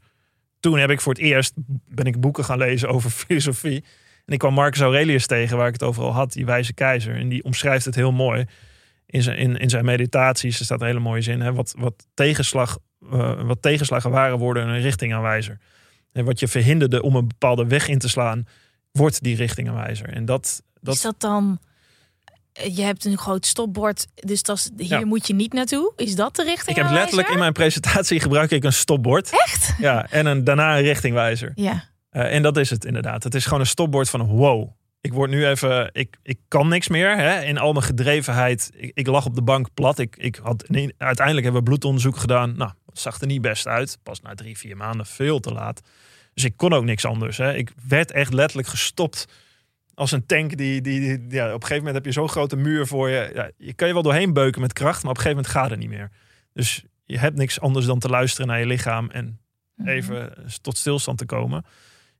toen 0.62 0.78
heb 0.78 0.90
ik 0.90 1.00
voor 1.00 1.12
het 1.12 1.22
eerst, 1.22 1.52
ben 1.88 2.04
ik 2.04 2.20
boeken 2.20 2.44
gaan 2.44 2.58
lezen 2.58 2.88
over 2.88 3.10
filosofie. 3.26 3.84
En 4.24 4.32
ik 4.32 4.38
kwam 4.38 4.54
Marcus 4.54 4.80
Aurelius 4.80 5.26
tegen, 5.26 5.56
waar 5.56 5.66
ik 5.66 5.72
het 5.72 5.82
over 5.82 6.02
al 6.02 6.12
had, 6.12 6.32
die 6.32 6.46
wijze 6.46 6.72
keizer. 6.72 7.14
En 7.14 7.28
die 7.28 7.44
omschrijft 7.44 7.84
het 7.84 7.94
heel 7.94 8.12
mooi 8.12 8.46
in 9.06 9.22
zijn, 9.22 9.56
in, 9.58 9.70
zijn 9.70 9.84
meditaties. 9.84 10.58
Er 10.58 10.64
staat 10.64 10.80
een 10.80 10.86
hele 10.86 11.00
mooie 11.00 11.20
zin. 11.20 11.40
Hè? 11.40 11.52
Wat, 11.52 11.74
wat, 11.78 12.06
tegenslag, 12.14 12.78
eh, 13.10 13.42
wat 13.42 13.62
tegenslagen 13.62 14.10
waren, 14.10 14.38
worden 14.38 14.68
een 14.68 14.80
richtingaanwijzer. 14.80 15.58
En 16.12 16.24
wat 16.24 16.40
je 16.40 16.48
verhinderde 16.48 17.02
om 17.02 17.16
een 17.16 17.28
bepaalde 17.28 17.66
weg 17.66 17.88
in 17.88 17.98
te 17.98 18.08
slaan, 18.08 18.46
wordt 18.92 19.22
die 19.22 19.36
richtingaanwijzer. 19.36 20.08
En 20.08 20.24
dat, 20.24 20.62
dat, 20.80 20.94
Is 20.94 21.00
dat 21.00 21.20
dan... 21.20 21.58
eh, 22.52 22.76
Je 22.76 22.82
hebt 22.82 23.04
een 23.04 23.18
groot 23.18 23.46
stopbord, 23.46 24.06
dus 24.14 24.42
dat 24.42 24.56
is, 24.56 24.70
hier 24.88 24.98
Ja. 24.98 25.06
moet 25.06 25.26
je 25.26 25.34
niet 25.34 25.52
naartoe. 25.52 25.92
Is 25.96 26.14
dat 26.14 26.36
de 26.36 26.44
richting? 26.44 26.76
ik 26.76 26.82
heb 26.82 26.92
letterlijk 26.92 27.28
in 27.28 27.38
mijn 27.38 27.52
presentatie 27.52 28.20
gebruik 28.20 28.50
ik 28.50 28.64
een 28.64 28.72
stopbord. 28.72 29.30
Echt? 29.30 29.74
Ja, 29.78 30.06
en 30.10 30.26
een, 30.26 30.44
daarna 30.44 30.76
een 30.76 30.82
richtingwijzer. 30.82 31.52
Ja. 31.54 31.84
Eh, 32.10 32.34
en 32.34 32.42
dat 32.42 32.56
is 32.56 32.70
het 32.70 32.84
inderdaad. 32.84 33.24
Het 33.24 33.34
is 33.34 33.44
gewoon 33.44 33.60
een 33.60 33.66
stopbord 33.66 34.10
van 34.10 34.26
wow. 34.26 34.70
Ik 35.00 35.12
word 35.12 35.30
nu 35.30 35.46
even, 35.46 35.90
ik, 35.92 36.16
ik 36.22 36.38
kan 36.48 36.68
niks 36.68 36.88
meer. 36.88 37.16
Hè? 37.16 37.40
In 37.44 37.58
al 37.58 37.72
mijn 37.72 37.84
gedrevenheid. 37.84 38.70
Ik, 38.76 38.90
ik 38.94 39.06
lag 39.06 39.26
op 39.26 39.34
de 39.34 39.42
bank 39.42 39.74
plat. 39.74 39.98
Ik, 39.98 40.16
ik 40.16 40.40
had, 40.42 40.64
nee, 40.68 40.94
uiteindelijk 40.98 41.44
hebben 41.44 41.62
we 41.64 41.68
bloedonderzoek 41.68 42.16
gedaan. 42.16 42.56
Nou, 42.56 42.70
het 42.86 42.98
zag 42.98 43.20
er 43.20 43.26
niet 43.26 43.40
best 43.40 43.66
uit. 43.66 43.98
Pas 44.02 44.20
na 44.20 44.34
drie, 44.34 44.58
vier 44.58 44.76
maanden, 44.76 45.06
veel 45.06 45.40
te 45.40 45.52
laat. 45.52 45.80
Dus 46.34 46.44
ik 46.44 46.56
kon 46.56 46.72
ook 46.72 46.84
niks 46.84 47.04
anders. 47.04 47.36
Hè? 47.36 47.54
Ik 47.54 47.72
werd 47.88 48.10
echt 48.10 48.32
letterlijk 48.32 48.68
gestopt 48.68 49.26
als 49.94 50.12
een 50.12 50.26
tank. 50.26 50.56
Die, 50.56 50.80
die, 50.80 51.00
die- 51.00 51.30
ja, 51.36 51.46
op 51.46 51.54
een 51.54 51.60
gegeven 51.60 51.76
moment 51.76 51.94
heb 51.94 52.04
je 52.04 52.12
zo'n 52.12 52.28
grote 52.28 52.56
muur 52.56 52.86
voor 52.86 53.08
je. 53.08 53.30
Ja, 53.34 53.50
je 53.56 53.72
kan 53.74 53.86
je 53.88 53.94
wel 53.94 54.02
doorheen 54.02 54.32
beuken 54.32 54.60
met 54.60 54.72
kracht, 54.72 55.02
maar 55.02 55.10
op 55.10 55.16
een 55.16 55.22
gegeven 55.22 55.42
moment 55.44 55.54
gaat 55.62 55.70
het 55.70 55.78
niet 55.78 55.88
meer. 55.98 56.10
Dus 56.52 56.84
je 57.04 57.18
hebt 57.18 57.36
niks 57.36 57.60
anders 57.60 57.86
dan 57.86 57.98
te 57.98 58.08
luisteren 58.08 58.46
naar 58.46 58.58
je 58.60 58.66
lichaam 58.66 59.10
en 59.10 59.36
Mhm. 59.76 59.88
even 59.88 60.32
tot 60.60 60.76
stilstand 60.76 61.18
te 61.18 61.26
komen. 61.26 61.64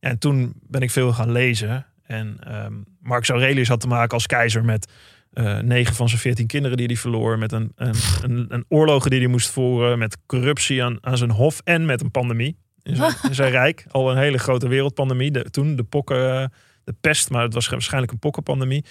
Ja, 0.01 0.09
en 0.09 0.19
toen 0.19 0.53
ben 0.67 0.81
ik 0.81 0.91
veel 0.91 1.13
gaan 1.13 1.33
lezen. 1.33 1.87
En 2.03 2.37
ehm 2.41 2.73
Marcus 3.01 3.29
Aurelius 3.29 3.69
had 3.69 3.81
te 3.81 3.87
maken 3.87 4.15
als 4.15 4.27
keizer 4.27 4.65
met 4.65 4.93
eh, 5.33 5.59
negen 5.59 5.95
van 5.95 6.09
zijn 6.09 6.21
veertien 6.21 6.47
kinderen 6.47 6.77
die 6.77 6.87
hij 6.87 6.97
verloor. 6.97 7.39
Met 7.39 7.53
een, 7.53 7.73
een, 7.77 7.95
een, 8.23 8.47
een 8.49 8.65
oorlogen 8.69 9.11
die 9.11 9.19
hij 9.21 9.29
moest 9.29 9.51
voeren. 9.51 9.99
Met 9.99 10.17
corruptie 10.27 10.85
aan, 10.85 10.99
aan 11.01 11.17
zijn 11.17 11.31
hof 11.31 11.61
en 11.65 11.85
met 11.85 12.01
een 12.01 12.11
pandemie. 12.11 12.57
In 12.83 12.97
zijn, 12.97 13.15
in 13.29 13.35
zijn 13.35 13.51
rijk. 13.51 13.85
Al 13.91 14.11
een 14.11 14.17
hele 14.17 14.39
grote 14.39 14.69
wereldpandemie. 14.69 15.31
De, 15.31 15.51
toen 15.51 15.77
de 15.77 15.83
pokken, 15.85 16.41
eh, 16.43 16.47
de 16.85 16.95
pest, 17.01 17.31
maar 17.31 17.43
het 17.43 17.55
was 17.55 17.69
waarschijnlijk 17.69 18.13
een 18.13 18.19
pokkenpandemie. 18.19 18.85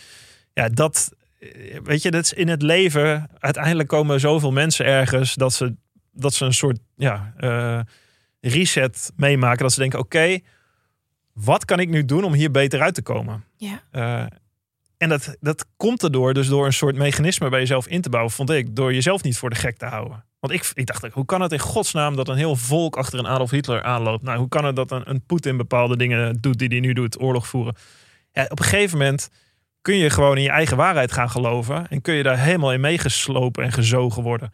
Ja, 0.54 0.70
dat, 0.70 1.12
eh, 1.40 1.80
weet 1.84 2.02
je, 2.02 2.12
dat 2.12 2.24
is 2.24 2.34
in 2.34 2.48
het 2.48 2.62
leven. 2.62 3.30
Uiteindelijk 3.40 3.90
komen 3.90 4.20
zoveel 4.20 4.52
mensen 4.52 4.86
ergens 4.86 5.36
dat 5.36 5.54
ze 5.54 5.76
dat 6.14 6.34
ze 6.34 6.46
een 6.46 6.54
soort 6.54 6.80
ja, 6.96 7.34
eh, 7.38 7.80
reset 8.42 9.12
meemaken. 9.16 9.62
Dat 9.62 9.74
ze 9.74 9.80
denken, 9.80 10.00
oké, 10.00 10.40
wat 11.34 11.66
kan 11.66 11.80
ik 11.80 11.90
nu 11.90 12.06
doen 12.06 12.24
om 12.24 12.34
hier 12.34 12.52
beter 12.52 12.82
uit 12.82 12.94
te 12.94 13.02
komen? 13.02 13.44
Ja. 13.56 13.82
Uh, 13.92 14.26
en 15.02 15.10
dat, 15.10 15.36
dat 15.40 15.66
komt 15.78 16.04
erdoor, 16.04 16.34
dus 16.34 16.48
door 16.48 16.66
een 16.66 16.74
soort 16.74 16.96
mechanisme 16.96 17.50
bij 17.50 17.60
jezelf 17.60 17.88
in 17.88 18.02
te 18.02 18.10
bouwen, 18.10 18.32
vond 18.32 18.50
ik. 18.50 18.76
Door 18.76 18.94
jezelf 18.94 19.24
niet 19.24 19.38
voor 19.38 19.50
de 19.50 19.56
gek 19.56 19.78
te 19.78 19.86
houden. 19.86 20.26
Want 20.40 20.54
ik, 20.54 20.72
ik 20.74 20.86
dacht, 20.86 21.06
hoe 21.12 21.26
kan 21.26 21.42
het 21.42 21.52
in 21.52 21.60
godsnaam 21.60 22.16
dat 22.16 22.28
een 22.28 22.36
heel 22.36 22.56
volk 22.56 22.96
achter 22.96 23.20
een 23.20 23.28
Adolf 23.28 23.50
Hitler 23.50 23.84
aanloopt? 23.84 24.24
Nou, 24.24 24.38
hoe 24.38 24.48
kan 24.48 24.66
het 24.66 24.76
dat 24.76 24.92
een, 24.92 25.10
een 25.10 25.26
Poetin 25.26 25.58
bepaalde 25.58 25.98
dingen 25.98 26.42
doet 26.42 26.60
die 26.60 26.68
hij 26.68 26.80
nu 26.80 26.94
doet, 26.94 27.22
oorlog 27.22 27.48
voeren? 27.48 27.76
Ja, 28.32 28.46
op 28.50 28.60
een 28.60 28.66
gegeven 28.66 28.98
moment 28.98 29.30
kun 29.82 29.96
je 29.96 30.10
gewoon 30.10 30.38
in 30.38 30.44
je 30.44 30.50
eigen 30.50 30.78
waarheid 30.78 31.12
gaan 31.12 31.30
geloven. 31.30 31.88
En 31.88 32.02
kun 32.02 32.14
je 32.14 32.24
daar 32.24 32.40
helemaal 32.40 32.74
in 32.74 32.82
meegeslopen 32.82 33.64
en 33.64 33.72
gezogen 33.72 34.24
worden. 34.24 34.54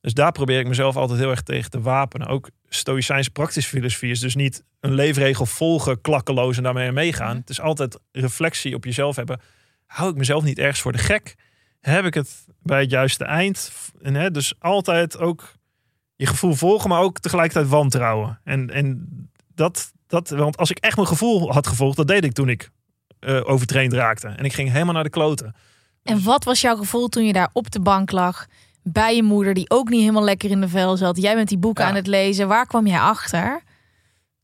Dus 0.00 0.14
daar 0.14 0.32
probeer 0.32 0.60
ik 0.60 0.68
mezelf 0.68 0.96
altijd 0.96 1.18
heel 1.18 1.30
erg 1.30 1.42
tegen 1.42 1.70
te 1.70 1.80
wapenen. 1.80 2.26
Ook 2.26 2.50
stoïcijnse 2.68 3.30
praktische 3.30 3.70
filosofie 3.70 4.10
is 4.10 4.20
dus 4.20 4.34
niet 4.34 4.64
een 4.80 4.94
leefregel 4.94 5.46
volgen, 5.46 6.00
klakkeloos 6.00 6.56
en 6.56 6.62
daarmee 6.62 6.92
meegaan. 6.92 7.36
Het 7.36 7.50
is 7.50 7.60
altijd 7.60 7.98
reflectie 8.12 8.74
op 8.74 8.84
jezelf 8.84 9.16
hebben 9.16 9.40
hou 9.88 10.10
ik 10.10 10.16
mezelf 10.16 10.44
niet 10.44 10.58
ergens 10.58 10.80
voor 10.80 10.92
de 10.92 10.98
gek? 10.98 11.34
Heb 11.80 12.04
ik 12.04 12.14
het 12.14 12.46
bij 12.62 12.80
het 12.80 12.90
juiste 12.90 13.24
eind? 13.24 13.72
En, 14.02 14.14
hè, 14.14 14.30
dus 14.30 14.54
altijd 14.58 15.18
ook 15.18 15.52
je 16.16 16.26
gevoel 16.26 16.54
volgen, 16.54 16.88
maar 16.88 17.00
ook 17.00 17.18
tegelijkertijd 17.18 17.68
wantrouwen. 17.68 18.40
En, 18.44 18.70
en 18.70 19.08
dat, 19.54 19.92
dat, 20.06 20.28
want 20.28 20.56
als 20.56 20.70
ik 20.70 20.78
echt 20.78 20.96
mijn 20.96 21.08
gevoel 21.08 21.52
had 21.52 21.66
gevolgd, 21.66 21.96
dat 21.96 22.06
deed 22.06 22.24
ik 22.24 22.32
toen 22.32 22.48
ik 22.48 22.70
uh, 23.20 23.40
overtraind 23.48 23.92
raakte. 23.92 24.28
En 24.28 24.44
ik 24.44 24.52
ging 24.52 24.70
helemaal 24.70 24.94
naar 24.94 25.02
de 25.02 25.10
kloten. 25.10 25.54
En 26.02 26.22
wat 26.22 26.44
was 26.44 26.60
jouw 26.60 26.76
gevoel 26.76 27.08
toen 27.08 27.26
je 27.26 27.32
daar 27.32 27.50
op 27.52 27.70
de 27.70 27.80
bank 27.80 28.10
lag? 28.10 28.46
Bij 28.82 29.16
je 29.16 29.22
moeder, 29.22 29.54
die 29.54 29.70
ook 29.70 29.88
niet 29.88 30.00
helemaal 30.00 30.24
lekker 30.24 30.50
in 30.50 30.60
de 30.60 30.68
vel 30.68 30.96
zat. 30.96 31.16
Jij 31.16 31.34
bent 31.34 31.48
die 31.48 31.58
boeken 31.58 31.84
aan 31.84 31.94
het 31.94 32.06
lezen. 32.06 32.48
Waar 32.48 32.66
kwam 32.66 32.86
jij 32.86 33.00
achter? 33.00 33.62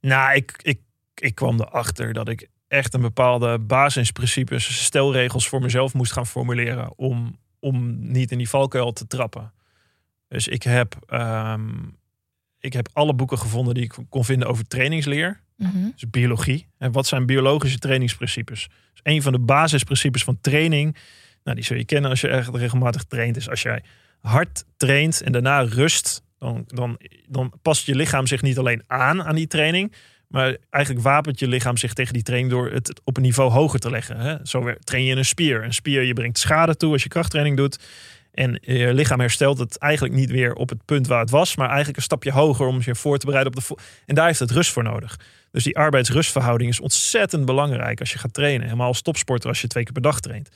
Nou, 0.00 0.35
ik, 0.35 0.54
ik, 0.62 0.80
ik 1.14 1.35
kwam 1.35 1.61
erachter 1.61 2.12
dat 2.12 2.28
ik 2.28 2.48
echt 2.75 2.95
een 2.95 3.01
bepaalde 3.01 3.59
basisprincipes, 3.59 4.85
stelregels 4.85 5.49
voor 5.49 5.61
mezelf 5.61 5.95
moest 5.95 6.13
gaan 6.13 6.27
formuleren 6.27 6.99
om, 6.99 7.39
om 7.59 7.97
niet 8.11 8.31
in 8.31 8.39
die 8.39 8.49
valkuil 8.49 8.93
te 8.93 9.07
trappen. 9.07 9.53
Dus 10.29 10.49
ik 10.49 10.63
heb, 10.63 10.97
um, 11.09 11.97
ik 12.59 12.73
heb 12.73 12.89
alle 12.93 13.15
boeken 13.15 13.39
gevonden 13.39 13.75
die 13.75 13.85
ik 13.85 13.97
kon 14.09 14.25
vinden 14.25 14.49
over 14.49 14.67
trainingsleer. 14.67 15.43
Mm 15.57 15.93
Dus 15.93 16.11
biologie. 16.11 16.67
En 16.79 16.93
wat 16.93 17.07
zijn 17.07 17.27
biologische 17.27 17.79
trainingsprincipes? 17.79 18.69
Dus 18.93 19.01
een 19.03 19.23
van 19.23 19.33
de 19.33 19.39
basisprincipes 19.39 20.25
van 20.25 20.41
training. 20.41 20.97
Nou, 21.45 21.57
die 21.57 21.65
zul 21.65 21.77
je 21.77 21.85
kennen 21.85 22.11
als 22.11 22.21
je 22.21 22.29
echt 22.29 22.55
regelmatig 22.55 23.05
traint. 23.05 23.37
Is 23.37 23.51
als 23.51 23.63
jij 23.63 23.83
hard 24.21 24.65
traint 24.77 25.21
en 25.21 25.33
daarna 25.33 25.61
rust. 25.61 26.23
Dan, 26.39 26.65
dan, 26.67 27.01
dan 27.27 27.53
past 27.63 27.87
je 27.87 27.95
lichaam 27.95 28.27
zich 28.27 28.43
niet 28.43 28.59
alleen 28.59 28.83
aan 28.87 29.23
aan 29.23 29.35
die 29.35 29.47
training. 29.47 29.93
Maar 30.29 30.57
eigenlijk 30.71 31.05
wapent 31.05 31.39
je 31.39 31.49
lichaam 31.49 31.77
zich 31.77 31.93
tegen 31.93 32.13
die 32.13 32.23
training 32.23 32.53
door 32.53 32.71
het 32.71 33.01
op 33.05 33.17
een 33.17 33.23
niveau 33.23 33.51
hoger 33.51 33.81
te 33.81 33.91
leggen. 33.91 34.17
Hè? 34.17 34.37
Zo 34.43 34.73
train 34.85 35.05
je 35.05 35.17
een 35.17 35.25
spier. 35.25 35.65
Een 35.65 35.75
spier, 35.75 36.03
je 36.03 36.13
brengt 36.13 36.39
schade 36.39 36.77
toe 36.77 36.93
als 36.93 37.03
je 37.03 37.09
krachttraining 37.09 37.57
doet. 37.57 37.79
En 38.35 38.59
je 38.63 38.95
lichaam 38.95 39.21
herstelt 39.21 39.59
het 39.59 39.79
eigenlijk 39.79 40.15
niet 40.15 40.31
weer 40.31 40.55
op 40.55 40.69
het 40.69 40.85
punt 40.85 41.07
waar 41.07 41.21
het 41.21 41.31
was, 41.31 41.57
maar 41.57 41.67
eigenlijk 41.67 41.97
een 41.97 42.03
stapje 42.03 42.33
hoger 42.33 42.67
om 42.67 42.81
je 42.85 42.95
voor 42.95 43.19
te 43.19 43.27
bereiden 43.27 43.55
op 43.55 43.61
de. 43.61 43.77
En 44.07 44.15
daar 44.15 44.27
heeft 44.27 44.39
het 44.39 44.51
rust 44.51 44.73
voor 44.73 44.83
nodig. 44.83 45.19
Dus 45.51 45.65
die 45.65 45.77
arbeidsrustverhouding 45.77 46.71
is 46.71 46.81
ontzettend 46.81 47.45
belangrijk 47.45 48.01
als 48.01 48.13
je 48.13 48.19
gaat 48.19 48.35
trainen. 48.35 48.63
Helemaal 48.63 48.87
als 48.87 49.03
topsporter 49.03 49.49
als 49.49 49.61
je 49.61 49.67
twee 49.67 49.85
keer 49.85 49.93
per 49.93 50.03
dag 50.03 50.21
traint. 50.21 50.49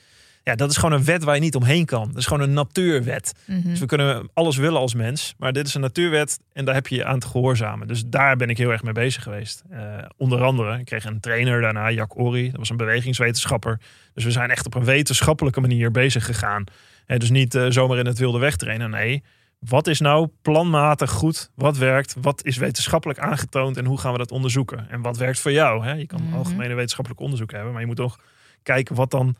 Ja, 0.49 0.55
dat 0.55 0.69
is 0.69 0.77
gewoon 0.77 0.99
een 0.99 1.05
wet 1.05 1.23
waar 1.23 1.35
je 1.35 1.41
niet 1.41 1.55
omheen 1.55 1.85
kan. 1.85 2.07
Dat 2.07 2.17
is 2.17 2.25
gewoon 2.25 2.43
een 2.43 2.53
natuurwet. 2.53 3.33
Mhm. 3.45 3.69
Dus 3.69 3.79
we 3.79 3.85
kunnen 3.85 4.29
alles 4.33 4.57
willen 4.57 4.79
als 4.79 4.93
mens. 4.93 5.35
Maar 5.37 5.53
dit 5.53 5.67
is 5.67 5.73
een 5.73 5.81
natuurwet 5.81 6.39
en 6.53 6.65
daar 6.65 6.75
heb 6.75 6.87
je 6.87 6.95
je 6.95 7.05
aan 7.05 7.19
te 7.19 7.27
gehoorzamen. 7.27 7.87
Dus 7.87 8.03
daar 8.05 8.35
ben 8.35 8.49
ik 8.49 8.57
heel 8.57 8.71
erg 8.71 8.83
mee 8.83 8.93
bezig 8.93 9.23
geweest. 9.23 9.63
Uh, 9.71 9.79
onder 10.17 10.43
andere, 10.43 10.79
ik 10.79 10.85
kreeg 10.85 11.05
een 11.05 11.19
trainer 11.19 11.61
daarna, 11.61 11.91
Jack 11.91 12.19
Ori. 12.19 12.49
Dat 12.49 12.59
was 12.59 12.69
een 12.69 12.77
bewegingswetenschapper. 12.77 13.79
Dus 14.13 14.23
we 14.23 14.31
zijn 14.31 14.49
echt 14.49 14.65
op 14.65 14.75
een 14.75 14.83
wetenschappelijke 14.83 15.61
manier 15.61 15.91
bezig 15.91 16.25
gegaan. 16.25 16.63
dus 17.05 17.29
niet 17.29 17.55
uh, 17.55 17.65
zomaar 17.69 17.97
in 17.97 18.05
het 18.05 18.19
wilde 18.19 18.39
weg 18.39 18.55
trainen. 18.55 18.89
Nee, 18.89 19.23
wat 19.59 19.87
is 19.87 19.99
nou 19.99 20.29
planmatig 20.41 21.11
goed? 21.11 21.51
Wat 21.55 21.77
werkt? 21.77 22.15
Wat 22.21 22.45
is 22.45 22.57
wetenschappelijk 22.57 23.19
aangetoond? 23.19 23.77
En 23.77 23.85
hoe 23.85 23.99
gaan 23.99 24.11
we 24.11 24.17
dat 24.17 24.31
onderzoeken? 24.31 24.89
En 24.89 25.01
wat 25.01 25.17
werkt 25.17 25.39
voor 25.39 25.51
jou? 25.51 25.83
Hè? 25.85 25.93
Je 25.93 26.05
kan 26.05 26.21
mm 26.23 26.33
algemene 26.33 26.73
wetenschappelijk 26.73 27.21
onderzoek 27.21 27.51
hebben. 27.51 27.71
Maar 27.71 27.81
je 27.81 27.87
moet 27.87 27.95
toch 27.95 28.19
kijken 28.63 28.95
wat 28.95 29.11
dan 29.11 29.35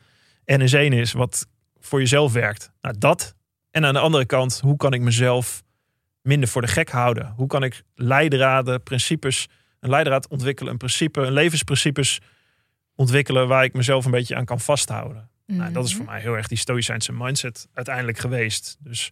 en 0.50 0.60
is 0.60 0.72
één 0.72 0.92
is 0.92 1.12
wat 1.12 1.46
voor 1.78 1.98
jezelf 1.98 2.32
werkt. 2.32 2.72
Nou, 2.80 2.94
dat. 2.98 3.34
En 3.70 3.84
aan 3.84 3.94
de 3.94 4.00
andere 4.00 4.26
kant, 4.26 4.60
hoe 4.60 4.76
kan 4.76 4.92
ik 4.92 5.00
mezelf 5.00 5.62
minder 6.22 6.48
voor 6.48 6.62
de 6.62 6.68
gek 6.68 6.90
houden? 6.90 7.32
Hoe 7.36 7.46
kan 7.46 7.62
ik 7.62 7.82
leidraden, 7.94 8.82
principes, 8.82 9.46
een 9.80 9.90
leidraad 9.90 10.28
ontwikkelen, 10.28 10.72
een 10.72 10.78
principe, 10.78 11.20
een 11.20 11.32
levensprincipes 11.32 12.20
ontwikkelen 12.94 13.48
waar 13.48 13.64
ik 13.64 13.72
mezelf 13.72 14.04
een 14.04 14.10
beetje 14.10 14.36
aan 14.36 14.44
kan 14.44 14.60
vasthouden? 14.60 15.28
nou, 15.46 15.72
dat 15.72 15.84
is 15.84 15.94
voor 15.94 16.04
mhm. 16.04 16.12
mij 16.12 16.20
heel 16.20 16.36
erg 16.36 16.48
die 16.48 16.58
stoïcijnse 16.58 17.12
mindset 17.12 17.68
uiteindelijk 17.74 18.18
geweest. 18.18 18.76
Dus 18.80 19.10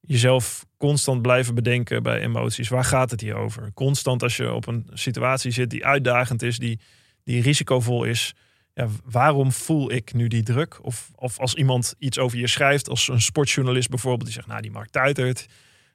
jezelf 0.00 0.66
constant 0.76 1.22
blijven 1.22 1.54
bedenken 1.54 2.02
bij 2.02 2.20
emoties. 2.20 2.68
Waar 2.68 2.84
gaat 2.84 3.10
het 3.10 3.20
hier 3.20 3.34
over? 3.34 3.72
Constant 3.74 4.22
als 4.22 4.36
je 4.36 4.52
op 4.52 4.66
een 4.66 4.86
situatie 4.92 5.50
zit 5.50 5.70
die 5.70 5.86
uitdagend 5.86 6.42
is, 6.42 6.58
die, 6.58 6.80
die 7.24 7.42
risicovol 7.42 8.04
is 8.04 8.34
ja, 8.74 8.88
waarom 9.04 9.52
voel 9.52 9.92
ik 9.92 10.14
nu 10.14 10.28
die 10.28 10.42
druk? 10.42 10.78
Of, 10.82 11.10
of 11.14 11.38
als 11.38 11.54
iemand 11.54 11.94
iets 11.98 12.18
over 12.18 12.38
je 12.38 12.46
schrijft, 12.46 12.88
als 12.88 13.08
een 13.08 13.20
sportjournalist 13.20 13.88
bijvoorbeeld, 13.88 14.24
die 14.24 14.34
zegt, 14.34 14.46
nou 14.46 14.60
die 14.60 14.70
Mark 14.70 14.90
Tuitert, 14.90 15.46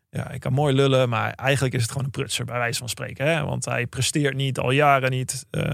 ja, 0.10 0.32
ik 0.32 0.40
kan 0.40 0.54
mooi 0.54 0.76
lullen, 0.76 1.10
maar 1.10 1.34
eigenlijk 1.34 1.76
is 1.76 1.82
het 1.82 1.92
gewoon 1.92 2.06
een 2.06 2.12
prutser, 2.12 2.46
bij 2.46 2.58
wijze 2.58 2.80
van 2.80 2.90
spreken. 2.90 3.26
Hè? 3.26 3.44
Want 3.44 3.66
hij 3.66 3.88
presteert 3.88 4.36
niet, 4.36 4.60
al 4.60 4.72
jaren 4.72 5.12
niet. 5.12 5.46
Uh, 5.52 5.74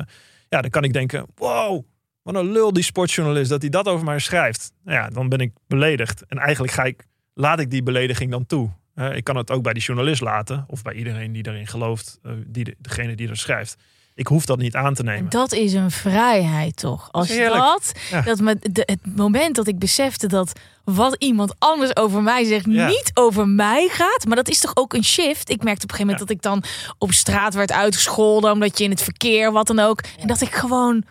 ja, 0.49 0.61
dan 0.61 0.69
kan 0.69 0.83
ik 0.83 0.93
denken, 0.93 1.25
wow, 1.35 1.85
wat 2.21 2.35
een 2.35 2.51
lul 2.51 2.73
die 2.73 2.83
sportjournalist, 2.83 3.49
dat 3.49 3.61
hij 3.61 3.69
dat 3.69 3.87
over 3.87 4.05
mij 4.05 4.19
schrijft. 4.19 4.71
Nou 4.83 4.97
ja, 4.97 5.09
dan 5.09 5.29
ben 5.29 5.39
ik 5.39 5.53
beledigd. 5.67 6.25
En 6.25 6.37
eigenlijk 6.37 6.73
ga 6.73 6.83
ik, 6.83 7.07
laat 7.33 7.59
ik 7.59 7.69
die 7.69 7.83
belediging 7.83 8.31
dan 8.31 8.45
toe. 8.45 8.69
Uh, 8.95 9.15
ik 9.15 9.23
kan 9.23 9.35
het 9.35 9.51
ook 9.51 9.63
bij 9.63 9.73
die 9.73 9.83
journalist 9.83 10.21
laten, 10.21 10.65
of 10.67 10.81
bij 10.81 10.93
iedereen 10.93 11.31
die 11.31 11.47
erin 11.47 11.67
gelooft, 11.67 12.19
uh, 12.23 12.31
die, 12.47 12.75
degene 12.79 13.15
die 13.15 13.29
er 13.29 13.37
schrijft. 13.37 13.77
Ik 14.15 14.27
hoef 14.27 14.45
dat 14.45 14.57
niet 14.57 14.75
aan 14.75 14.93
te 14.93 15.03
nemen. 15.03 15.29
Dat 15.29 15.51
is 15.51 15.73
een 15.73 15.91
vrijheid 15.91 16.75
toch? 16.75 17.07
Als 17.11 17.27
dat, 17.27 17.91
dat 18.25 18.39
met 18.39 18.67
de, 18.71 18.83
het 18.85 19.15
moment 19.15 19.55
dat 19.55 19.67
ik 19.67 19.79
besefte 19.79 20.27
dat 20.27 20.59
wat 20.83 21.15
iemand 21.17 21.55
anders 21.59 21.95
over 21.95 22.21
mij 22.23 22.43
zegt 22.43 22.65
niet 22.65 23.11
over 23.13 23.47
mij 23.47 23.87
gaat, 23.87 24.25
maar 24.25 24.35
dat 24.35 24.49
is 24.49 24.59
toch 24.59 24.75
ook 24.75 24.93
een 24.93 25.03
shift. 25.03 25.49
Ik 25.49 25.63
merkte 25.63 25.83
op 25.83 25.91
een 25.91 25.95
gegeven 25.95 26.05
moment 26.05 26.19
dat 26.19 26.29
ik 26.29 26.41
dan 26.41 26.63
op 26.97 27.11
straat 27.11 27.53
werd 27.53 27.71
uitgescholden 27.71 28.51
omdat 28.51 28.77
je 28.77 28.83
in 28.83 28.89
het 28.89 29.01
verkeer 29.01 29.51
wat 29.51 29.67
dan 29.67 29.79
ook, 29.79 30.01
en 30.19 30.27
dat 30.27 30.41
ik 30.41 30.53
gewoon 30.55 31.03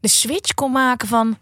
de 0.00 0.08
switch 0.08 0.54
kon 0.54 0.72
maken 0.72 1.08
van 1.08 1.36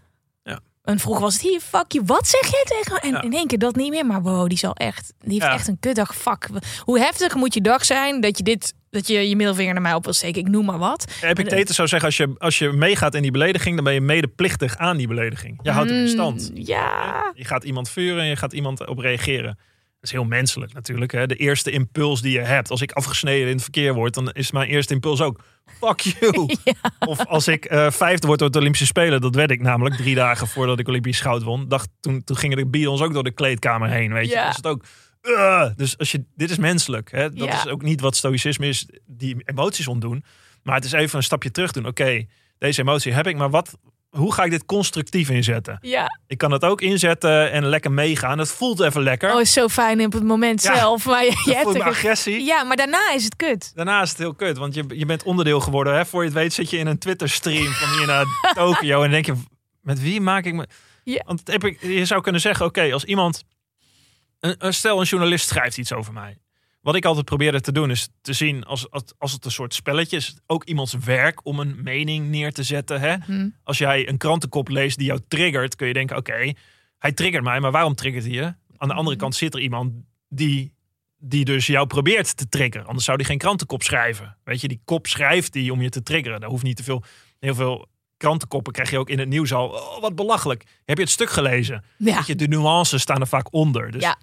en 0.90 0.98
vroeger 0.98 1.22
was 1.22 1.32
het 1.32 1.42
hier, 1.42 1.60
fuck 1.60 1.92
je, 1.92 2.04
wat 2.04 2.26
zeg 2.28 2.50
jij 2.50 2.64
tegen 2.64 3.00
En 3.00 3.22
in 3.22 3.32
één 3.32 3.46
keer 3.46 3.58
dat 3.58 3.76
niet 3.76 3.90
meer. 3.90 4.06
Maar 4.06 4.22
wow, 4.22 4.48
die 4.48 4.58
zal 4.58 4.74
echt, 4.74 5.12
die 5.20 5.42
heeft 5.42 5.54
echt 5.54 5.68
een 5.68 5.78
kutdag. 5.80 6.16
Fuck. 6.16 6.48
Hoe 6.84 6.98
heftig 6.98 7.34
moet 7.34 7.54
je 7.54 7.60
dag 7.60 7.84
zijn 7.84 8.20
dat 8.20 8.38
je 8.38 8.44
dit, 8.44 8.74
dat 8.90 9.06
je 9.06 9.28
je 9.28 9.36
middelvinger 9.36 9.72
naar 9.72 9.82
mij 9.82 9.94
op 9.94 10.04
wil 10.04 10.12
steken. 10.12 10.40
Ik 10.40 10.48
noem 10.48 10.64
maar 10.64 10.78
wat. 10.78 11.12
Epictetus 11.20 11.76
zou 11.76 11.88
zeggen, 11.88 12.08
als 12.08 12.16
je, 12.16 12.34
als 12.38 12.58
je 12.58 12.72
meegaat 12.72 13.14
in 13.14 13.22
die 13.22 13.30
belediging, 13.30 13.74
dan 13.74 13.84
ben 13.84 13.94
je 13.94 14.00
medeplichtig 14.00 14.76
aan 14.76 14.96
die 14.96 15.08
belediging. 15.08 15.58
Je 15.62 15.70
houdt 15.70 15.90
het 15.90 15.98
in 15.98 16.04
mm, 16.04 16.10
stand. 16.10 16.50
Ja. 16.54 17.32
Je 17.34 17.44
gaat 17.44 17.64
iemand 17.64 17.90
vuren 17.90 18.22
en 18.22 18.28
je 18.28 18.36
gaat 18.36 18.52
iemand 18.52 18.86
op 18.86 18.98
reageren. 18.98 19.58
Dat 20.00 20.08
is 20.08 20.14
heel 20.14 20.24
menselijk 20.24 20.72
natuurlijk. 20.72 21.12
Hè? 21.12 21.26
De 21.26 21.36
eerste 21.36 21.70
impuls 21.70 22.22
die 22.22 22.32
je 22.32 22.40
hebt. 22.40 22.70
Als 22.70 22.80
ik 22.80 22.92
afgesneden 22.92 23.46
in 23.46 23.52
het 23.52 23.62
verkeer 23.62 23.94
word, 23.94 24.14
dan 24.14 24.30
is 24.30 24.50
mijn 24.50 24.68
eerste 24.68 24.94
impuls 24.94 25.20
ook 25.20 25.40
fuck 25.78 26.00
you. 26.00 26.48
Of 27.12 27.26
als 27.26 27.48
ik 27.48 27.72
uh, 27.72 27.90
vijfde 27.90 28.26
word 28.26 28.38
door 28.38 28.50
de 28.50 28.58
Olympische 28.58 28.86
Spelen, 28.86 29.20
dat 29.20 29.34
werd 29.34 29.50
ik 29.50 29.60
namelijk 29.60 29.96
drie 29.96 30.14
dagen 30.14 30.46
voordat 30.46 30.78
ik 30.78 30.88
Olympisch 30.88 31.20
goud 31.20 31.42
won. 31.42 31.68
Dacht, 31.68 31.88
toen, 32.00 32.24
toen 32.24 32.36
gingen 32.36 32.56
de 32.56 32.66
Beatles 32.66 33.00
ook 33.00 33.12
door 33.12 33.24
de 33.24 33.30
kleedkamer 33.30 33.88
heen, 33.88 34.12
weet 34.12 34.28
je. 34.28 34.34
Ja. 34.34 34.46
Dus 34.46 34.56
het 34.56 34.66
ook... 34.66 34.84
Uh, 35.22 35.66
dus 35.76 35.98
als 35.98 36.12
je, 36.12 36.24
dit 36.34 36.50
is 36.50 36.58
menselijk. 36.58 37.10
Hè? 37.10 37.32
Dat 37.32 37.48
is 37.48 37.66
ook 37.66 37.82
niet 37.82 38.00
wat 38.00 38.16
stoïcisme 38.16 38.68
is, 38.68 38.86
die 39.06 39.36
emoties 39.44 39.88
ontdoen. 39.88 40.24
Maar 40.62 40.74
het 40.74 40.84
is 40.84 40.92
even 40.92 41.16
een 41.16 41.24
stapje 41.24 41.50
terug 41.50 41.72
doen. 41.72 41.86
Oké, 41.86 42.26
deze 42.58 42.80
emotie 42.80 43.12
heb 43.12 43.26
ik, 43.26 43.36
maar 43.36 43.50
wat, 43.50 43.78
hoe 44.10 44.32
ga 44.32 44.44
ik 44.44 44.50
dit 44.50 44.64
constructief 44.64 45.30
inzetten? 45.30 45.78
Ja. 45.80 46.18
Ik 46.26 46.38
kan 46.38 46.50
het 46.50 46.64
ook 46.64 46.80
inzetten 46.80 47.50
en 47.50 47.66
lekker 47.66 47.92
meegaan. 47.92 48.36
Dat 48.36 48.48
voelt 48.48 48.80
even 48.80 49.02
lekker. 49.02 49.34
Oh, 49.34 49.40
is 49.40 49.52
zo 49.52 49.68
fijn 49.68 50.04
op 50.04 50.12
het 50.12 50.24
moment 50.24 50.60
zelf. 50.62 51.06
Maar 51.06 51.24
je, 51.24 51.42
je 51.44 51.54
hebt 51.54 51.80
agressie. 51.80 52.44
Ja, 52.44 52.64
maar 52.64 52.76
daarna 52.76 53.12
is 53.14 53.24
het 53.24 53.36
kut. 53.36 53.72
Daarna 53.74 54.02
is 54.02 54.08
het 54.08 54.18
heel 54.18 54.34
kut, 54.34 54.58
want 54.58 54.74
je, 54.74 54.84
je 54.88 55.06
bent 55.06 55.22
onderdeel 55.22 55.60
geworden. 55.60 55.94
Hè? 55.94 56.06
Voor 56.06 56.20
je 56.20 56.28
het 56.28 56.38
weet 56.38 56.52
zit 56.52 56.70
je 56.70 56.76
in 56.78 56.86
een 56.86 56.98
Twitter-stream 56.98 57.72
van 57.72 57.98
hier 57.98 58.06
naar 58.06 58.24
Tokio. 58.54 59.02
En 59.02 59.10
denk 59.10 59.26
je, 59.26 59.34
met 59.80 60.00
wie 60.00 60.20
maak 60.20 60.44
ik 60.44 60.54
me... 60.54 60.66
Ja. 61.04 61.22
Want 61.26 61.42
je 61.80 62.04
zou 62.04 62.20
kunnen 62.20 62.40
zeggen, 62.40 62.66
oké, 62.66 62.92
als 62.92 63.04
iemand... 63.04 63.44
Een, 64.40 64.74
stel, 64.74 65.00
een 65.00 65.06
journalist 65.06 65.48
schrijft 65.48 65.78
iets 65.78 65.92
over 65.92 66.12
mij. 66.12 66.38
Wat 66.80 66.94
ik 66.94 67.04
altijd 67.04 67.24
probeerde 67.24 67.60
te 67.60 67.72
doen 67.72 67.90
is 67.90 68.08
te 68.20 68.32
zien 68.32 68.64
als, 68.64 68.90
als, 68.90 69.02
als 69.18 69.32
het 69.32 69.44
een 69.44 69.50
soort 69.50 69.74
spelletje 69.74 70.16
is. 70.16 70.36
Ook 70.46 70.64
iemands 70.64 70.94
werk 71.04 71.44
om 71.46 71.60
een 71.60 71.82
mening 71.82 72.28
neer 72.28 72.52
te 72.52 72.62
zetten. 72.62 73.00
Hè? 73.00 73.16
Mhm. 73.16 73.48
Als 73.62 73.78
jij 73.78 74.08
een 74.08 74.16
krantenkop 74.16 74.68
leest 74.68 74.98
die 74.98 75.06
jou 75.06 75.20
triggert, 75.28 75.76
kun 75.76 75.86
je 75.86 75.92
denken: 75.92 76.16
oké, 76.16 76.52
hij 76.98 77.12
triggert 77.12 77.44
mij, 77.44 77.60
maar 77.60 77.70
waarom 77.70 77.94
triggert 77.94 78.24
hij 78.24 78.32
je? 78.32 78.54
Aan 78.76 78.88
de 78.88 78.94
andere 78.94 79.16
mhm. 79.16 79.24
kant 79.24 79.34
zit 79.34 79.54
er 79.54 79.60
iemand 79.60 79.92
die 80.28 80.72
die 81.22 81.44
dus 81.44 81.66
jou 81.66 81.86
probeert 81.86 82.36
te 82.36 82.48
triggeren. 82.48 82.86
Anders 82.86 83.04
zou 83.04 83.16
die 83.16 83.26
geen 83.26 83.38
krantenkop 83.38 83.82
schrijven. 83.82 84.36
Weet 84.44 84.60
je, 84.60 84.68
die 84.68 84.80
kop 84.84 85.06
schrijft 85.06 85.52
die 85.52 85.72
om 85.72 85.82
je 85.82 85.88
te 85.88 86.02
triggeren. 86.02 86.40
Daar 86.40 86.50
hoeft 86.50 86.62
niet 86.62 86.76
te 86.76 86.82
veel, 86.82 87.02
heel 87.38 87.54
veel 87.54 87.88
krantenkoppen 88.16 88.72
krijg 88.72 88.90
je 88.90 88.98
ook 88.98 89.10
in 89.10 89.18
het 89.18 89.28
nieuws 89.28 89.52
al. 89.52 89.68
Oh, 89.68 90.00
wat 90.00 90.14
belachelijk. 90.14 90.64
Heb 90.84 90.96
je 90.96 91.02
het 91.02 91.12
stuk 91.12 91.30
gelezen? 91.30 91.84
Ja. 91.96 92.14
Weet 92.14 92.26
je, 92.26 92.34
de 92.34 92.48
nuances 92.48 93.02
staan 93.02 93.20
er 93.20 93.26
vaak 93.26 93.52
onder. 93.52 93.90
Dus 93.90 94.02
Ja. 94.02 94.18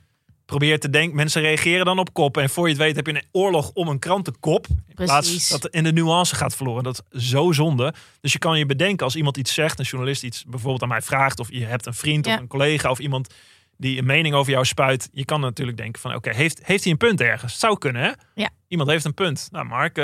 Probeer 0.48 0.80
te 0.80 0.90
denken, 0.90 1.16
mensen 1.16 1.42
reageren 1.42 1.86
dan 1.86 2.00
op 2.00 2.14
kop. 2.14 2.38
En 2.38 2.50
voor 2.50 2.64
je 2.66 2.74
het 2.74 2.82
weet 2.82 2.96
heb 2.96 3.06
je 3.08 3.14
een 3.16 3.28
oorlog 3.32 3.72
om 3.74 3.88
een 3.88 4.00
krantenkop. 4.00 4.68
In 4.88 5.06
plaats 5.06 5.50
dat 5.50 5.68
in 5.68 5.84
de 5.84 5.92
nuance 5.94 6.36
gaat 6.36 6.56
verloren. 6.56 6.84
Dat 6.84 7.04
is 7.12 7.30
zo 7.30 7.52
zonde. 7.52 7.94
Dus 8.22 8.34
je 8.34 8.40
kan 8.40 8.58
je 8.58 8.66
bedenken 8.66 9.06
als 9.06 9.16
iemand 9.16 9.38
iets 9.38 9.54
zegt, 9.54 9.80
een 9.80 9.86
journalist 9.86 10.24
iets 10.24 10.44
bijvoorbeeld 10.48 10.82
aan 10.82 10.88
mij 10.88 11.02
vraagt. 11.02 11.40
Of 11.40 11.52
je 11.52 11.66
hebt 11.66 11.86
een 11.86 11.94
vriend 11.94 12.26
Ja. 12.26 12.34
of 12.34 12.40
een 12.40 12.48
collega 12.48 12.90
of 12.90 13.00
iemand 13.00 13.34
die 13.78 13.98
een 13.98 14.06
mening 14.06 14.36
over 14.36 14.52
jou 14.52 14.66
spuit. 14.66 15.10
Je 15.12 15.26
kan 15.26 15.42
natuurlijk 15.42 15.78
denken 15.78 16.02
van 16.02 16.16
oké, 16.16 16.34
heeft, 16.34 16.60
heeft 16.64 16.84
hij 16.84 16.92
een 16.92 16.98
punt 16.98 17.22
ergens? 17.22 17.52
Het 17.52 17.62
zou 17.62 17.78
kunnen 17.78 18.02
hè? 18.02 18.12
Ja. 18.42 18.50
Iemand 18.68 18.90
heeft 18.90 19.06
een 19.06 19.14
punt. 19.14 19.48
Nou 19.52 19.66
Mark, 19.66 19.98
eh, 19.98 20.04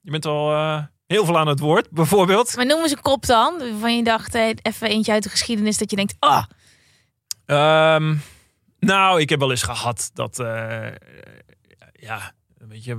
je 0.00 0.10
bent 0.10 0.26
al 0.26 0.52
eh, 0.52 0.82
heel 1.06 1.24
veel 1.24 1.38
aan 1.38 1.46
het 1.46 1.58
woord 1.58 1.90
bijvoorbeeld. 2.00 2.56
Maar 2.56 2.66
noem 2.66 2.82
eens 2.82 2.92
een 2.92 3.00
kop 3.00 3.26
dan, 3.26 3.58
waarvan 3.58 3.96
je 3.96 4.04
dacht, 4.04 4.34
eh, 4.34 4.48
even 4.62 4.88
eentje 4.88 5.12
uit 5.12 5.22
de 5.22 5.28
geschiedenis, 5.28 5.78
dat 5.78 5.90
je 5.90 5.96
denkt, 5.96 6.14
ah, 6.18 6.44
Ehm, 7.46 8.14
nou, 8.86 9.20
ik 9.20 9.28
heb 9.28 9.38
wel 9.38 9.50
eens 9.50 9.62
gehad 9.62 10.10
dat, 10.14 10.38
eh, 10.38 10.86
ja, 11.92 12.32
weet 12.58 12.84
je, 12.84 12.96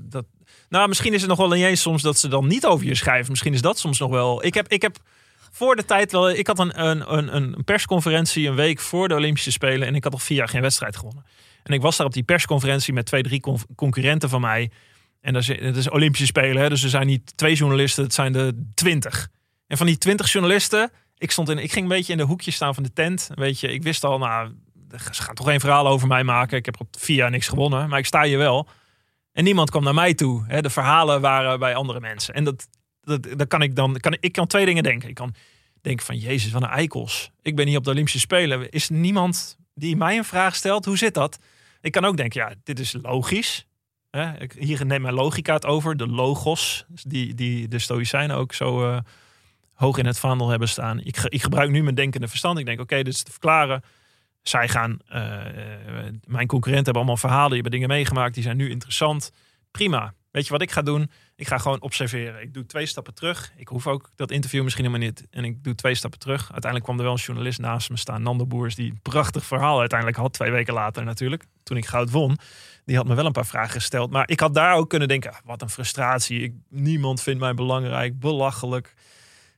dat. 0.00 0.24
Nou, 0.68 0.88
misschien 0.88 1.14
is 1.14 1.20
het 1.20 1.30
nog 1.30 1.38
wel 1.38 1.48
niet 1.48 1.64
eens 1.64 1.80
soms 1.80 2.02
dat 2.02 2.18
ze 2.18 2.28
dan 2.28 2.46
niet 2.46 2.66
over 2.66 2.86
je 2.86 2.94
schrijven. 2.94 3.30
Misschien 3.30 3.54
is 3.54 3.62
dat 3.62 3.78
soms 3.78 3.98
nog 3.98 4.10
wel. 4.10 4.44
Ik 4.44 4.54
heb, 4.54 4.68
ik 4.68 4.82
heb 4.82 4.96
voor 5.50 5.76
de 5.76 5.84
tijd 5.84 6.12
wel. 6.12 6.30
Ik 6.30 6.46
had 6.46 6.58
een, 6.58 6.82
een, 6.82 7.36
een, 7.36 7.64
persconferentie 7.64 8.48
een 8.48 8.54
week 8.54 8.80
voor 8.80 9.08
de 9.08 9.14
Olympische 9.14 9.52
Spelen 9.52 9.88
en 9.88 9.94
ik 9.94 10.04
had 10.04 10.12
al 10.12 10.18
vier 10.18 10.36
jaar 10.36 10.48
geen 10.48 10.60
wedstrijd 10.60 10.96
gewonnen. 10.96 11.24
En 11.62 11.74
ik 11.74 11.80
was 11.80 11.96
daar 11.96 12.06
op 12.06 12.12
die 12.12 12.22
persconferentie 12.22 12.92
met 12.92 13.06
twee, 13.06 13.22
drie 13.22 13.40
con- 13.40 13.60
concurrenten 13.76 14.28
van 14.28 14.40
mij. 14.40 14.70
En 15.20 15.32
dat 15.32 15.42
is, 15.42 15.48
het 15.48 15.76
is 15.76 15.90
Olympische 15.90 16.26
Spelen, 16.26 16.62
hè? 16.62 16.68
dus 16.68 16.82
er 16.82 16.88
zijn 16.88 17.06
niet 17.06 17.36
twee 17.36 17.54
journalisten, 17.54 18.04
het 18.04 18.14
zijn 18.14 18.34
er 18.34 18.52
twintig. 18.74 19.28
En 19.66 19.76
van 19.76 19.86
die 19.86 19.98
twintig 19.98 20.32
journalisten, 20.32 20.90
ik, 21.18 21.30
stond 21.30 21.48
in, 21.48 21.58
ik 21.58 21.72
ging 21.72 21.82
een 21.82 21.96
beetje 21.96 22.12
in 22.12 22.18
de 22.18 22.24
hoekje 22.24 22.50
staan 22.50 22.74
van 22.74 22.82
de 22.82 22.92
tent. 22.92 23.28
Weet 23.34 23.60
je, 23.60 23.72
ik 23.72 23.82
wist 23.82 24.04
al, 24.04 24.18
nou, 24.18 24.52
ze 25.12 25.22
gaan 25.22 25.34
toch 25.34 25.46
geen 25.46 25.60
verhaal 25.60 25.86
over 25.86 26.08
mij 26.08 26.24
maken. 26.24 26.58
Ik 26.58 26.64
heb 26.64 26.80
op 26.80 26.96
jaar 27.06 27.30
niks 27.30 27.48
gewonnen, 27.48 27.88
maar 27.88 27.98
ik 27.98 28.06
sta 28.06 28.22
hier 28.22 28.38
wel. 28.38 28.68
En 29.32 29.44
niemand 29.44 29.70
kwam 29.70 29.84
naar 29.84 29.94
mij 29.94 30.14
toe. 30.14 30.44
Hè? 30.46 30.60
De 30.60 30.70
verhalen 30.70 31.20
waren 31.20 31.58
bij 31.58 31.74
andere 31.74 32.00
mensen. 32.00 32.34
En 32.34 32.44
dat, 32.44 32.68
dat, 33.36 33.48
kan 33.48 33.62
ik 33.62 33.76
dan, 33.76 33.96
kan, 33.96 34.16
ik 34.20 34.32
kan 34.32 34.46
twee 34.46 34.64
dingen 34.64 34.82
denken. 34.82 35.08
Ik 35.08 35.14
kan 35.14 35.34
denken 35.80 36.06
van, 36.06 36.16
jezus, 36.16 36.52
wat 36.52 36.62
een 36.62 36.68
eikels. 36.68 37.30
Ik 37.42 37.56
ben 37.56 37.66
hier 37.66 37.78
op 37.78 37.84
de 37.84 37.90
Olympische 37.90 38.20
Spelen. 38.20 38.70
Is 38.70 38.88
niemand 38.88 39.58
die 39.74 39.96
mij 39.96 40.16
een 40.16 40.24
vraag 40.24 40.56
stelt? 40.56 40.84
Hoe 40.84 40.98
zit 40.98 41.14
dat? 41.14 41.38
Ik 41.80 41.92
kan 41.92 42.04
ook 42.04 42.16
denken, 42.16 42.40
ja, 42.40 42.54
dit 42.62 42.78
is 42.78 42.96
logisch. 43.02 43.66
Hè? 44.10 44.30
Hier 44.58 44.86
neemt 44.86 45.02
mijn 45.02 45.14
logica 45.14 45.54
het 45.54 45.66
over. 45.66 45.96
De 45.96 46.06
logos, 46.06 46.84
die, 46.88 47.34
die 47.34 47.68
de 47.68 47.78
Stoïcijnen 47.78 48.36
ook 48.36 48.52
zo 48.54 48.90
eh, 48.90 48.98
hoog 49.74 49.98
in 49.98 50.06
het 50.06 50.18
vaandel 50.18 50.48
hebben 50.48 50.68
staan. 50.68 51.00
Ik, 51.00 51.16
ik 51.16 51.42
gebruik 51.42 51.70
nu 51.70 51.82
mijn 51.82 51.94
denkende 51.94 52.28
verstand. 52.28 52.58
Ik 52.58 52.66
denk, 52.66 52.80
oké, 52.80 52.96
dit 52.96 53.14
is 53.14 53.22
te 53.22 53.30
verklaren. 53.30 53.82
Zij 54.42 54.68
gaan, 54.68 54.98
eh, 55.08 55.20
mijn 56.24 56.46
concurrenten 56.46 56.84
hebben 56.84 56.94
allemaal 56.94 57.16
verhalen, 57.16 57.50
die 57.50 57.60
hebben 57.60 57.72
dingen 57.72 57.88
meegemaakt, 57.88 58.34
die 58.34 58.42
zijn 58.42 58.56
nu 58.56 58.70
interessant. 58.70 59.32
Prima. 59.70 60.14
Weet 60.30 60.46
je 60.46 60.52
wat 60.52 60.62
ik 60.62 60.70
ga 60.70 60.82
doen? 60.82 61.10
Ik 61.36 61.48
ga 61.48 61.58
gewoon 61.58 61.80
observeren. 61.80 62.42
Ik 62.42 62.54
doe 62.54 62.66
twee 62.66 62.86
stappen 62.86 63.14
terug. 63.14 63.52
Ik 63.56 63.68
hoef 63.68 63.86
ook 63.86 64.10
dat 64.16 64.30
interview 64.30 64.62
misschien 64.62 64.84
helemaal 64.84 65.06
niet. 65.06 65.26
En 65.30 65.44
ik 65.44 65.64
doe 65.64 65.74
twee 65.74 65.94
stappen 65.94 66.18
terug. 66.18 66.40
Uiteindelijk 66.40 66.84
kwam 66.84 66.96
er 66.96 67.02
wel 67.02 67.12
een 67.12 67.18
journalist 67.18 67.58
naast 67.58 67.90
me 67.90 67.96
staan, 67.96 68.22
Nando 68.22 68.46
Boers, 68.46 68.74
die 68.74 68.90
een 68.90 69.00
prachtig 69.02 69.44
verhaal 69.44 69.78
uiteindelijk 69.78 70.18
had, 70.18 70.32
twee 70.32 70.50
weken 70.50 70.74
later 70.74 71.04
natuurlijk, 71.04 71.44
toen 71.62 71.76
ik 71.76 71.86
goud 71.86 72.10
won. 72.10 72.38
Die 72.84 72.96
had 72.96 73.06
me 73.06 73.14
wel 73.14 73.26
een 73.26 73.32
paar 73.32 73.46
vragen 73.46 73.72
gesteld. 73.72 74.10
Maar 74.10 74.28
ik 74.28 74.40
had 74.40 74.54
daar 74.54 74.74
ook 74.74 74.88
kunnen 74.88 75.08
denken, 75.08 75.32
ah, 75.32 75.38
wat 75.44 75.62
een 75.62 75.70
frustratie. 75.70 76.62
Niemand 76.68 77.22
vindt 77.22 77.40
mij 77.40 77.54
belangrijk, 77.54 78.20
belachelijk. 78.20 78.94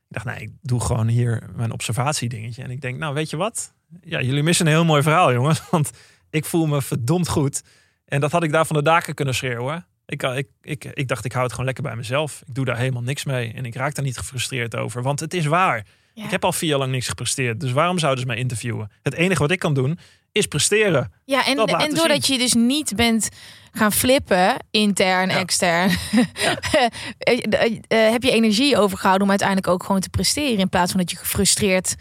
Ik 0.07 0.17
dacht, 0.17 0.25
nee, 0.25 0.39
ik 0.39 0.51
doe 0.61 0.81
gewoon 0.81 1.07
hier 1.07 1.49
mijn 1.55 1.71
observatiedingetje. 1.71 2.63
En 2.63 2.71
ik 2.71 2.81
denk, 2.81 2.97
nou, 2.97 3.13
weet 3.13 3.29
je 3.29 3.37
wat? 3.37 3.73
Ja, 4.01 4.21
jullie 4.21 4.43
missen 4.43 4.65
een 4.65 4.71
heel 4.71 4.85
mooi 4.85 5.01
verhaal, 5.01 5.33
jongens. 5.33 5.61
Want 5.71 5.91
ik 6.29 6.45
voel 6.45 6.65
me 6.65 6.81
verdomd 6.81 7.27
goed. 7.27 7.61
En 8.05 8.19
dat 8.19 8.31
had 8.31 8.43
ik 8.43 8.51
daar 8.51 8.65
van 8.65 8.75
de 8.75 8.81
daken 8.81 9.13
kunnen 9.13 9.35
schreeuwen. 9.35 9.85
Ik, 10.05 10.23
ik, 10.23 10.47
ik, 10.61 10.85
ik 10.93 11.07
dacht, 11.07 11.25
ik 11.25 11.31
hou 11.31 11.43
het 11.43 11.51
gewoon 11.51 11.65
lekker 11.65 11.83
bij 11.83 11.95
mezelf. 11.95 12.41
Ik 12.47 12.53
doe 12.53 12.65
daar 12.65 12.77
helemaal 12.77 13.01
niks 13.01 13.23
mee. 13.25 13.53
En 13.53 13.65
ik 13.65 13.75
raak 13.75 13.95
daar 13.95 14.05
niet 14.05 14.17
gefrustreerd 14.17 14.75
over. 14.75 15.01
Want 15.01 15.19
het 15.19 15.33
is 15.33 15.45
waar. 15.45 15.85
Ja. 16.13 16.23
Ik 16.23 16.31
heb 16.31 16.43
al 16.45 16.53
vier 16.53 16.69
jaar 16.69 16.79
lang 16.79 16.91
niks 16.91 17.07
gepresteerd. 17.07 17.59
Dus 17.59 17.71
waarom 17.71 17.99
zouden 17.99 18.21
ze 18.21 18.27
mij 18.27 18.37
interviewen? 18.37 18.91
Het 19.01 19.13
enige 19.13 19.41
wat 19.41 19.51
ik 19.51 19.59
kan 19.59 19.73
doen, 19.73 19.99
is 20.31 20.45
presteren. 20.45 21.11
Ja, 21.25 21.45
en, 21.45 21.57
en 21.57 21.93
doordat 21.93 22.27
je 22.27 22.37
dus 22.37 22.53
niet 22.53 22.95
bent 22.95 23.29
gaan 23.71 23.91
flippen, 23.91 24.55
intern, 24.71 25.29
Ja. 25.29 25.37
extern, 25.37 25.89
eh, 26.11 26.85
eh, 27.19 27.77
eh, 27.87 28.11
heb 28.11 28.23
je 28.23 28.31
energie 28.31 28.77
overgehouden 28.77 29.23
om 29.23 29.29
uiteindelijk 29.29 29.67
ook 29.67 29.83
gewoon 29.83 30.01
te 30.01 30.09
presteren. 30.09 30.59
In 30.59 30.69
plaats 30.69 30.91
van 30.91 30.99
dat 30.99 31.11
je 31.11 31.17
gefrustreerd 31.17 31.95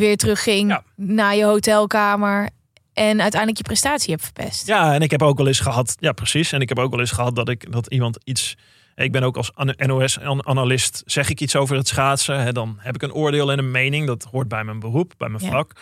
weer 0.00 0.16
terugging 0.16 0.70
Ja. 0.70 0.82
naar 0.96 1.36
je 1.36 1.44
hotelkamer 1.44 2.48
en 2.92 3.20
uiteindelijk 3.20 3.56
je 3.56 3.64
prestatie 3.64 4.10
hebt 4.10 4.24
verpest. 4.24 4.66
Ja, 4.66 4.94
en 4.94 5.00
ik 5.02 5.10
heb 5.10 5.22
ook 5.22 5.36
wel 5.38 5.46
eens 5.46 5.60
gehad, 5.60 5.96
ja 6.00 6.12
precies. 6.12 6.52
En 6.52 6.60
ik 6.60 6.68
heb 6.68 6.78
ook 6.78 6.90
wel 6.90 7.00
eens 7.00 7.10
gehad 7.10 7.34
dat, 7.36 7.48
ik, 7.48 7.72
dat 7.72 7.86
iemand 7.86 8.18
iets... 8.24 8.56
Ik 8.96 9.12
ben 9.12 9.22
ook 9.22 9.36
als 9.36 9.50
NOS-analyst, 9.76 11.02
zeg 11.06 11.28
ik 11.30 11.40
iets 11.40 11.56
over 11.56 11.76
het 11.76 11.88
schaatsen. 11.88 12.40
Hè, 12.42 12.52
dan 12.52 12.76
heb 12.78 12.94
ik 12.94 13.02
een 13.02 13.12
oordeel 13.12 13.52
en 13.52 13.58
een 13.58 13.70
mening. 13.70 14.06
Dat 14.06 14.26
hoort 14.30 14.48
bij 14.48 14.64
mijn 14.64 14.80
beroep, 14.80 15.12
bij 15.18 15.28
mijn 15.28 15.44
Ja. 15.44 15.50
vak. 15.50 15.72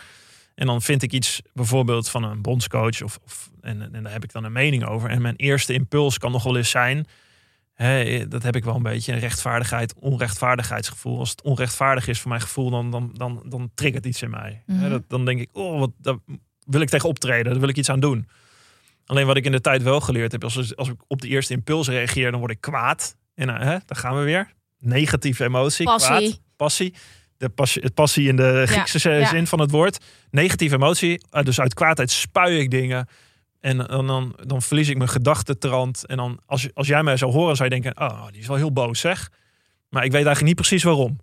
En 0.54 0.66
dan 0.66 0.82
vind 0.82 1.02
ik 1.02 1.12
iets 1.12 1.42
bijvoorbeeld 1.54 2.08
van 2.08 2.22
een 2.24 2.42
bondscoach. 2.42 3.02
Of, 3.02 3.18
of, 3.24 3.50
en, 3.60 3.94
en 3.94 4.02
daar 4.02 4.12
heb 4.12 4.24
ik 4.24 4.32
dan 4.32 4.44
een 4.44 4.52
mening 4.52 4.84
over. 4.86 5.10
En 5.10 5.22
mijn 5.22 5.36
eerste 5.36 5.72
impuls 5.72 6.18
kan 6.18 6.32
nog 6.32 6.42
wel 6.42 6.56
eens 6.56 6.70
zijn... 6.70 7.06
Dat 8.28 8.42
heb 8.42 8.56
ik 8.56 8.64
wel 8.64 8.74
een 8.74 8.82
beetje, 8.82 9.12
een 9.12 9.18
rechtvaardigheid, 9.18 9.94
onrechtvaardigheidsgevoel. 9.94 11.18
Als 11.18 11.30
het 11.30 11.42
onrechtvaardig 11.42 12.08
is 12.08 12.20
voor 12.20 12.28
mijn 12.28 12.40
gevoel, 12.40 12.70
dan, 12.70 12.90
dan, 12.90 13.10
dan, 13.14 13.42
dan 13.46 13.70
triggert 13.74 14.06
iets 14.06 14.22
in 14.22 14.30
mij. 14.30 14.62
Mhm. 14.66 14.90
dat, 14.90 15.02
dan 15.08 15.24
denk 15.24 15.40
ik, 15.40 15.48
oh, 15.52 15.78
wat, 15.78 15.90
daar 15.98 16.16
wil 16.64 16.80
ik 16.80 16.88
tegen 16.88 17.08
optreden. 17.08 17.50
Daar 17.50 17.60
wil 17.60 17.68
ik 17.68 17.76
iets 17.76 17.90
aan 17.90 18.00
doen. 18.00 18.28
Alleen 19.06 19.26
wat 19.26 19.36
ik 19.36 19.44
in 19.44 19.52
de 19.52 19.60
tijd 19.60 19.82
wel 19.82 20.00
geleerd 20.00 20.32
heb, 20.32 20.44
als, 20.44 20.76
als 20.76 20.88
ik 20.88 21.02
op 21.06 21.20
de 21.20 21.28
eerste 21.28 21.52
impuls 21.52 21.88
reageer, 21.88 22.30
dan 22.30 22.40
word 22.40 22.52
ik 22.52 22.60
kwaad. 22.60 23.16
En 23.34 23.48
uh, 23.48 23.58
hè, 23.58 23.64
daar 23.64 23.98
gaan 23.98 24.16
we 24.16 24.22
weer. 24.22 24.52
Negatieve 24.78 25.44
emotie, 25.44 25.84
Passie. 25.84 26.16
kwaad, 26.16 26.40
passie. 26.56 26.94
De 27.36 27.48
passie, 27.48 27.82
het 27.82 27.94
passie 27.94 28.28
in 28.28 28.36
de 28.36 28.62
Griekse 28.66 29.10
ja. 29.10 29.28
zin 29.28 29.46
van 29.46 29.60
het 29.60 29.70
woord. 29.70 30.04
Negatieve 30.30 30.74
emotie. 30.74 31.20
Uh, 31.32 31.42
dus 31.42 31.60
uit 31.60 31.74
kwaadheid 31.74 32.10
spuie 32.10 32.60
ik 32.60 32.70
dingen. 32.70 33.08
En 33.62 33.76
dan, 33.76 34.36
dan, 34.46 34.62
verlies 34.62 34.88
ik 34.88 34.96
mijn 34.96 35.08
gedachtentrand. 35.08 36.06
En 36.06 36.16
dan, 36.16 36.40
als, 36.46 36.74
als 36.74 36.86
jij 36.86 37.02
mij 37.02 37.16
zou 37.16 37.32
horen, 37.32 37.56
zou 37.56 37.68
je 37.74 37.80
denken: 37.80 38.02
Oh, 38.10 38.26
die 38.30 38.40
is 38.40 38.46
wel 38.46 38.56
heel 38.56 38.72
boos, 38.72 39.00
zeg. 39.00 39.30
Maar 39.88 40.04
ik 40.04 40.12
weet 40.12 40.24
eigenlijk 40.24 40.46
niet 40.46 40.66
precies 40.66 40.82
waarom. 40.82 41.18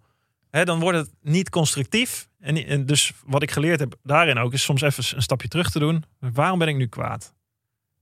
Hè, 0.50 0.66
dan 0.66 0.80
wordt 0.80 0.98
het 0.98 1.10
niet 1.22 1.50
constructief. 1.50 2.28
En, 2.40 2.66
en 2.66 2.86
dus 2.86 3.14
wat 3.26 3.44
ik 3.44 3.52
geleerd 3.52 3.80
heb 3.80 3.96
daarin 4.04 4.38
ook, 4.38 4.54
is 4.54 4.64
soms 4.64 4.82
even 4.82 5.04
een 5.16 5.22
stapje 5.22 5.48
terug 5.48 5.72
te 5.72 5.80
doen. 5.80 6.04
Waarom 6.20 6.60
ben 6.60 6.68
ik 6.68 6.76
nu 6.76 6.88
kwaad? 6.88 7.34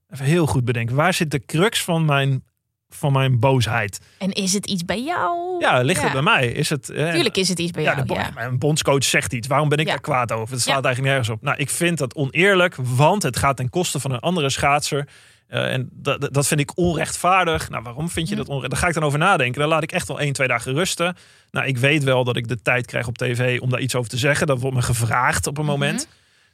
Even 0.09 0.25
heel 0.25 0.45
goed 0.45 0.65
bedenken. 0.65 0.95
Waar 0.95 1.13
zit 1.13 1.31
de 1.31 1.45
crux 1.45 1.83
van 1.83 2.05
mijn, 2.05 2.43
van 2.89 3.11
mijn 3.11 3.39
boosheid? 3.39 3.99
En 4.17 4.31
is 4.31 4.53
het 4.53 4.65
iets 4.65 4.85
bij 4.85 5.01
jou? 5.03 5.59
Ja, 5.59 5.81
ligt 5.81 6.01
het 6.01 6.11
bij 6.11 6.21
mij? 6.21 6.47
Is 6.47 6.69
het, 6.69 6.89
eh, 6.89 7.11
Tuurlijk 7.11 7.37
is 7.37 7.49
het 7.49 7.59
iets 7.59 7.71
bij 7.71 7.83
ja, 7.83 7.95
jou. 8.05 8.19
ja. 8.19 8.29
Mijn 8.33 8.57
bondscoach 8.59 9.03
zegt 9.03 9.33
iets. 9.33 9.47
Waarom 9.47 9.69
ben 9.69 9.77
ik 9.77 9.87
daar 9.87 10.01
kwaad 10.01 10.31
over? 10.31 10.53
Het 10.53 10.63
slaat 10.63 10.85
eigenlijk 10.85 11.05
nergens 11.15 11.29
op. 11.29 11.41
Nou, 11.41 11.57
ik 11.57 11.69
vind 11.69 11.97
dat 11.97 12.15
oneerlijk, 12.15 12.75
want 12.81 13.23
het 13.23 13.37
gaat 13.37 13.57
ten 13.57 13.69
koste 13.69 13.99
van 13.99 14.11
een 14.11 14.19
andere 14.19 14.49
schaatser. 14.49 15.07
Eh, 15.47 15.73
en 15.73 15.89
dat, 15.93 16.33
dat- 16.33 16.47
vind 16.47 16.59
ik 16.59 16.77
onrechtvaardig. 16.77 17.69
Nou, 17.69 17.83
waarom 17.83 18.09
vind 18.09 18.29
je 18.29 18.35
dat 18.35 18.47
onrechtvaardig? 18.47 18.69
Daar 18.69 18.79
ga 18.79 18.87
ik 18.87 18.93
dan 18.93 19.03
over 19.03 19.19
nadenken. 19.19 19.59
Dan 19.59 19.69
laat 19.69 19.83
ik 19.83 19.91
echt 19.91 20.07
wel 20.07 20.19
één, 20.19 20.33
twee 20.33 20.47
dagen 20.47 20.73
rusten. 20.73 21.15
Nou, 21.51 21.67
ik 21.67 21.77
weet 21.77 22.03
wel 22.03 22.23
dat 22.23 22.35
ik 22.37 22.47
de 22.47 22.61
tijd 22.61 22.85
krijg 22.85 23.07
op 23.07 23.17
tv 23.17 23.59
om 23.61 23.69
daar 23.69 23.79
iets 23.79 23.95
over 23.95 24.09
te 24.09 24.17
zeggen. 24.17 24.47
Dat 24.47 24.59
wordt 24.59 24.75
me 24.75 24.81
gevraagd 24.81 25.47
op 25.47 25.57
een 25.57 25.65
moment. 25.65 26.07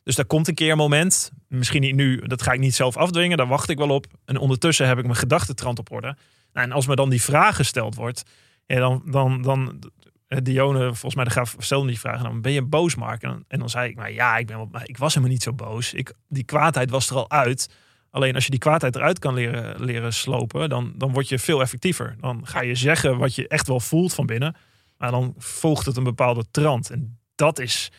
Dus 0.04 0.16
daar 0.16 0.26
komt 0.26 0.48
een 0.48 0.54
keer 0.54 0.72
een 0.72 0.78
moment. 0.78 1.32
Misschien 1.48 1.82
niet 1.82 1.96
nu, 1.96 2.22
dat 2.28 2.42
ga 2.42 2.52
ik 2.52 2.60
niet 2.60 2.76
zelf 2.76 2.98
afdwingen. 2.98 3.38
Daar 3.38 3.48
wacht 3.48 3.70
ik 3.70 3.78
wel 3.78 3.90
op. 3.90 4.06
En 4.26 4.38
ondertussen 4.38 4.88
heb 4.88 4.98
ik 4.98 5.04
mijn 5.04 5.16
gedachtentrand 5.16 5.80
op 5.80 5.92
orde. 5.92 6.16
Nou, 6.54 6.68
en 6.68 6.72
als 6.72 6.88
me 6.88 6.96
dan 6.96 7.10
die 7.10 7.22
vraag 7.22 7.56
gesteld 7.56 7.96
wordt, 7.96 8.24
ja, 8.66 8.80
dan, 8.80 9.04
dan, 9.06 9.42
dan 9.42 9.80
eh, 10.28 10.38
Dione, 10.44 10.86
volgens 10.86 11.16
mij, 11.16 11.24
de 11.24 11.30
gaf 11.30 11.56
stelde 11.60 11.88
die 11.88 12.00
vraag. 12.00 12.22
Dan 12.22 12.42
ben 12.42 12.52
je 12.52 12.62
boos, 12.62 12.96
Mark? 12.96 13.22
En 13.24 13.46
dan, 13.48 13.70
zei 13.70 13.90
ik, 13.90 13.96
maar 13.96 14.12
ja, 14.12 14.38
ik, 14.38 14.48
ben 14.48 14.58
wel, 14.58 14.70
ik 14.84 14.98
was 14.98 15.14
helemaal 15.14 15.34
niet 15.34 15.44
zo 15.44 15.54
boos. 15.54 15.94
Ik, 15.94 16.14
die 16.28 16.44
kwaadheid 16.44 16.90
was 16.90 17.10
er 17.10 17.16
al 17.16 17.30
uit. 17.30 17.70
Alleen 18.10 18.36
als 18.36 18.44
je 18.44 18.52
die 18.52 18.60
kwaadheid 18.60 18.96
eruit 18.96 19.20
kan 19.20 19.34
leren, 19.34 19.84
leren 19.84 20.14
slopen, 20.14 20.70
dan, 20.70 20.94
dan 20.96 21.12
word 21.12 21.30
je 21.30 21.40
veel 21.40 21.62
effectiever. 21.62 22.16
Dan 22.20 22.48
ga 22.48 22.62
je 22.62 22.76
zeggen 22.76 23.18
wat 23.18 23.36
je 23.36 23.48
echt 23.48 23.68
wel 23.68 23.80
voelt 23.80 24.14
van 24.14 24.26
binnen. 24.26 24.56
Maar 24.98 25.12
dan 25.12 25.34
volgt 25.38 25.86
het 25.86 25.98
een 25.98 26.04
bepaalde 26.04 26.46
trant. 26.52 26.90
En 26.90 27.20
dat 27.36 27.60
is, 27.60 27.92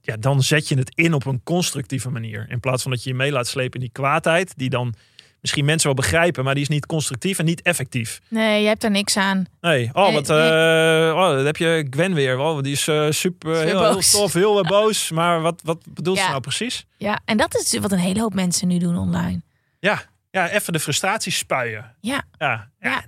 ja, 0.00 0.16
dan 0.16 0.42
zet 0.42 0.68
je 0.68 0.74
het 0.78 0.92
in 0.94 1.14
op 1.14 1.26
een 1.26 1.40
constructieve 1.44 2.10
manier. 2.10 2.46
In 2.48 2.60
plaats 2.60 2.82
van 2.82 2.90
dat 2.90 3.02
je 3.02 3.10
je 3.10 3.16
mee 3.16 3.32
laat 3.32 3.46
slepen 3.46 3.74
in 3.74 3.80
die 3.80 3.92
kwaadheid, 3.92 4.52
die 4.56 4.70
dan 4.70 4.94
misschien 5.40 5.64
mensen 5.64 5.86
wel 5.86 5.96
begrijpen, 5.96 6.44
maar 6.44 6.54
die 6.54 6.62
is 6.62 6.68
niet 6.68 6.86
constructief 6.86 7.38
en 7.38 7.44
niet 7.44 7.62
effectief. 7.62 8.20
Nee, 8.28 8.62
je 8.62 8.68
hebt 8.68 8.80
daar 8.80 8.90
niks 8.90 9.16
aan. 9.16 9.46
Nee, 9.60 9.90
oh, 9.92 10.04
Nee, 10.04 10.12
wat, 10.14 10.26
nee. 10.26 10.38
eh, 11.08 11.14
oh, 11.16 11.28
dan 11.28 11.44
heb 11.46 11.56
je 11.56 11.86
Gwen 11.90 12.14
weer. 12.14 12.38
Oh, 12.38 12.62
die 12.62 12.72
is 12.72 12.88
eh, 12.88 13.06
super, 13.10 13.52
Is 13.52 13.58
heel, 13.70 13.82
heel 13.84 14.00
tof, 14.00 14.32
heel 14.32 14.58
eh, 14.62 14.68
boos. 14.68 15.10
Maar 15.10 15.40
wat, 15.40 15.60
wat 15.64 15.84
bedoelt 15.94 16.16
Ja. 16.16 16.22
ze 16.24 16.28
nou 16.30 16.40
precies? 16.40 16.86
Ja, 16.96 17.20
en 17.24 17.36
dat 17.36 17.54
is 17.54 17.78
wat 17.78 17.92
een 17.92 17.98
hele 17.98 18.20
hoop 18.20 18.34
mensen 18.34 18.68
nu 18.68 18.78
doen 18.78 18.96
online. 18.96 19.40
Ja, 19.78 20.02
ja 20.30 20.50
even 20.50 20.72
de 20.72 20.80
frustraties 20.80 21.38
spuien. 21.38 21.94
Ja. 22.00 22.22
Ja, 22.38 22.70
ja. 22.80 22.90
Ja. 22.90 23.04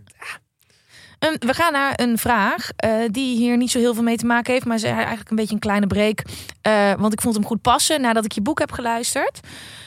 Een- 1.24 1.36
we 1.46 1.54
gaan 1.54 1.72
naar 1.72 1.92
een 2.00 2.18
vraag 2.18 2.68
eh, 2.76 2.90
die 3.10 3.36
hier 3.36 3.56
niet 3.56 3.70
zo 3.70 3.78
heel 3.78 3.94
veel 3.94 4.02
mee 4.02 4.16
te 4.16 4.26
maken 4.26 4.52
heeft, 4.52 4.64
maar 4.66 4.78
ze 4.78 4.86
eigenlijk 4.88 5.30
een 5.30 5.36
beetje 5.36 5.54
een 5.54 5.60
kleine 5.60 5.86
break. 5.86 6.22
eh, 6.62 6.92
want 6.98 7.12
ik 7.12 7.20
vond 7.20 7.34
hem 7.34 7.44
goed 7.46 7.60
passen 7.62 8.00
nadat 8.00 8.24
ik 8.24 8.32
je 8.32 8.40
boek 8.42 8.58
heb 8.58 8.72
geluisterd. 8.72 9.40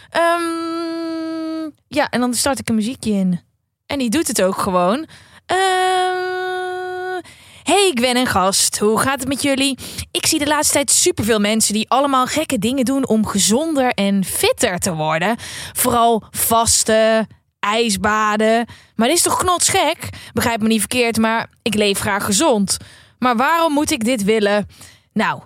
Ehm, 0.10 1.70
ja, 1.88 2.10
en 2.10 2.20
dan 2.20 2.34
start 2.34 2.60
ik 2.60 2.70
een 2.70 2.76
muziekje 2.76 3.12
in. 3.12 3.42
En 3.86 3.98
die 4.00 4.10
doet 4.10 4.28
het 4.28 4.42
ook 4.42 4.58
gewoon. 4.58 5.08
Ehm, 5.46 7.22
hey 7.64 7.92
Gwen 7.94 8.16
en 8.16 8.26
gast, 8.28 8.80
hoe 8.80 9.00
gaat 9.00 9.20
het 9.20 9.28
met 9.28 9.42
jullie? 9.42 9.78
Ik 10.12 10.26
zie 10.26 10.40
de 10.40 10.48
laatste 10.48 10.74
tijd 10.74 10.92
superveel 10.92 11.40
mensen 11.40 11.74
die 11.74 11.90
allemaal 11.90 12.26
gekke 12.26 12.60
dingen 12.60 12.86
doen 12.86 13.08
om 13.08 13.26
gezonder 13.26 13.90
en 13.94 14.24
fitter 14.26 14.80
te 14.80 14.94
worden. 14.94 15.36
Vooral 15.74 16.24
vasten, 16.32 17.28
ijsbaden. 17.60 18.66
Maar 18.96 19.08
dit 19.08 19.18
is 19.18 19.24
toch 19.24 19.38
knotsgek? 19.38 20.10
Begrijp 20.34 20.62
me 20.62 20.68
niet 20.68 20.80
verkeerd, 20.80 21.18
maar 21.18 21.50
ik 21.62 21.74
leef 21.74 22.00
graag 22.00 22.26
gezond. 22.26 22.78
Maar 23.20 23.36
waarom 23.36 23.74
moet 23.74 23.92
ik 23.92 24.04
dit 24.04 24.24
willen? 24.24 24.68
Nou, 25.14 25.42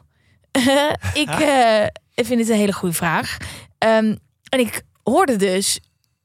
ik 1.14 1.30
eh, 1.53 1.86
vind 2.16 2.39
het 2.39 2.49
een 2.49 2.55
hele 2.55 2.74
goede 2.74 2.95
vraag. 2.95 3.38
Ehm, 3.78 4.16
en 4.49 4.59
ik 4.59 4.82
hoorde 5.03 5.36
dus 5.36 5.80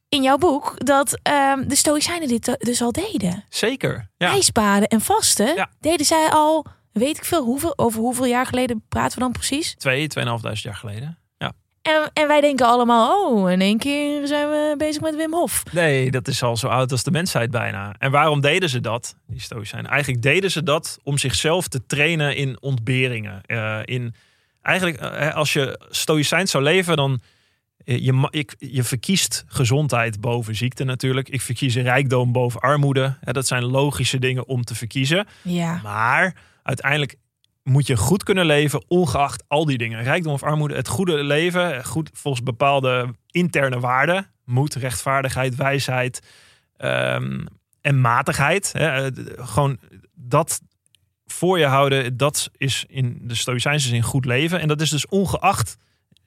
in 0.09 0.22
jouw 0.22 0.37
boek 0.37 0.74
dat 0.87 1.18
ehm, 1.22 1.68
de 1.68 1.74
Stoïcijnen 1.76 2.28
dit 2.28 2.57
dus 2.59 2.82
al 2.82 2.93
deden. 2.93 3.45
Zeker. 3.49 4.09
Ja. 4.16 4.30
IJsbaden 4.30 4.89
en 4.89 5.01
vasten 5.01 5.55
Ja. 5.55 5.70
deden 5.80 6.07
zij 6.07 6.28
al, 6.30 6.66
weet 6.93 7.16
ik 7.16 7.24
veel, 7.24 7.45
hoeveel, 7.45 7.78
over 7.78 8.01
hoeveel 8.01 8.24
jaar 8.26 8.47
geleden 8.47 8.84
praten 8.89 9.18
we 9.18 9.24
dan 9.24 9.32
precies? 9.32 9.74
Twee, 9.78 10.09
tweeënhalfduizend 10.09 10.66
jaar 10.66 10.76
geleden. 10.80 11.18
En, 11.87 12.11
en 12.12 12.28
wij 12.28 12.41
denken 12.41 12.66
allemaal, 12.66 13.30
oh, 13.30 13.51
in 13.51 13.61
één 13.61 13.78
keer 13.78 14.26
zijn 14.26 14.49
we 14.49 14.74
bezig 14.78 15.03
met 15.03 15.16
Wim 15.16 15.32
Hof. 15.32 15.62
Nee, 15.72 16.11
dat 16.11 16.28
is 16.28 16.43
al 16.43 16.57
zo 16.57 16.66
oud 16.66 16.93
als 16.93 17.03
de 17.03 17.11
mensheid 17.11 17.51
bijna. 17.51 17.95
En 17.99 18.11
waarom 18.11 18.41
deden 18.41 18.68
ze 18.68 18.80
dat, 18.80 19.16
die 19.26 19.41
stoïcijnen? 19.41 19.91
Eigenlijk 19.91 20.22
deden 20.22 20.51
ze 20.51 20.62
dat 20.62 20.99
om 21.03 21.18
zichzelf 21.18 21.68
te 21.68 21.87
trainen 21.87 22.37
in 22.37 22.57
ontberingen. 22.61 23.41
Eh, 23.47 23.78
in, 23.84 24.14
eigenlijk, 24.62 24.97
eh, 24.97 25.34
als 25.34 25.53
je 25.53 25.80
stoïcijns 25.91 26.51
zou 26.51 26.64
leven, 26.64 26.97
dan... 26.97 27.20
eh, 27.84 28.05
Je, 28.05 28.28
ik, 28.30 28.55
je 28.59 28.82
verkiest 28.82 29.45
gezondheid 29.47 30.20
boven 30.20 30.55
ziekte 30.55 30.84
natuurlijk. 30.84 31.28
Ik 31.28 31.41
verkies 31.41 31.76
rijkdom 31.76 32.32
boven 32.32 32.61
armoede. 32.61 33.16
Dat 33.20 33.47
zijn 33.47 33.64
logische 33.64 34.18
dingen 34.18 34.47
om 34.49 34.64
te 34.64 34.74
verkiezen. 34.74 35.26
Ja. 35.43 35.80
Maar 35.82 36.34
uiteindelijk 36.62 37.14
moet 37.66 37.86
je 37.86 37.96
goed 37.96 38.22
kunnen 38.22 38.46
leven, 38.46 38.84
ongeacht 38.88 39.44
al 39.48 39.64
die 39.64 39.78
dingen. 39.78 40.02
Rijkdom 40.02 40.32
of 40.32 40.42
armoede, 40.42 40.74
het 40.74 40.88
goede 40.88 41.24
leven, 41.24 41.84
goed 41.84 42.10
volgens 42.12 42.42
bepaalde 42.42 43.14
interne 43.30 43.80
waarden. 43.80 44.30
Moed, 44.44 44.74
rechtvaardigheid, 44.74 45.54
wijsheid 45.54 46.22
ehm, 46.76 47.44
en 47.80 48.00
matigheid. 48.00 48.72
Hè, 48.72 49.04
eh, 49.04 49.12
gewoon 49.36 49.78
dat 50.14 50.60
voor 51.26 51.58
je 51.58 51.66
houden, 51.66 52.16
dat 52.16 52.50
is 52.56 52.84
in 52.88 53.18
de 53.22 53.34
Stoïcijnse 53.34 53.88
zin 53.88 54.02
goed 54.02 54.24
leven. 54.24 54.60
En 54.60 54.68
dat 54.68 54.80
is 54.80 54.90
dus 54.90 55.08
ongeacht 55.08 55.76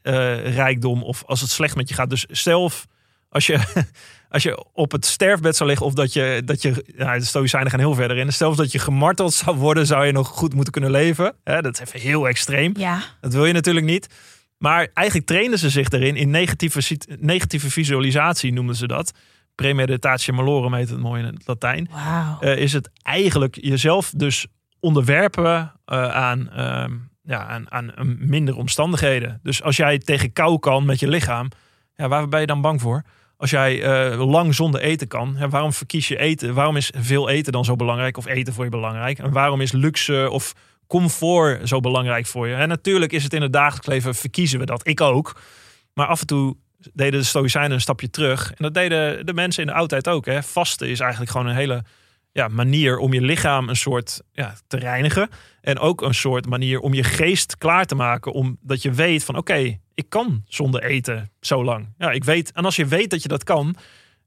eh, 0.02 0.56
rijkdom 0.56 1.04
of 1.04 1.24
als 1.26 1.42
het 1.42 1.50
slecht 1.50 1.76
met 1.76 1.90
je 1.90 1.96
gaat. 1.96 2.10
Dus 2.10 2.26
zelf 2.26 2.88
als 3.30 3.46
je, 3.46 3.60
als 4.30 4.44
je 4.44 4.66
op 4.74 4.92
het 4.92 5.06
sterfbed 5.06 5.56
zou 5.56 5.70
liggen 5.70 5.88
of 5.88 5.94
dat 5.94 6.14
je, 6.14 6.42
dat 6.46 6.62
je 6.62 6.86
ja, 6.98 7.18
de 7.18 7.26
Stoïcijnen 7.26 7.72
gaan 7.72 7.80
heel 7.80 7.94
verder 7.94 8.18
in. 8.18 8.34
Zelfs 8.34 8.58
dat 8.58 8.72
je 8.72 8.80
gemarteld 8.80 9.34
zou 9.34 9.58
worden, 9.58 9.86
zou 9.86 10.06
je 10.06 10.12
nog 10.12 10.28
goed 10.28 10.54
moeten 10.54 10.74
kunnen 10.74 10.92
leven. 10.92 11.36
Dat 11.44 11.74
is 11.74 11.80
even 11.80 12.00
heel 12.00 12.28
extreem. 12.28 12.74
Ja. 12.78 13.04
Dat 13.22 13.34
wil 13.34 13.46
je 13.46 13.54
natuurlijk 13.54 13.86
niet. 13.86 14.08
Maar 14.58 14.88
eigenlijk 14.94 15.28
trainen 15.28 15.60
ze 15.60 15.70
zich 15.70 15.90
erin 15.90 16.16
in 16.16 16.30
negatieve, 16.30 16.98
negatieve 17.20 17.72
visualisatie, 17.72 18.54
noemen 18.54 18.76
ze 18.76 18.88
dat. 18.88 19.14
Premeditatio 19.56 20.34
malorum 20.34 20.74
heet 20.74 20.90
het 20.90 21.00
mooi 21.00 21.24
in 21.24 21.34
het 21.34 21.48
Latijn. 21.48 21.90
Wauw. 21.92 22.40
Eh, 22.40 22.58
is 22.58 22.74
het 22.74 22.90
eigenlijk 23.02 23.58
jezelf 23.62 24.12
dus 24.16 24.48
onderwerpen 24.80 25.72
eh, 25.86 26.10
aan, 26.10 26.50
ehm, 26.50 26.94
ja, 27.24 27.46
aan, 27.48 27.72
aan 27.72 28.18
minder 28.20 28.56
omstandigheden. 28.56 29.40
Dus 29.44 29.64
als 29.64 29.76
jij 29.78 29.98
tegen 29.98 30.34
kou 30.34 30.60
kan 30.60 30.86
met 30.86 31.00
je 31.00 31.08
lichaam, 31.08 31.48
ja, 31.96 32.08
waar 32.08 32.28
ben 32.28 32.40
je 32.40 32.46
dan 32.46 32.62
bang 32.62 32.82
voor? 32.82 33.04
Als 33.40 33.50
jij 33.50 33.84
eh, 33.84 34.30
lang 34.30 34.56
zonder 34.56 34.82
eten 34.82 35.08
kan, 35.08 35.36
ja, 35.38 35.50
waarom 35.50 35.74
verkies 35.74 36.08
je 36.08 36.18
eten? 36.18 36.54
Waarom 36.54 36.76
is 36.76 36.92
veel 36.98 37.30
eten 37.30 37.52
dan 37.52 37.66
zo 37.66 37.76
belangrijk? 37.76 38.18
Of 38.18 38.26
eten 38.26 38.54
voor 38.54 38.64
je 38.64 38.70
belangrijk? 38.70 39.20
En 39.20 39.32
waarom 39.32 39.62
is 39.62 39.72
luxe 39.72 40.28
of 40.32 40.54
comfort 40.88 41.68
zo 41.68 41.80
belangrijk 41.80 42.26
voor 42.26 42.48
je? 42.48 42.56
En 42.56 42.68
natuurlijk 42.68 43.12
is 43.12 43.24
het 43.24 43.34
in 43.34 43.42
het 43.42 43.54
dagelijks 43.54 43.88
leven, 43.88 44.16
verkiezen 44.16 44.60
we 44.60 44.66
dat. 44.66 44.88
Ik 44.88 45.02
ook. 45.02 45.42
Maar 45.94 46.08
af 46.08 46.20
en 46.22 46.28
toe 46.28 46.56
deden 46.94 47.20
de 47.20 47.26
Stoïcijnen 47.26 47.72
een 47.72 47.82
stapje 47.82 48.10
terug. 48.10 48.50
En 48.50 48.64
dat 48.64 48.74
deden 48.74 49.26
de 49.26 49.34
mensen 49.34 49.62
in 49.62 49.68
de 49.68 49.76
oudheid 49.76 50.08
ook. 50.08 50.26
Hè. 50.26 50.44
Vasten 50.44 50.90
is 50.90 51.00
eigenlijk 51.00 51.32
gewoon 51.32 51.48
een 51.48 51.56
hele 51.56 51.84
ja, 52.32 52.48
manier 52.48 52.98
om 52.98 53.14
je 53.14 53.22
lichaam 53.22 53.70
een 53.70 53.76
soort 53.76 54.22
ja, 54.32 54.56
te 54.68 54.78
reinigen. 54.78 55.30
En 55.62 55.80
ook 55.80 56.02
een 56.02 56.14
soort 56.14 56.46
manier 56.46 56.80
om 56.80 56.94
je 56.94 57.04
geest 57.04 57.58
klaar 57.58 57.86
te 57.86 57.96
maken. 57.96 58.32
Omdat 58.32 58.82
je 58.82 58.92
weet 58.92 59.24
van 59.24 59.38
oké, 59.38 59.80
ik 59.94 60.10
kan 60.10 60.44
zonder 60.48 60.84
eten 60.84 61.32
zo 61.40 61.64
lang. 61.64 61.94
Ja, 61.98 62.12
ik 62.12 62.24
weet. 62.24 62.52
En 62.52 62.66
als 62.66 62.76
je 62.76 62.86
weet 62.86 63.10
dat 63.10 63.22
je 63.22 63.28
dat 63.28 63.44
kan, 63.44 63.76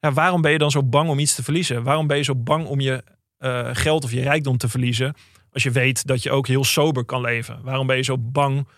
ja, 0.01 0.13
waarom 0.13 0.41
ben 0.41 0.53
je 0.53 0.59
dan 0.59 0.71
zo 0.71 0.83
bang 0.83 1.09
om 1.09 1.19
iets 1.19 1.35
te 1.35 1.43
verliezen? 1.43 1.83
Waarom 1.83 2.07
ben 2.07 2.17
je 2.17 2.23
zo 2.23 2.37
bang 2.37 2.67
om 2.67 2.81
je 2.81 3.05
eh, 3.39 3.69
geld 3.73 4.05
of 4.05 4.13
je 4.13 4.23
rijkdom 4.23 4.57
te 4.57 4.69
verliezen? 4.69 5.15
Als 5.53 5.63
je 5.63 5.71
weet 5.71 6.07
dat 6.07 6.23
je 6.23 6.31
ook 6.31 6.47
heel 6.47 6.65
sober 6.65 7.05
kan 7.05 7.21
leven. 7.21 7.63
Waarom 7.63 7.87
ben 7.87 7.97
je 7.97 8.03
zo 8.03 8.19
bang 8.19 8.69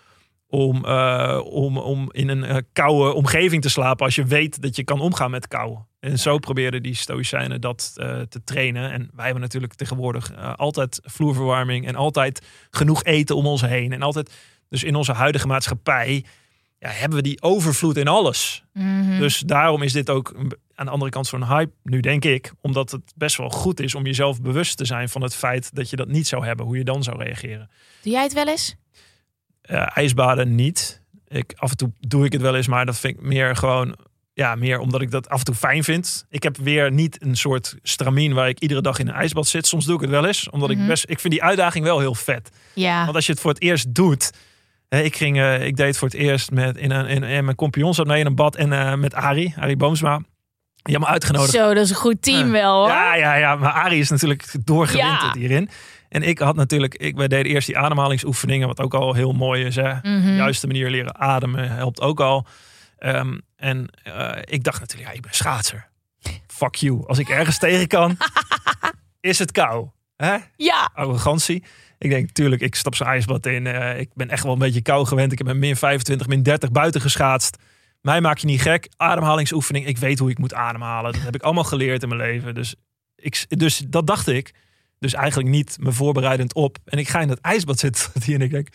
om, 0.54 0.84
eh, 0.84 1.40
om, 1.44 1.78
om 1.78 2.08
in 2.12 2.28
een 2.28 2.44
eh, 2.44 2.56
koude 2.72 3.14
omgeving 3.14 3.62
te 3.62 3.68
slapen 3.68 4.04
als 4.04 4.14
je 4.14 4.24
weet 4.24 4.62
dat 4.62 4.76
je 4.76 4.84
kan 4.84 5.00
omgaan 5.00 5.30
met 5.30 5.48
kou. 5.48 5.78
En 6.00 6.18
zo 6.18 6.38
probeerden 6.38 6.82
die 6.82 6.94
stoïcijnen 6.94 7.60
dat 7.60 7.92
eh, 7.96 8.20
te 8.20 8.44
trainen. 8.44 8.90
En 8.90 9.10
wij 9.14 9.24
hebben 9.24 9.42
natuurlijk 9.42 9.74
tegenwoordig 9.74 10.56
altijd 10.56 11.00
vloerverwarming 11.02 11.86
en 11.86 11.94
altijd 11.94 12.46
genoeg 12.70 13.04
eten 13.04 13.36
om 13.36 13.46
ons 13.46 13.60
heen. 13.60 13.92
En 13.92 14.02
altijd, 14.02 14.32
dus 14.68 14.84
in 14.84 14.94
onze 14.94 15.12
huidige 15.12 15.46
maatschappij 15.46 16.24
ja, 16.78 16.88
hebben 16.88 17.18
we 17.18 17.24
die 17.24 17.42
overvloed 17.42 17.96
in 17.96 18.08
alles. 18.08 18.64
Mhm. 18.72 19.18
Dus 19.18 19.38
daarom 19.38 19.82
is 19.82 19.92
dit 19.92 20.10
ook 20.10 20.34
aan 20.74 20.86
de 20.86 20.92
andere 20.92 21.10
kant 21.10 21.26
zo'n 21.26 21.46
hype 21.46 21.72
nu, 21.82 22.00
denk 22.00 22.24
ik. 22.24 22.52
Omdat 22.60 22.90
het 22.90 23.12
best 23.16 23.36
wel 23.36 23.50
goed 23.50 23.80
is 23.80 23.94
om 23.94 24.04
jezelf 24.06 24.42
bewust 24.42 24.76
te 24.76 24.84
zijn 24.84 25.08
van 25.08 25.22
het 25.22 25.34
feit 25.34 25.74
dat 25.74 25.90
je 25.90 25.96
dat 25.96 26.08
niet 26.08 26.26
zou 26.26 26.44
hebben. 26.44 26.66
Hoe 26.66 26.76
je 26.76 26.84
dan 26.84 27.02
zou 27.02 27.22
reageren. 27.22 27.70
Doe 28.02 28.12
jij 28.12 28.22
het 28.22 28.32
wel 28.32 28.48
eens? 28.48 28.76
Eh, 29.64 29.86
ijsbaden 29.96 30.54
niet. 30.54 31.02
Ik, 31.28 31.52
af 31.56 31.70
en 31.70 31.76
toe 31.76 31.92
doe 32.00 32.24
ik 32.24 32.32
het 32.32 32.40
wel 32.42 32.56
eens, 32.56 32.66
maar 32.68 32.86
dat 32.86 32.98
vind 32.98 33.16
ik 33.16 33.22
meer 33.22 33.56
gewoon... 33.56 33.96
Ja, 34.32 34.54
meer 34.54 34.78
omdat 34.78 35.00
ik 35.00 35.10
dat 35.10 35.28
af 35.28 35.38
en 35.38 35.44
toe 35.44 35.54
fijn 35.54 35.84
vind. 35.84 36.26
Ik 36.28 36.42
heb 36.42 36.56
weer 36.56 36.92
niet 36.92 37.22
een 37.22 37.36
soort 37.36 37.76
stramien 37.82 38.32
waar 38.34 38.48
ik 38.48 38.58
iedere 38.60 38.80
dag 38.80 38.98
in 38.98 39.08
een 39.08 39.14
ijsbad 39.14 39.46
zit. 39.46 39.66
Soms 39.66 39.84
doe 39.84 39.94
ik 39.94 40.00
het 40.00 40.10
wel 40.10 40.26
eens, 40.26 40.50
omdat 40.50 40.70
Mhm. 40.70 40.80
ik 40.80 40.86
best... 40.86 41.04
Ik 41.08 41.20
vind 41.20 41.32
die 41.32 41.42
uitdaging 41.42 41.84
wel 41.84 42.00
heel 42.00 42.14
vet. 42.14 42.50
Ja. 42.74 43.02
Want 43.04 43.16
als 43.16 43.26
je 43.26 43.32
het 43.32 43.40
voor 43.40 43.50
het 43.50 43.62
eerst 43.62 43.94
doet... 43.94 44.30
Hè, 44.88 45.00
ik, 45.00 45.16
ging, 45.16 45.38
eh, 45.38 45.66
ik 45.66 45.76
deed 45.76 45.86
het 45.86 45.96
voor 45.98 46.08
het 46.08 46.16
eerst 46.16 46.50
met 46.50 46.76
in 46.76 46.90
een, 46.90 47.06
in, 47.06 47.22
in 47.22 47.44
mijn 47.44 47.56
compagnon 47.56 47.94
zat 47.94 48.06
mee 48.06 48.20
in 48.20 48.26
een 48.26 48.34
bad 48.34 48.56
en 48.56 48.72
eh, 48.72 48.94
met 48.94 49.14
Arie, 49.14 49.54
Arie 49.58 49.76
Boomsma. 49.76 50.16
Die 50.16 50.24
hebben 50.82 51.00
me 51.00 51.06
uitgenodigd. 51.14 51.52
Zo, 51.52 51.74
dat 51.74 51.84
is 51.84 51.90
een 51.90 51.96
goed 51.96 52.22
team 52.22 52.50
wel 52.50 52.78
hoor. 52.78 52.88
Ja, 52.88 53.14
ja, 53.14 53.34
ja. 53.34 53.56
Maar 53.56 53.72
Arie 53.72 54.00
is 54.00 54.10
natuurlijk 54.10 54.54
doorgewinterd 54.64 55.34
Ja. 55.34 55.40
hierin. 55.40 55.68
En 56.14 56.22
ik 56.22 56.38
had 56.38 56.56
natuurlijk, 56.56 56.94
ik, 56.94 57.16
deden 57.16 57.44
eerst 57.44 57.66
die 57.66 57.78
ademhalingsoefeningen, 57.78 58.66
wat 58.66 58.80
ook 58.80 58.94
al 58.94 59.14
heel 59.14 59.32
mooi 59.32 59.64
is. 59.64 59.76
Hè? 59.76 59.94
Mhm. 59.94 60.24
De 60.24 60.34
juiste 60.34 60.66
manier 60.66 60.90
leren 60.90 61.18
ademen 61.20 61.70
helpt 61.70 62.00
ook 62.00 62.20
al. 62.20 62.46
Ehm, 62.98 63.38
en 63.56 63.88
eh, 64.02 64.38
ik 64.44 64.64
dacht 64.64 64.80
natuurlijk, 64.80 65.10
ja, 65.10 65.16
ik 65.16 65.22
ben 65.22 65.34
schaatser. 65.34 65.88
Fuck 66.46 66.74
you. 66.74 67.06
Als 67.06 67.18
ik 67.18 67.28
ergens 67.28 67.58
tegen 67.68 67.86
kan, 67.86 68.16
is 69.20 69.38
het 69.38 69.52
kou. 69.52 69.88
Hè? 70.16 70.36
Ja. 70.56 70.90
Arrogantie. 70.94 71.64
Ik 71.98 72.10
denk, 72.10 72.30
tuurlijk, 72.30 72.62
ik 72.62 72.74
stap 72.74 72.94
zo'n 72.94 73.06
ijsbad 73.06 73.46
in. 73.46 73.66
Eh, 73.66 73.98
ik 73.98 74.10
ben 74.14 74.28
echt 74.28 74.42
wel 74.42 74.52
een 74.52 74.58
beetje 74.58 74.82
kou 74.82 75.06
gewend. 75.06 75.32
Ik 75.32 75.38
heb 75.38 75.46
met 75.46 75.56
min 75.56 75.76
25, 75.76 76.26
min 76.26 76.42
30 76.42 76.70
buiten 76.70 77.00
geschaatst. 77.00 77.56
Mij 78.00 78.20
maak 78.20 78.38
je 78.38 78.46
niet 78.46 78.62
gek. 78.62 78.88
Ademhalingsoefening. 78.96 79.86
Ik 79.86 79.98
weet 79.98 80.18
hoe 80.18 80.30
ik 80.30 80.38
moet 80.38 80.54
ademhalen. 80.54 81.12
Dat 81.12 81.22
heb 81.22 81.34
ik 81.34 81.42
allemaal 81.42 81.64
geleerd 81.64 82.02
in 82.02 82.08
mijn 82.08 82.20
leven. 82.20 82.54
Dus, 82.54 82.74
ik, 83.16 83.44
dus 83.48 83.78
dat 83.78 84.06
dacht 84.06 84.28
ik. 84.28 84.54
Dus 85.04 85.14
eigenlijk 85.14 85.48
niet 85.48 85.76
me 85.80 85.92
voorbereidend 85.92 86.54
op. 86.54 86.78
En 86.84 86.98
ik 86.98 87.08
ga 87.08 87.20
in 87.20 87.28
dat 87.28 87.38
ijsbad 87.40 87.78
zitten. 87.78 88.10
En 88.34 88.40
ik 88.40 88.50
denk, 88.50 88.68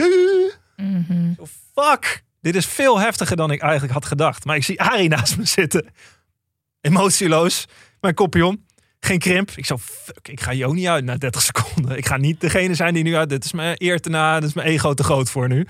Mhm. 0.75 1.33
fuck. 1.75 2.23
Dit 2.41 2.55
is 2.55 2.65
veel 2.65 2.99
heftiger 2.99 3.35
dan 3.35 3.51
ik 3.51 3.61
eigenlijk 3.61 3.93
had 3.93 4.05
gedacht. 4.05 4.45
Maar 4.45 4.55
ik 4.55 4.63
zie 4.63 4.81
Arie 4.81 5.09
naast 5.09 5.37
me 5.37 5.45
zitten. 5.45 5.85
Emotieloos. 6.81 7.65
Mijn 8.01 8.13
kopje 8.13 8.57
Geen 8.99 9.19
krimp. 9.19 9.51
Ik 9.55 9.65
zo, 9.65 9.77
fuck, 9.77 10.27
ik 10.27 10.41
ga 10.41 10.51
niet 10.51 10.87
uit 10.87 11.03
na 11.03 11.17
30 11.17 11.41
seconden. 11.41 11.97
Ik 11.97 12.05
ga 12.05 12.17
niet 12.17 12.41
degene 12.41 12.75
zijn 12.75 12.93
die 12.93 13.03
nu 13.03 13.15
uit. 13.15 13.29
Dit 13.29 13.45
is 13.45 13.51
mijn 13.51 13.75
eer 13.77 13.99
te 13.99 14.09
na. 14.09 14.39
Dit 14.39 14.49
is 14.49 14.55
mijn 14.55 14.67
ego 14.67 14.93
te 14.93 15.03
groot 15.03 15.29
voor 15.29 15.47
nu. 15.47 15.67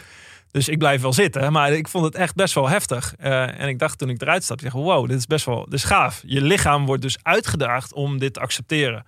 Dus 0.52 0.68
ik 0.68 0.78
blijf 0.78 1.02
wel 1.02 1.14
zitten. 1.14 1.52
Maar 1.52 1.74
ik 1.74 1.88
vond 1.88 2.06
het 2.06 2.16
echt 2.16 2.36
best 2.36 2.54
wel 2.54 2.70
heftig. 2.70 3.14
Eh, 3.18 3.60
en 3.62 3.68
ik 3.68 3.80
dacht 3.80 3.98
toen 3.98 4.10
ik 4.10 4.22
eruit 4.22 4.44
stapte, 4.44 4.66
ik 4.66 4.72
dacht, 4.72 4.84
wow, 4.84 5.08
dit 5.08 5.18
is 5.18 5.26
best 5.26 5.46
wel 5.46 5.64
dit 5.66 5.74
is 5.74 5.84
gaaf. 5.84 6.22
Je 6.26 6.42
lichaam 6.42 6.86
wordt 6.86 7.02
dus 7.02 7.18
uitgedaagd 7.22 7.94
om 7.94 8.18
dit 8.20 8.34
te 8.34 8.40
accepteren. 8.40 9.06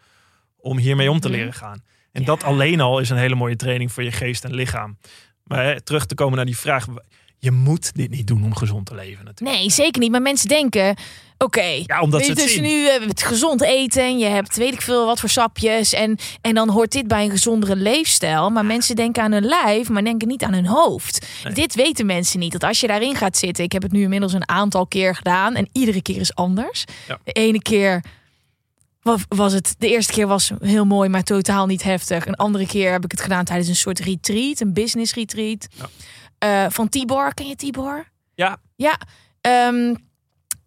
Om 0.61 0.77
hiermee 0.77 1.11
om 1.11 1.19
te 1.19 1.27
Mhm. 1.27 1.37
leren 1.37 1.53
gaan. 1.53 1.83
En 2.11 2.23
dat 2.23 2.43
alleen 2.43 2.81
al 2.81 2.99
is 2.99 3.09
een 3.09 3.17
hele 3.17 3.35
mooie 3.35 3.55
training 3.55 3.91
voor 3.91 4.03
je 4.03 4.11
geest 4.11 4.43
en 4.43 4.53
lichaam. 4.53 4.97
Maar 5.43 5.63
hè, 5.63 5.81
terug 5.81 6.05
te 6.05 6.15
komen 6.15 6.35
naar 6.35 6.45
die 6.45 6.57
vraag. 6.57 6.85
je 7.43 7.51
moet 7.51 7.95
dit 7.95 8.09
niet 8.09 8.27
doen 8.27 8.43
om 8.43 8.55
gezond 8.55 8.85
te 8.85 8.95
leven 8.95 9.25
natuurlijk. 9.25 9.57
Nee, 9.59 9.69
zeker 9.69 10.01
niet. 10.01 10.11
Maar 10.11 10.21
mensen 10.21 10.47
denken, 10.47 10.95
oké, 11.37 11.61
Ja, 11.85 12.01
omdat 12.01 12.21
ze 12.23 12.29
het 12.29 12.39
dus 12.39 12.53
zien. 12.53 12.61
nu 12.63 12.83
we 12.83 13.05
het 13.07 13.23
gezond 13.23 13.61
eten 13.61 14.03
en 14.03 14.17
je 14.17 14.25
hebt 14.25 14.57
weet 14.57 14.73
ik 14.73 14.81
veel 14.81 15.05
wat 15.05 15.19
voor 15.19 15.29
sapjes 15.29 15.93
en, 15.93 16.17
en 16.41 16.55
dan 16.55 16.69
hoort 16.69 16.91
dit 16.91 17.07
bij 17.07 17.23
een 17.23 17.29
gezondere 17.31 17.75
leefstijl. 17.75 18.49
Maar 18.49 18.65
mensen 18.65 18.95
denken 18.95 19.23
aan 19.23 19.31
hun 19.31 19.45
lijf, 19.45 19.89
maar 19.89 20.03
denken 20.03 20.27
niet 20.27 20.43
aan 20.43 20.53
hun 20.53 20.65
hoofd. 20.65 21.25
Dit 21.53 21.75
weten 21.75 22.05
mensen 22.05 22.39
niet. 22.39 22.51
Dat 22.51 22.63
als 22.63 22.79
je 22.79 22.87
daarin 22.87 23.15
gaat 23.15 23.37
zitten, 23.37 23.63
ik 23.63 23.71
heb 23.71 23.81
het 23.81 23.91
nu 23.91 24.01
inmiddels 24.01 24.33
een 24.33 24.49
aantal 24.49 24.87
keer 24.87 25.15
gedaan 25.15 25.55
en 25.55 25.69
iedere 25.71 26.01
keer 26.01 26.19
is 26.19 26.35
anders. 26.35 26.83
Ja. 27.07 27.19
De 27.23 27.31
ene 27.31 27.61
keer 27.61 28.03
was 29.27 29.53
het, 29.53 29.75
de 29.77 29.87
eerste 29.89 30.13
keer 30.13 30.27
was 30.27 30.51
heel 30.59 30.85
mooi, 30.85 31.09
maar 31.09 31.23
totaal 31.23 31.65
niet 31.65 31.83
heftig. 31.83 32.25
Een 32.25 32.35
andere 32.35 32.67
keer 32.67 32.91
heb 32.91 33.03
ik 33.03 33.11
het 33.11 33.21
gedaan 33.21 33.45
tijdens 33.45 33.67
een 33.69 33.75
soort 33.75 33.99
retreat, 33.99 34.59
een 34.59 34.73
business 34.73 35.13
retreat. 35.13 35.67
Ja. 35.75 35.85
Eh, 36.65 36.71
van 36.71 36.89
Tibor, 36.89 37.33
ken 37.33 37.47
je 37.47 37.55
Tibor? 37.55 38.05
Ja, 38.35 38.57
Ja, 38.75 38.97
ehm, 39.41 39.95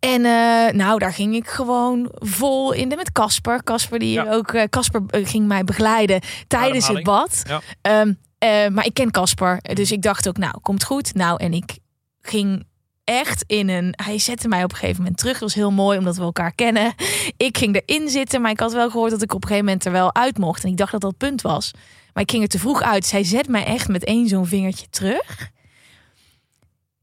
en 0.01 0.25
eh, 0.25 0.73
nou, 0.75 0.99
daar 0.99 1.13
ging 1.13 1.35
ik 1.35 1.49
gewoon 1.49 2.09
vol 2.13 2.73
in 2.73 2.89
de 2.89 2.97
met 2.97 3.13
Casper. 3.13 3.63
Casper 3.63 3.99
die 3.99 4.13
Ja. 4.13 4.33
ook, 4.33 4.55
Casper 4.71 5.03
eh, 5.07 5.27
ging 5.27 5.47
mij 5.47 5.65
begeleiden 5.65 6.21
tijdens 6.47 6.89
het 6.89 7.03
bad. 7.03 7.43
Ja. 7.47 7.61
Ehm, 7.81 8.13
eh, 8.39 8.69
maar 8.69 8.87
ik 8.87 8.95
ken 8.95 9.11
Casper, 9.11 9.59
dus 9.75 9.93
ik 9.93 10.03
dacht 10.03 10.29
ook, 10.29 10.37
nou, 10.37 10.55
komt 10.63 10.85
goed. 10.85 11.15
Nou, 11.15 11.43
en 11.43 11.53
ik 11.53 11.79
ging 12.21 12.67
echt 13.05 13.45
in 13.47 13.69
een. 13.69 13.95
Hij 14.05 14.19
zette 14.19 14.49
mij 14.49 14.65
op 14.65 14.71
een 14.71 14.77
gegeven 14.77 15.01
moment 15.03 15.19
terug. 15.19 15.33
Dat 15.33 15.43
was 15.43 15.55
heel 15.55 15.71
mooi, 15.73 15.99
omdat 15.99 16.17
we 16.17 16.23
elkaar 16.23 16.53
kennen. 16.55 16.95
Ik 17.37 17.59
ging 17.59 17.83
erin 17.85 18.09
zitten, 18.09 18.41
maar 18.41 18.51
ik 18.51 18.61
had 18.61 18.73
wel 18.73 18.91
gehoord 18.91 19.11
dat 19.11 19.23
ik 19.23 19.33
op 19.35 19.43
een 19.43 19.49
gegeven 19.49 19.67
moment 19.67 19.85
er 19.85 19.93
wel 19.93 20.15
uit 20.15 20.39
mocht. 20.39 20.65
En 20.65 20.71
ik 20.71 20.77
dacht 20.77 20.93
dat 20.93 21.01
dat 21.01 21.11
het 21.11 21.19
punt 21.19 21.43
was. 21.43 21.71
Maar 22.13 22.23
ik 22.23 22.31
ging 22.31 22.43
er 22.43 22.49
te 22.49 22.59
vroeg 22.59 22.83
uit. 22.83 23.03
Dus 23.03 23.11
hij 23.11 23.25
zet 23.25 23.49
mij 23.49 23.65
echt 23.65 23.89
met 23.89 24.05
één 24.05 24.29
zo'n 24.29 24.47
vingertje 24.47 24.87
terug. 24.91 25.51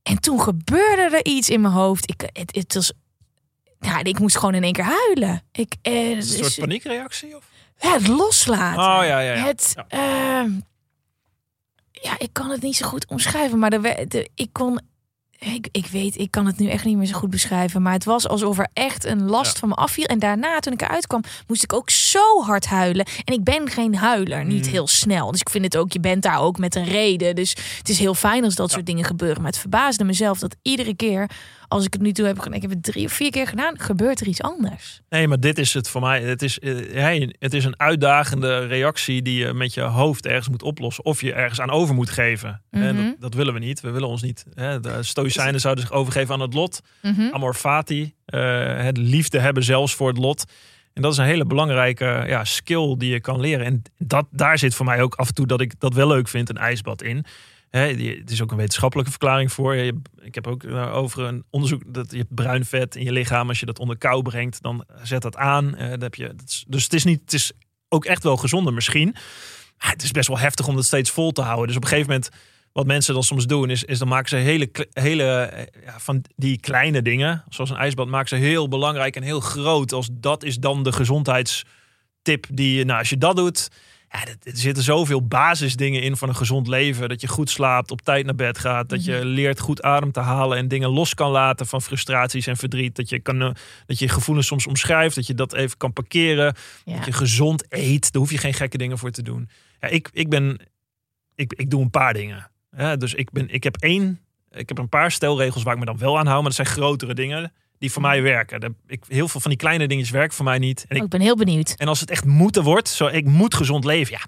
En 0.04 0.20
toen 0.22 0.42
gebeurde 0.42 1.18
er 1.18 1.26
iets 1.26 1.50
in 1.50 1.62
mijn 1.62 1.74
hoofd. 1.74 2.10
Ik, 2.10 2.30
het, 2.34 2.56
het 2.56 2.74
was. 2.74 2.94
Ja, 3.80 4.04
ik 4.04 4.20
moest 4.20 4.38
gewoon 4.38 4.54
in 4.56 4.64
één 4.64 4.74
keer 4.74 4.84
huilen. 4.84 5.44
Ik, 5.52 5.76
eh, 5.82 6.10
een 6.10 6.16
dus- 6.16 6.38
soort 6.38 6.56
paniekreactie? 6.60 7.36
Of? 7.36 7.44
ja, 7.80 7.94
het 7.94 8.08
loslaten. 8.08 8.82
Oh 8.82 9.06
ja, 9.08 9.20
ja, 9.20 9.34
ja. 9.34 9.46
Het, 9.46 9.74
Ja. 9.76 9.86
ehm, 9.88 10.52
ja, 11.92 12.16
ik 12.20 12.30
kan 12.32 12.50
het 12.50 12.62
niet 12.62 12.76
zo 12.76 12.88
goed 12.88 13.08
omschrijven, 13.08 13.60
maar 13.60 13.70
de, 13.70 14.06
de, 14.08 14.30
ik 14.36 14.50
kon. 14.52 14.80
Ik, 15.46 15.68
ik 15.72 15.86
weet, 15.88 16.18
ik 16.18 16.32
kan 16.32 16.46
het 16.46 16.58
nu 16.60 16.68
echt 16.70 16.86
niet 16.86 16.98
meer 16.98 17.06
zo 17.08 17.18
goed 17.18 17.30
beschrijven. 17.30 17.82
Maar 17.82 17.94
het 17.94 18.04
was 18.06 18.28
alsof 18.28 18.58
er 18.58 18.68
echt 18.74 19.06
een 19.06 19.26
last 19.30 19.54
Ja. 19.54 19.60
van 19.60 19.70
me 19.70 19.76
afviel. 19.76 20.06
En 20.06 20.20
daarna, 20.20 20.60
toen 20.60 20.74
ik 20.74 20.82
eruit 20.82 21.08
kwam, 21.08 21.24
moest 21.48 21.64
ik 21.64 21.74
ook 21.74 21.90
zo 21.90 22.42
hard 22.42 22.66
huilen. 22.66 23.06
En 23.26 23.34
ik 23.34 23.44
ben 23.44 23.70
geen 23.70 23.96
huiler, 23.96 24.46
niet 24.46 24.66
Mm. 24.66 24.72
heel 24.72 24.88
snel. 24.88 25.32
Dus 25.32 25.40
ik 25.40 25.50
vind 25.50 25.64
het 25.64 25.78
ook, 25.78 25.92
je 25.94 26.00
bent 26.00 26.24
daar 26.24 26.40
ook 26.40 26.58
met 26.58 26.76
een 26.76 26.84
reden. 26.86 27.36
Dus 27.36 27.56
het 27.78 27.90
is 27.90 28.00
heel 28.00 28.14
fijn 28.14 28.44
als 28.44 28.56
dat 28.56 28.68
Ja. 28.70 28.74
soort 28.74 28.86
dingen 28.86 29.04
gebeuren. 29.06 29.42
Maar 29.42 29.52
het 29.52 29.60
verbaasde 29.60 30.04
mezelf 30.04 30.40
dat 30.40 30.56
iedere 30.62 30.96
keer, 30.96 31.30
als 31.72 31.86
ik 31.86 31.94
het 31.94 32.02
nu 32.02 32.12
toe 32.12 32.26
heb 32.26 32.40
gedaan, 32.40 32.54
ik 32.56 32.62
heb 32.62 32.72
het 32.72 32.84
drie 32.84 33.06
of 33.06 33.12
vier 33.12 33.32
keer 33.32 33.48
gedaan, 33.48 33.80
gebeurt 33.80 34.22
er 34.22 34.28
iets 34.28 34.42
anders. 34.42 35.02
Nee, 35.10 35.28
maar 35.28 35.40
dit 35.40 35.58
is 35.58 35.74
het 35.74 35.90
voor 35.90 36.02
mij. 36.02 36.22
Het 36.22 36.42
is, 36.42 36.60
eh, 36.60 36.76
hey, 36.94 37.36
het 37.40 37.54
is 37.54 37.66
een 37.66 37.80
uitdagende 37.80 38.66
reactie 38.66 39.22
die 39.22 39.40
je 39.46 39.54
met 39.54 39.74
je 39.74 39.82
hoofd 39.82 40.26
ergens 40.26 40.50
moet 40.50 40.64
oplossen. 40.64 41.06
Of 41.06 41.22
je 41.22 41.34
ergens 41.34 41.62
aan 41.62 41.70
over 41.70 41.96
moet 41.96 42.10
geven. 42.10 42.62
En 42.72 42.96
Mhm. 42.96 43.06
dat, 43.06 43.16
dat 43.20 43.34
willen 43.34 43.54
we 43.54 43.60
niet. 43.60 43.82
We 43.82 43.90
willen 43.92 44.08
ons 44.08 44.22
niet. 44.22 44.46
Hè, 44.54 44.80
de 44.80 45.04
Stoïcijnen 45.04 45.60
zouden 45.62 45.84
zich 45.84 45.94
overgeven 45.94 46.34
aan 46.34 46.40
het 46.42 46.54
lot. 46.54 46.82
Mhm. 47.02 47.22
Amor 47.32 47.54
fati. 47.54 48.14
eh, 48.26 48.78
het 48.84 48.98
liefde 48.98 49.40
hebben 49.40 49.64
zelfs 49.64 49.96
voor 49.96 50.08
het 50.08 50.18
lot. 50.18 50.44
En 50.94 51.02
dat 51.02 51.12
is 51.12 51.18
een 51.18 51.26
hele 51.26 51.46
belangrijke 51.46 52.24
ja, 52.28 52.44
skill 52.44 52.96
die 52.98 53.12
je 53.12 53.20
kan 53.22 53.40
leren. 53.40 53.66
En 53.66 53.82
dat, 53.98 54.26
daar 54.32 54.58
zit 54.58 54.76
voor 54.76 54.86
mij 54.86 55.02
ook 55.02 55.16
af 55.16 55.28
en 55.28 55.34
toe 55.34 55.48
dat 55.48 55.62
ik 55.62 55.74
dat 55.80 55.94
wel 55.94 56.08
leuk 56.08 56.28
vind, 56.28 56.50
een 56.50 56.58
ijsbad 56.58 57.02
in. 57.04 57.26
Hè, 57.72 57.80
het 58.20 58.32
is 58.32 58.42
ook 58.42 58.52
een 58.52 58.58
wetenschappelijke 58.58 59.12
verklaring 59.12 59.52
voor. 59.52 59.76
Je- 59.76 60.02
Ik 60.22 60.36
heb 60.36 60.48
ook 60.48 60.64
eh, 60.64 60.96
over 60.96 61.24
een 61.24 61.44
onderzoek 61.50 61.94
dat 61.94 62.12
je 62.12 62.26
bruin 62.30 62.66
vet 62.66 62.96
in 62.96 63.04
je 63.04 63.12
lichaam. 63.12 63.48
Als 63.48 63.60
je 63.60 63.66
dat 63.66 63.80
onder 63.80 63.98
kou 63.98 64.22
brengt, 64.22 64.62
dan 64.62 64.86
zet 65.04 65.22
dat 65.22 65.36
aan. 65.36 65.76
Eh, 65.76 65.90
heb 66.00 66.16
je, 66.16 66.36
dus 66.68 66.84
het 66.84 66.94
is, 66.94 67.04
niet, 67.04 67.22
het 67.22 67.34
is 67.34 67.52
ook 67.90 68.06
echt 68.06 68.24
wel 68.24 68.38
gezonder 68.38 68.74
misschien. 68.74 69.16
Maar 69.78 69.92
het 69.92 70.04
is 70.04 70.12
best 70.12 70.28
wel 70.28 70.40
heftig 70.40 70.68
om 70.68 70.76
dat 70.76 70.86
steeds 70.86 71.10
vol 71.12 71.32
te 71.32 71.42
houden. 71.42 71.68
Dus 71.68 71.76
op 71.76 71.82
een 71.84 71.88
gegeven 71.90 72.10
moment, 72.12 72.30
wat 72.72 72.86
mensen 72.86 73.14
dan 73.14 73.24
soms 73.24 73.46
doen, 73.46 73.70
is, 73.70 73.84
is 73.84 74.00
dan 74.00 74.08
maken 74.08 74.30
ze 74.30 74.36
hele, 74.36 74.70
hele 74.94 75.24
eh, 75.24 75.84
ja, 75.86 76.00
van 76.00 76.24
die 76.36 76.60
kleine 76.60 77.02
dingen, 77.02 77.44
zoals 77.50 77.70
een 77.70 77.76
ijsbad, 77.78 78.08
maken 78.08 78.30
ze 78.30 78.36
heel 78.36 78.68
belangrijk 78.68 79.16
en 79.16 79.24
heel 79.24 79.40
groot. 79.40 79.92
Als 79.94 80.10
dat 80.12 80.44
is 80.44 80.56
dan 80.58 80.84
de 80.84 80.92
gezondheidstip 80.92 82.46
die 82.52 82.78
je, 82.78 82.84
nou, 82.86 83.00
als 83.00 83.10
je 83.10 83.18
dat 83.18 83.36
doet, 83.36 83.70
ja, 84.12 84.26
er 84.26 84.58
zitten 84.58 84.84
zoveel 84.84 85.28
basisdingen 85.28 86.02
in 86.02 86.18
van 86.18 86.30
een 86.30 86.36
gezond 86.36 86.68
leven. 86.68 87.10
Dat 87.10 87.22
je 87.22 87.28
goed 87.28 87.50
slaapt, 87.50 87.92
op 87.92 88.02
tijd 88.02 88.26
naar 88.26 88.36
bed 88.36 88.58
gaat. 88.58 88.90
Dat 88.90 89.06
je 89.06 89.26
leert 89.26 89.60
goed 89.60 89.82
adem 89.82 90.12
te 90.12 90.20
halen 90.20 90.58
en 90.58 90.68
dingen 90.68 90.90
los 90.90 91.14
kan 91.14 91.32
laten 91.32 91.68
van 91.68 91.82
frustraties 91.82 92.48
en 92.48 92.58
verdriet. 92.58 92.96
Dat 92.96 93.10
je, 93.10 93.20
kan, 93.20 93.42
eh, 93.42 93.50
dat 93.86 94.00
je 94.00 94.10
gevoelens 94.10 94.48
soms 94.48 94.68
omschrijft. 94.68 95.16
Dat 95.16 95.28
je 95.28 95.34
dat 95.34 95.54
even 95.54 95.78
kan 95.78 95.94
parkeren. 95.94 96.56
Ja. 96.86 96.96
Dat 96.96 97.06
je 97.06 97.12
gezond 97.12 97.66
eet. 97.70 98.12
Daar 98.12 98.22
hoef 98.22 98.32
je 98.32 98.38
geen 98.38 98.54
gekke 98.54 98.78
dingen 98.78 98.98
voor 98.98 99.12
te 99.12 99.22
doen. 99.22 99.50
Ja, 99.80 99.88
ik, 99.88 100.10
ik 100.14 100.30
ben, 100.30 100.60
ik, 101.36 101.54
ik 101.54 101.70
doe 101.70 101.82
een 101.82 101.90
paar 101.90 102.14
dingen. 102.14 102.52
Ja, 102.78 102.96
dus 102.96 103.14
ik, 103.14 103.32
ben, 103.32 103.50
ik 103.50 103.64
heb 103.64 103.78
één, 103.78 104.20
ik 104.52 104.68
heb 104.68 104.78
een 104.78 104.90
paar 104.90 105.12
stelregels 105.12 105.64
waar 105.64 105.74
ik 105.74 105.80
me 105.80 105.86
dan 105.86 105.98
wel 105.98 106.20
aan 106.20 106.26
hou. 106.26 106.38
Maar 106.38 106.52
dat 106.56 106.66
zijn 106.66 106.78
grotere 106.78 107.14
dingen 107.14 107.52
die 107.82 107.92
voor 107.92 108.02
mij 108.02 108.22
werken. 108.22 108.76
Ik, 108.88 109.04
heel 109.08 109.28
veel 109.28 109.40
van 109.40 109.52
die 109.52 109.60
kleine 109.60 109.88
dingetjes 109.88 110.14
werken 110.14 110.36
voor 110.36 110.46
mij 110.46 110.58
niet. 110.58 110.86
En 110.88 110.96
ik 110.96 110.98
Oh, 110.98 111.04
ik 111.04 111.10
ben 111.10 111.22
heel 111.22 111.36
benieuwd. 111.36 111.74
en 111.78 111.88
als 111.88 112.00
het 112.00 112.10
echt 112.10 112.26
moeten 112.26 112.64
wordt, 112.64 112.90
zo 112.90 113.08
ik 113.08 113.26
moet 113.26 113.56
gezond 113.56 113.86
leven. 113.86 114.14
Ja, 114.14 114.26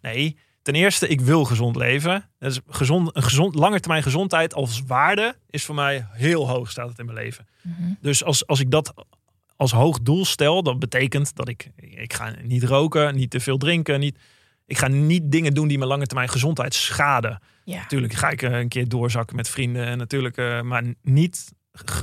nee. 0.00 0.36
Ten 0.62 0.74
eerste, 0.74 1.08
ik 1.08 1.20
wil 1.20 1.44
gezond 1.44 1.76
leven. 1.76 2.30
Dus 2.38 2.60
gezond, 2.68 3.16
een 3.16 3.22
gezond, 3.22 3.54
langetermijn 3.54 4.02
gezondheid 4.02 4.54
als 4.54 4.82
waarde 4.86 5.36
is 5.50 5.64
voor 5.64 5.74
mij 5.74 6.06
heel 6.10 6.48
hoog 6.48 6.70
staat 6.70 6.88
het 6.88 6.98
in 6.98 7.04
mijn 7.04 7.18
leven. 7.18 7.46
Dus 8.00 8.24
als, 8.24 8.46
als 8.46 8.60
ik 8.60 8.70
dat 8.70 8.94
als 9.56 9.72
hoog 9.72 10.00
doel 10.00 10.24
stel, 10.24 10.62
dat 10.62 10.78
betekent 10.78 11.36
dat 11.36 11.48
ik, 11.48 11.70
ik 11.76 12.12
ga 12.12 12.34
niet 12.42 12.64
roken, 12.64 13.14
niet 13.14 13.30
te 13.30 13.40
veel 13.40 13.58
drinken, 13.58 14.00
niet, 14.00 14.18
ik 14.66 14.78
ga 14.78 14.88
niet 14.88 15.22
dingen 15.32 15.54
doen 15.54 15.68
die 15.68 15.78
mijn 15.78 15.90
lange 15.90 16.06
termijn 16.06 16.28
gezondheid 16.28 16.74
schaden. 16.74 17.40
Ja. 17.64 17.80
Natuurlijk 17.80 18.12
ga 18.12 18.30
ik 18.30 18.42
eh, 18.42 18.58
een 18.58 18.68
keer 18.68 18.88
doorzakken 18.88 19.36
met 19.36 19.48
vrienden 19.48 19.86
en 19.86 19.98
natuurlijk, 19.98 20.36
eh, 20.36 20.60
maar 20.60 20.84
niet 21.02 21.52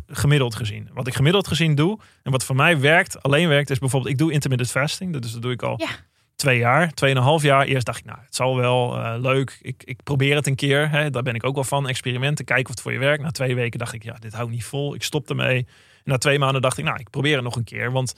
gemiddeld 0.07 0.55
gezien. 0.55 0.89
Wat 0.93 1.07
ik 1.07 1.13
gemiddeld 1.15 1.47
gezien 1.47 1.75
doe 1.75 1.99
en 2.23 2.31
wat 2.31 2.43
voor 2.43 2.55
mij 2.55 2.79
werkt, 2.79 3.23
alleen 3.23 3.47
werkt, 3.47 3.69
is 3.69 3.79
bijvoorbeeld 3.79 4.11
ik 4.11 4.17
doe 4.17 4.31
intermittent 4.31 4.71
fasting. 4.71 5.17
Dus 5.19 5.31
dat 5.33 5.41
doe 5.41 5.51
ik 5.51 5.61
al 5.61 5.75
Ja. 5.77 5.87
twee 6.35 6.57
jaar, 6.57 6.93
tweeënhalf 6.93 7.41
jaar. 7.41 7.65
Eerst 7.65 7.85
dacht 7.85 7.99
ik, 7.99 8.05
nou, 8.05 8.19
het 8.25 8.35
zal 8.35 8.55
wel 8.55 8.97
eh, 8.97 9.15
leuk. 9.19 9.57
Ik, 9.61 9.83
ik 9.83 10.03
probeer 10.03 10.35
het 10.35 10.47
een 10.47 10.55
keer. 10.55 10.89
Hè. 10.89 11.09
Daar 11.09 11.23
ben 11.23 11.35
ik 11.35 11.43
ook 11.43 11.55
wel 11.55 11.63
van. 11.63 11.87
Experimenten, 11.87 12.45
kijken 12.45 12.65
of 12.65 12.71
het 12.71 12.81
voor 12.81 12.91
je 12.93 12.99
werkt. 12.99 13.23
Na 13.23 13.31
twee 13.31 13.55
weken 13.55 13.79
dacht 13.79 13.93
ik, 13.93 14.03
ja, 14.03 14.15
dit 14.19 14.33
hou 14.33 14.45
ik 14.45 14.53
niet 14.53 14.65
vol. 14.65 14.95
Ik 14.95 15.03
stop 15.03 15.29
ermee. 15.29 15.57
En 15.57 16.11
na 16.11 16.17
twee 16.17 16.39
maanden 16.39 16.61
dacht 16.61 16.77
ik, 16.77 16.85
nou, 16.85 16.99
ik 16.99 17.09
probeer 17.09 17.35
het 17.35 17.43
nog 17.43 17.55
een 17.55 17.63
keer. 17.63 17.91
Want 17.91 18.15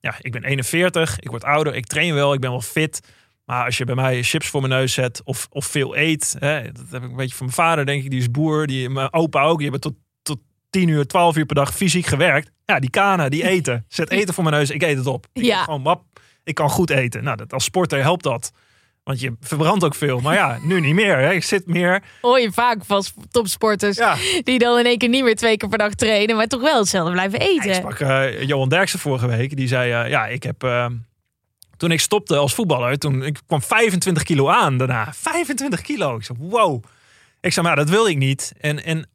ja, 0.00 0.14
ik 0.20 0.32
ben 0.32 0.44
41, 0.44 1.18
ik 1.18 1.30
word 1.30 1.44
ouder, 1.44 1.74
ik 1.74 1.86
train 1.86 2.14
wel, 2.14 2.32
ik 2.34 2.40
ben 2.40 2.50
wel 2.50 2.60
fit. 2.60 3.00
Maar 3.44 3.64
als 3.64 3.78
je 3.78 3.84
bij 3.84 3.94
mij 3.94 4.22
chips 4.22 4.48
voor 4.48 4.60
mijn 4.60 4.72
neus 4.72 4.92
zet 4.92 5.20
of, 5.24 5.46
of 5.50 5.66
veel 5.66 5.96
eet, 5.96 6.36
hè, 6.38 6.62
dat 6.72 6.84
heb 6.90 7.02
ik 7.02 7.10
een 7.10 7.16
beetje 7.16 7.36
van 7.36 7.46
mijn 7.46 7.58
vader, 7.58 7.86
denk 7.86 8.04
ik, 8.04 8.10
die 8.10 8.20
is 8.20 8.30
boer, 8.30 8.66
die, 8.66 8.88
mijn 8.88 9.12
opa 9.12 9.42
ook, 9.42 9.58
die 9.58 9.70
hebben 9.70 9.80
tot 9.90 9.94
10 10.70 10.88
uur, 10.88 11.06
12 11.06 11.36
uur 11.36 11.46
per 11.46 11.54
dag 11.54 11.74
fysiek 11.74 12.06
gewerkt. 12.06 12.50
Ja, 12.64 12.78
die 12.80 12.90
kanen, 12.90 13.30
die 13.30 13.44
eten. 13.54 13.84
Zet 13.88 14.10
eten 14.10 14.34
voor 14.34 14.44
mijn 14.44 14.56
neus, 14.56 14.70
ik 14.70 14.82
eet 14.82 14.96
het 14.96 15.06
op. 15.06 15.26
Ik 15.32 15.44
Ja. 15.44 15.62
Gewoon, 15.62 15.82
wap, 15.82 16.02
ik 16.44 16.54
kan 16.54 16.70
goed 16.70 16.90
eten. 16.90 17.24
Nou, 17.24 17.36
dat, 17.36 17.52
als 17.52 17.64
sporter 17.64 18.00
helpt 18.02 18.22
dat. 18.22 18.52
Want 19.04 19.20
je 19.20 19.36
verbrandt 19.40 19.84
ook 19.84 19.94
veel. 19.94 20.20
Maar 20.20 20.34
ja, 20.34 20.58
nu 20.62 20.80
niet 20.80 20.94
meer. 20.94 21.16
Hè. 21.18 21.32
Ik 21.32 21.44
zit 21.44 21.66
meer. 21.66 22.02
Hoor 22.20 22.40
je 22.40 22.52
vaak 22.52 22.84
van 22.84 23.04
topsporters 23.30 23.96
Ja, 23.96 24.16
die 24.42 24.58
dan 24.58 24.78
in 24.78 24.84
één 24.86 24.98
keer 24.98 25.08
niet 25.08 25.24
meer 25.24 25.34
twee 25.36 25.56
keer 25.56 25.68
per 25.68 25.78
dag 25.78 25.94
trainen, 25.94 26.36
maar 26.36 26.46
toch 26.46 26.60
wel 26.60 26.78
hetzelfde 26.78 27.12
blijven 27.12 27.40
eten. 27.40 27.68
Ik 27.68 27.74
sprak 27.74 27.98
eh, 28.00 28.42
Johan 28.42 28.68
Derksen 28.68 28.98
vorige 28.98 29.26
week. 29.26 29.56
Die 29.56 29.68
zei, 29.68 29.92
eh, 29.92 30.10
ja, 30.10 30.26
ik 30.26 30.42
heb... 30.42 30.62
eh, 30.62 30.86
toen 31.76 31.90
ik 31.90 32.00
stopte 32.00 32.36
als 32.36 32.54
voetballer, 32.54 32.98
toen 32.98 33.22
ik 33.22 33.40
kwam 33.46 33.62
25 33.62 34.22
kilo 34.22 34.48
aan 34.48 34.78
daarna. 34.78 35.12
25 35.12 35.80
kilo. 35.80 36.16
Ik 36.16 36.24
zei, 36.24 36.38
wow. 36.40 36.84
Ik 37.40 37.52
zei, 37.52 37.66
maar 37.66 37.76
dat 37.76 37.88
wil 37.88 38.06
ik 38.06 38.16
niet. 38.16 38.52
En, 38.60 38.84
en 38.84 39.08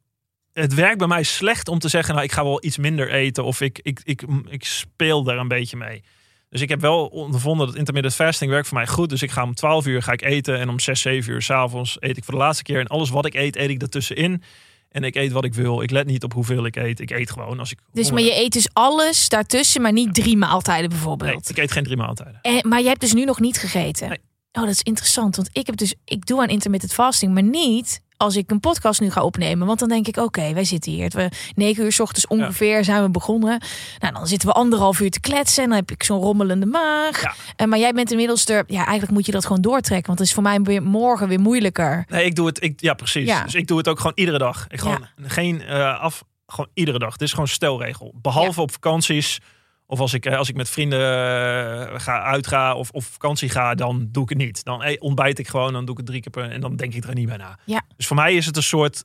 het 0.54 0.74
werkt 0.74 0.98
bij 0.98 1.06
mij 1.06 1.22
slecht 1.22 1.68
om 1.68 1.78
te 1.78 1.88
zeggen, 1.88 2.14
nou, 2.14 2.26
ik 2.26 2.32
ga 2.32 2.44
wel 2.44 2.64
iets 2.64 2.78
minder 2.78 3.10
eten. 3.10 3.44
Of 3.44 3.60
ik, 3.60 3.80
ik, 3.82 4.00
ik, 4.04 4.22
ik 4.48 4.64
speel 4.64 5.22
daar 5.22 5.38
een 5.38 5.48
beetje 5.48 5.76
mee. 5.76 6.02
Dus 6.48 6.60
ik 6.60 6.68
heb 6.68 6.80
wel 6.80 7.06
ondervonden 7.06 7.66
dat 7.66 7.76
intermittent 7.76 8.14
fasting 8.14 8.50
werkt 8.50 8.68
voor 8.68 8.76
mij 8.76 8.86
goed. 8.86 9.08
Dus 9.08 9.22
ik 9.22 9.30
ga 9.30 9.42
om 9.42 9.54
12 9.54 9.86
uur 9.86 10.02
ga 10.02 10.12
ik 10.12 10.22
eten. 10.22 10.58
En 10.58 10.68
om 10.68 10.80
6, 10.80 11.00
7 11.00 11.32
uur 11.32 11.42
s'avonds 11.42 11.96
eet 12.00 12.16
ik 12.16 12.24
voor 12.24 12.34
de 12.34 12.40
laatste 12.40 12.62
keer. 12.62 12.80
En 12.80 12.86
alles 12.86 13.10
wat 13.10 13.26
ik 13.26 13.34
eet, 13.34 13.56
eet 13.56 13.70
ik 13.70 13.82
ertussenin. 13.82 14.42
En 14.88 15.04
ik 15.04 15.14
eet 15.14 15.32
wat 15.32 15.44
ik 15.44 15.54
wil. 15.54 15.82
Ik 15.82 15.90
let 15.90 16.06
niet 16.06 16.24
op 16.24 16.32
hoeveel 16.32 16.66
ik 16.66 16.76
eet. 16.76 17.00
Ik 17.00 17.10
eet 17.10 17.30
gewoon 17.30 17.58
als 17.58 17.72
ik 17.72 17.78
Dus 17.92 18.10
maar 18.10 18.22
je 18.22 18.36
eet 18.36 18.52
dus 18.52 18.68
alles 18.72 19.28
daartussen, 19.28 19.82
maar 19.82 19.92
niet 19.92 20.14
drie 20.14 20.36
maaltijden 20.36 20.90
bijvoorbeeld. 20.90 21.30
Nee, 21.30 21.56
ik 21.56 21.58
eet 21.58 21.72
geen 21.72 21.84
drie 21.84 21.96
maaltijden. 21.96 22.38
En, 22.42 22.68
maar 22.68 22.80
je 22.80 22.88
hebt 22.88 23.00
dus 23.00 23.12
nu 23.12 23.24
nog 23.24 23.40
niet 23.40 23.58
gegeten. 23.58 24.08
Nee. 24.08 24.18
Oh, 24.52 24.62
dat 24.62 24.72
is 24.72 24.82
interessant. 24.82 25.36
Want 25.36 25.48
ik 25.52 25.66
heb 25.66 25.76
dus, 25.76 25.94
ik 26.04 26.26
doe 26.26 26.40
aan 26.40 26.48
intermittent 26.48 26.92
fasting, 26.92 27.34
maar 27.34 27.42
niet 27.42 28.00
als 28.16 28.36
ik 28.36 28.50
een 28.50 28.60
podcast 28.60 29.00
nu 29.00 29.10
ga 29.10 29.22
opnemen. 29.22 29.66
Want 29.66 29.78
dan 29.78 29.88
denk 29.88 30.06
ik, 30.06 30.16
oké, 30.16 30.52
wij 30.52 30.64
zitten 30.64 30.92
hier. 30.92 31.10
We 31.14 31.28
negen 31.54 31.84
uur 31.84 31.92
s 31.92 32.00
ochtends 32.00 32.26
ongeveer 32.26 32.84
zijn 32.84 33.02
we 33.02 33.10
begonnen. 33.10 33.60
Nou, 33.98 34.14
dan 34.14 34.26
zitten 34.26 34.48
we 34.48 34.54
anderhalf 34.54 35.00
uur 35.00 35.10
te 35.10 35.20
kletsen. 35.20 35.62
En 35.62 35.68
dan 35.68 35.78
heb 35.78 35.90
ik 35.90 36.02
zo'n 36.02 36.20
rommelende 36.20 36.66
maag. 36.66 37.22
Ja. 37.22 37.34
En 37.56 37.68
maar 37.68 37.78
jij 37.78 37.92
bent 37.92 38.10
inmiddels 38.10 38.46
er. 38.46 38.64
Ja, 38.66 38.84
eigenlijk 38.84 39.10
moet 39.10 39.26
je 39.26 39.32
dat 39.32 39.46
gewoon 39.46 39.62
doortrekken. 39.62 40.06
Want 40.06 40.18
het 40.18 40.28
is 40.28 40.34
voor 40.34 40.42
mij 40.42 40.60
weer 40.60 40.82
morgen 40.82 41.28
weer 41.28 41.40
moeilijker. 41.40 42.04
Nee, 42.08 42.24
ik 42.24 42.34
doe 42.34 42.46
het. 42.46 42.62
Ik, 42.62 42.80
ja, 42.80 42.94
precies. 42.94 43.28
Ja. 43.28 43.44
Dus 43.44 43.54
ik 43.54 43.66
doe 43.66 43.78
het 43.78 43.88
ook 43.88 43.96
gewoon 43.96 44.12
iedere 44.14 44.38
dag. 44.38 44.66
Ik 44.68 44.80
gewoon 44.80 45.06
geen 45.22 45.62
eh, 45.62 46.00
af. 46.00 46.24
Gewoon 46.46 46.70
iedere 46.74 46.98
dag. 46.98 47.12
Het 47.12 47.22
is 47.22 47.30
gewoon 47.30 47.48
stelregel. 47.48 48.14
Behalve 48.22 48.60
op 48.60 48.72
vakanties. 48.72 49.40
Of 49.86 50.00
als 50.00 50.14
ik, 50.14 50.26
eh, 50.26 50.36
als 50.36 50.48
ik 50.48 50.56
met 50.56 50.70
vrienden 50.70 51.00
eh, 51.00 52.00
ga 52.00 52.22
uitga 52.22 52.74
of, 52.74 52.90
of 52.90 53.04
vakantie 53.04 53.48
ga, 53.48 53.74
dan 53.74 54.08
doe 54.10 54.22
ik 54.22 54.28
het 54.28 54.38
niet. 54.38 54.64
Dan 54.64 54.82
eh, 54.82 54.96
ontbijt 54.98 55.38
ik 55.38 55.48
gewoon, 55.48 55.72
dan 55.72 55.84
doe 55.84 55.94
ik 55.94 55.96
het 55.96 56.06
drie 56.06 56.20
keer 56.20 56.30
per 56.30 56.50
en 56.50 56.60
dan 56.60 56.76
denk 56.76 56.94
ik 56.94 57.04
er 57.04 57.14
niet 57.14 57.26
bij 57.26 57.36
na. 57.36 57.58
Ja. 57.64 57.82
Dus 57.96 58.06
voor 58.06 58.16
mij 58.16 58.34
is 58.34 58.46
het 58.46 58.56
een 58.56 58.62
soort 58.62 59.04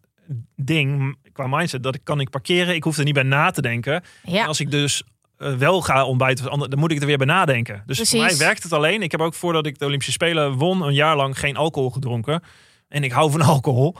ding 0.56 1.18
qua 1.34 1.48
mindset 1.48 1.84
dat 1.84 1.96
ik 1.96 2.04
kan 2.04 2.20
ik 2.20 2.30
parkeren. 2.30 2.76
Ik 2.76 2.84
hoef 2.84 2.98
er 2.98 3.04
niet 3.04 3.14
bij 3.14 3.24
na 3.24 3.52
te 3.52 3.62
denken. 3.62 4.04
Ja. 4.24 4.42
En 4.42 4.48
als 4.48 4.60
ik 4.60 4.72
dus 4.72 5.04
wel 5.38 5.82
ga 5.82 6.06
ontbijten, 6.06 6.70
dan 6.70 6.80
moet 6.80 6.92
ik 6.92 7.00
er 7.00 7.06
weer 7.06 7.18
bij 7.18 7.28
nadenken. 7.28 7.84
Dus 7.86 8.10
voor 8.10 8.20
mij 8.20 8.38
werkt 8.38 8.64
het 8.64 8.74
alleen. 8.74 9.02
Ik 9.02 9.12
heb 9.12 9.22
ook 9.22 9.34
voordat 9.34 9.66
ik 9.66 9.80
de 9.80 9.86
Olympische 9.86 10.12
Spelen 10.12 10.54
won, 10.54 10.82
een 10.82 10.94
jaar 10.94 11.16
lang 11.16 11.40
geen 11.40 11.58
alcohol 11.58 11.90
gedronken. 11.90 12.44
En 12.88 13.04
ik 13.04 13.12
hou 13.12 13.32
van 13.32 13.42
alcohol. 13.56 13.96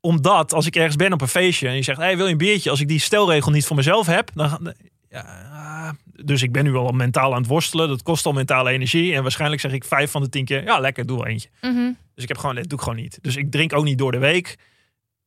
Omdat 0.00 0.52
als 0.52 0.66
ik 0.66 0.76
ergens 0.76 0.96
ben 0.96 1.12
op 1.12 1.20
een 1.20 1.28
feestje 1.28 1.68
en 1.68 1.74
je 1.74 1.82
zegt, 1.82 1.98
hey, 1.98 2.16
wil 2.16 2.26
je 2.26 2.32
een 2.32 2.38
biertje? 2.38 2.70
Als 2.70 2.80
ik 2.80 2.88
die 2.88 3.00
stelregel 3.00 3.50
niet 3.50 3.66
voor 3.66 3.76
mezelf 3.76 4.06
heb, 4.06 4.30
dan... 4.34 4.74
Ja, 5.08 5.53
dus 6.24 6.42
ik 6.42 6.52
ben 6.52 6.64
nu 6.64 6.74
al 6.74 6.92
mentaal 6.92 7.32
aan 7.32 7.40
het 7.40 7.50
worstelen. 7.50 7.88
Dat 7.88 8.02
kost 8.02 8.26
al 8.26 8.32
mentale 8.32 8.70
energie. 8.70 9.14
En 9.14 9.22
waarschijnlijk 9.22 9.60
zeg 9.60 9.72
ik 9.72 9.84
vijf 9.84 10.10
van 10.10 10.22
de 10.22 10.28
tien 10.28 10.44
keer, 10.44 10.64
ja 10.64 10.78
lekker, 10.78 11.06
doe 11.06 11.16
wel 11.16 11.26
eentje. 11.26 11.48
Mhm. 11.60 11.92
Dus 12.14 12.22
ik 12.22 12.28
heb 12.28 12.38
gewoon, 12.38 12.54
dit 12.54 12.68
doe 12.68 12.78
ik 12.78 12.84
gewoon 12.84 13.00
niet. 13.00 13.18
Dus 13.20 13.36
ik 13.36 13.50
drink 13.50 13.72
ook 13.72 13.84
niet 13.84 13.98
door 13.98 14.12
de 14.12 14.18
week. 14.18 14.56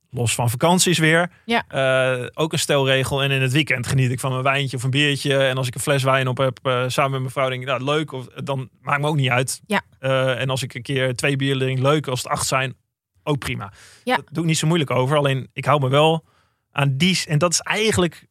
Los 0.09 0.35
van 0.35 0.49
vakanties 0.49 0.97
weer. 0.97 1.31
Ja. 1.45 1.63
Eh, 1.67 2.27
ook 2.33 2.53
een 2.53 2.59
stelregel. 2.59 3.23
En 3.23 3.31
in 3.31 3.41
het 3.41 3.51
weekend 3.51 3.87
geniet 3.87 4.11
ik 4.11 4.19
van 4.19 4.33
een 4.33 4.43
wijntje 4.43 4.77
of 4.77 4.83
een 4.83 4.89
biertje. 4.89 5.37
En 5.37 5.57
als 5.57 5.67
ik 5.67 5.75
een 5.75 5.81
fles 5.81 6.03
wijn 6.03 6.27
op 6.27 6.37
heb 6.37 6.59
eh, 6.61 6.83
samen 6.87 7.11
met 7.11 7.19
mijn 7.19 7.31
vrouw, 7.31 7.49
denk 7.49 7.61
ik, 7.61 7.67
nou 7.67 7.83
leuk. 7.83 8.11
Of, 8.11 8.25
dan 8.25 8.69
maakt 8.81 9.01
me 9.01 9.07
ook 9.07 9.15
niet 9.15 9.29
uit. 9.29 9.61
Ja. 9.67 9.81
Eh, 9.99 10.41
en 10.41 10.49
als 10.49 10.63
ik 10.63 10.73
een 10.73 10.81
keer 10.81 11.15
twee 11.15 11.35
bier 11.35 11.57
drink, 11.57 11.79
leuk. 11.79 12.07
Als 12.07 12.23
het 12.23 12.31
acht 12.31 12.47
zijn, 12.47 12.75
ook 13.23 13.39
prima. 13.39 13.73
Ja. 14.03 14.15
Dat 14.15 14.25
doe 14.31 14.43
ik 14.43 14.49
niet 14.49 14.57
zo 14.57 14.67
moeilijk 14.67 14.91
over. 14.91 15.17
Alleen 15.17 15.49
ik 15.53 15.65
hou 15.65 15.79
me 15.79 15.89
wel 15.89 16.25
aan 16.71 16.97
die. 16.97 17.23
En 17.27 17.37
dat 17.37 17.51
is 17.51 17.59
eigenlijk, 17.59 18.26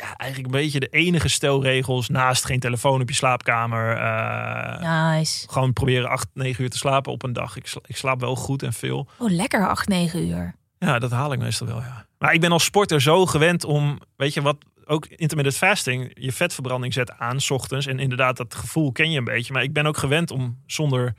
ja, 0.00 0.16
eigenlijk 0.16 0.54
een 0.54 0.60
beetje 0.60 0.80
de 0.80 0.88
enige 0.90 1.28
stelregels. 1.28 2.08
Naast 2.08 2.44
geen 2.44 2.60
telefoon 2.60 3.00
op 3.00 3.08
je 3.08 3.14
slaapkamer. 3.14 3.96
eh, 3.96 5.10
Nice. 5.16 5.48
gewoon 5.48 5.72
proberen 5.72 6.08
8, 6.08 6.26
9 6.34 6.62
uur 6.64 6.70
te 6.70 6.76
slapen 6.76 7.12
op 7.12 7.22
een 7.22 7.32
dag. 7.32 7.56
Ik, 7.56 7.66
sla- 7.66 7.80
ik 7.86 7.96
slaap 7.96 8.20
wel 8.20 8.36
goed 8.36 8.62
en 8.62 8.72
veel. 8.72 9.08
Oh, 9.18 9.30
lekker 9.30 9.68
8, 9.68 9.88
9 9.88 10.28
uur. 10.28 10.54
Ja, 10.78 10.98
dat 10.98 11.10
haal 11.10 11.32
ik 11.32 11.38
meestal 11.38 11.66
wel, 11.66 11.80
ja. 11.80 12.06
Maar 12.18 12.32
ik 12.34 12.40
ben 12.40 12.52
als 12.52 12.64
sporter 12.64 13.00
zo 13.02 13.26
gewend 13.26 13.64
om, 13.64 13.98
weet 14.16 14.34
je 14.34 14.42
wat, 14.42 14.56
ook 14.84 15.06
intermittent 15.06 15.56
fasting, 15.56 16.10
je 16.14 16.32
vetverbranding 16.32 16.92
zet 16.92 17.12
aan, 17.18 17.40
's 17.40 17.50
ochtends. 17.50 17.86
En 17.86 17.98
inderdaad, 17.98 18.36
dat 18.36 18.54
gevoel 18.54 18.92
ken 18.92 19.10
je 19.10 19.18
een 19.18 19.24
beetje. 19.24 19.52
Maar 19.52 19.62
ik 19.62 19.72
ben 19.72 19.86
ook 19.86 19.96
gewend 19.96 20.30
om 20.30 20.58
zonder, 20.66 21.14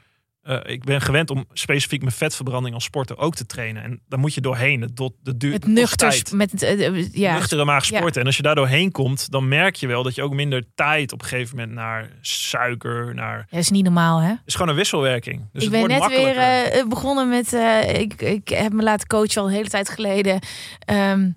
eh, 0.50 0.74
ik 0.74 0.84
ben 0.84 1.02
gewend 1.02 1.30
om 1.30 1.46
specifiek 1.54 2.02
mijn 2.02 2.14
vetverbranding 2.14 2.76
als 2.76 2.84
sporter 2.84 3.18
ook 3.18 3.36
te 3.36 3.46
trainen. 3.46 3.84
En 3.84 4.02
dan 4.08 4.20
moet 4.20 4.34
je 4.34 4.42
doorheen. 4.42 4.82
Het, 4.82 5.00
Het 5.24 5.68
nuchter. 5.68 6.24
Met 6.36 6.52
het, 6.52 6.64
eh, 6.64 7.14
ja. 7.14 7.34
Nuchtere 7.34 7.66
maag 7.66 7.86
Ja. 7.86 7.98
sporten. 7.98 8.22
En 8.22 8.28
als 8.28 8.38
je 8.38 8.42
daar 8.44 8.56
doorheen 8.56 8.92
komt, 8.92 9.32
dan 9.32 9.48
merk 9.48 9.76
je 9.76 9.88
wel 9.88 10.04
dat 10.04 10.16
je 10.16 10.22
ook 10.22 10.34
minder 10.34 10.64
tijd 10.76 11.12
op 11.14 11.22
een 11.22 11.28
gegeven 11.28 11.56
moment 11.58 11.76
naar 11.76 12.10
suiker, 12.22 13.16
naar... 13.16 13.38
Ja, 13.38 13.46
dat 13.50 13.60
is 13.60 13.70
niet 13.70 13.84
normaal, 13.84 14.20
hè? 14.20 14.30
Het 14.30 14.40
is 14.46 14.54
gewoon 14.54 14.70
een 14.70 14.76
wisselwerking. 14.76 15.50
Dus 15.54 15.64
ik 15.64 15.72
het 15.72 15.88
ben 15.88 16.00
net 16.00 16.08
weer 16.08 16.38
eh, 16.38 16.86
begonnen 16.88 17.30
met. 17.30 17.54
ik, 17.94 18.22
ik 18.22 18.48
heb 18.48 18.74
me 18.74 18.84
laten 18.84 19.08
coachen 19.08 19.42
al 19.42 19.48
een 19.48 19.54
hele 19.54 19.70
tijd 19.70 19.90
geleden. 19.90 20.40
Ehm, 20.80 21.30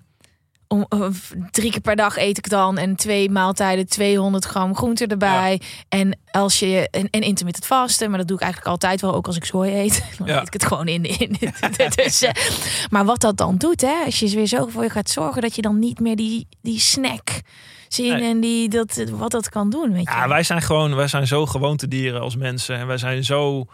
om, 0.67 0.85
eh, 0.89 1.05
drie 1.51 1.71
keer 1.71 1.81
per 1.81 1.95
dag 1.95 2.17
eet 2.17 2.37
ik 2.37 2.49
dan. 2.49 2.77
En 2.77 2.95
twee 2.95 3.29
maaltijden, 3.29 3.87
200 3.87 4.45
gram 4.45 4.75
groente 4.75 5.07
erbij. 5.07 5.61
En 5.89 6.19
als 6.31 6.59
je. 6.59 6.87
En, 6.91 7.09
en 7.09 7.21
intermittent 7.21 7.65
vasten. 7.65 8.09
Maar 8.09 8.17
dat 8.17 8.27
doe 8.27 8.37
ik 8.37 8.43
eigenlijk 8.43 8.71
altijd 8.71 9.01
wel. 9.01 9.13
Ook 9.13 9.27
als 9.27 9.35
ik 9.35 9.45
zooi 9.45 9.73
eet. 9.75 10.03
Dan 10.17 10.27
Ja. 10.27 10.39
eet 10.41 10.47
ik 10.47 10.53
het 10.53 10.65
gewoon 10.65 10.87
in. 10.87 11.03
in 11.03 11.37
dus, 11.95 12.25
maar 12.89 13.05
wat 13.05 13.21
dat 13.21 13.37
dan 13.37 13.57
doet, 13.57 13.81
hè? 13.81 14.03
Als 14.05 14.19
je 14.19 14.29
weer 14.29 14.45
zo 14.45 14.67
voor 14.67 14.83
je 14.83 14.89
gaat 14.89 15.09
zorgen 15.09 15.41
dat 15.41 15.55
je 15.55 15.61
dan 15.61 15.79
niet 15.79 15.99
meer 15.99 16.15
die, 16.15 16.47
die 16.61 16.79
snack 16.79 17.41
zien. 17.87 18.13
Nee. 18.13 18.29
En 18.29 18.39
die, 18.39 18.69
dat, 18.69 19.03
wat 19.11 19.31
dat 19.31 19.49
kan 19.49 19.69
doen. 19.69 19.93
Weet 19.93 20.03
je? 20.03 20.09
Ja, 20.09 20.27
wij 20.27 20.43
zijn 20.43 20.61
gewoon, 20.61 20.95
wij 20.95 21.07
zijn 21.07 21.27
zo 21.27 21.45
gewoontedieren 21.45 22.21
als 22.21 22.35
mensen. 22.35 22.77
En 22.77 22.87
wij 22.87 22.97
zijn 22.97 23.23
zo. 23.23 23.65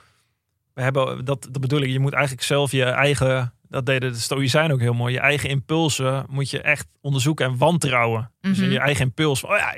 We 0.74 0.82
hebben 0.82 1.26
dat, 1.26 1.48
dat 1.52 1.62
bedoel 1.62 1.82
ik. 1.82 1.90
Je 1.90 2.00
moet 2.00 2.14
eigenlijk 2.14 2.44
zelf 2.44 2.72
je 2.72 2.84
eigen. 2.84 3.54
Dat 3.70 3.86
deden 3.86 4.12
de 4.14 4.20
Stoïcijnen 4.20 4.72
ook 4.72 4.80
heel 4.80 4.94
mooi. 4.94 5.14
Je 5.14 5.20
eigen 5.20 5.50
impulsen 5.50 6.26
moet 6.30 6.50
je 6.50 6.62
echt 6.62 6.88
onderzoeken 7.02 7.46
en 7.46 7.58
wantrouwen. 7.58 8.32
Dus 8.42 8.56
Mhm. 8.58 8.66
in 8.66 8.72
je 8.72 8.80
eigen 8.80 9.06
impuls. 9.06 9.44
Oh 9.44 9.58
ja. 9.58 9.74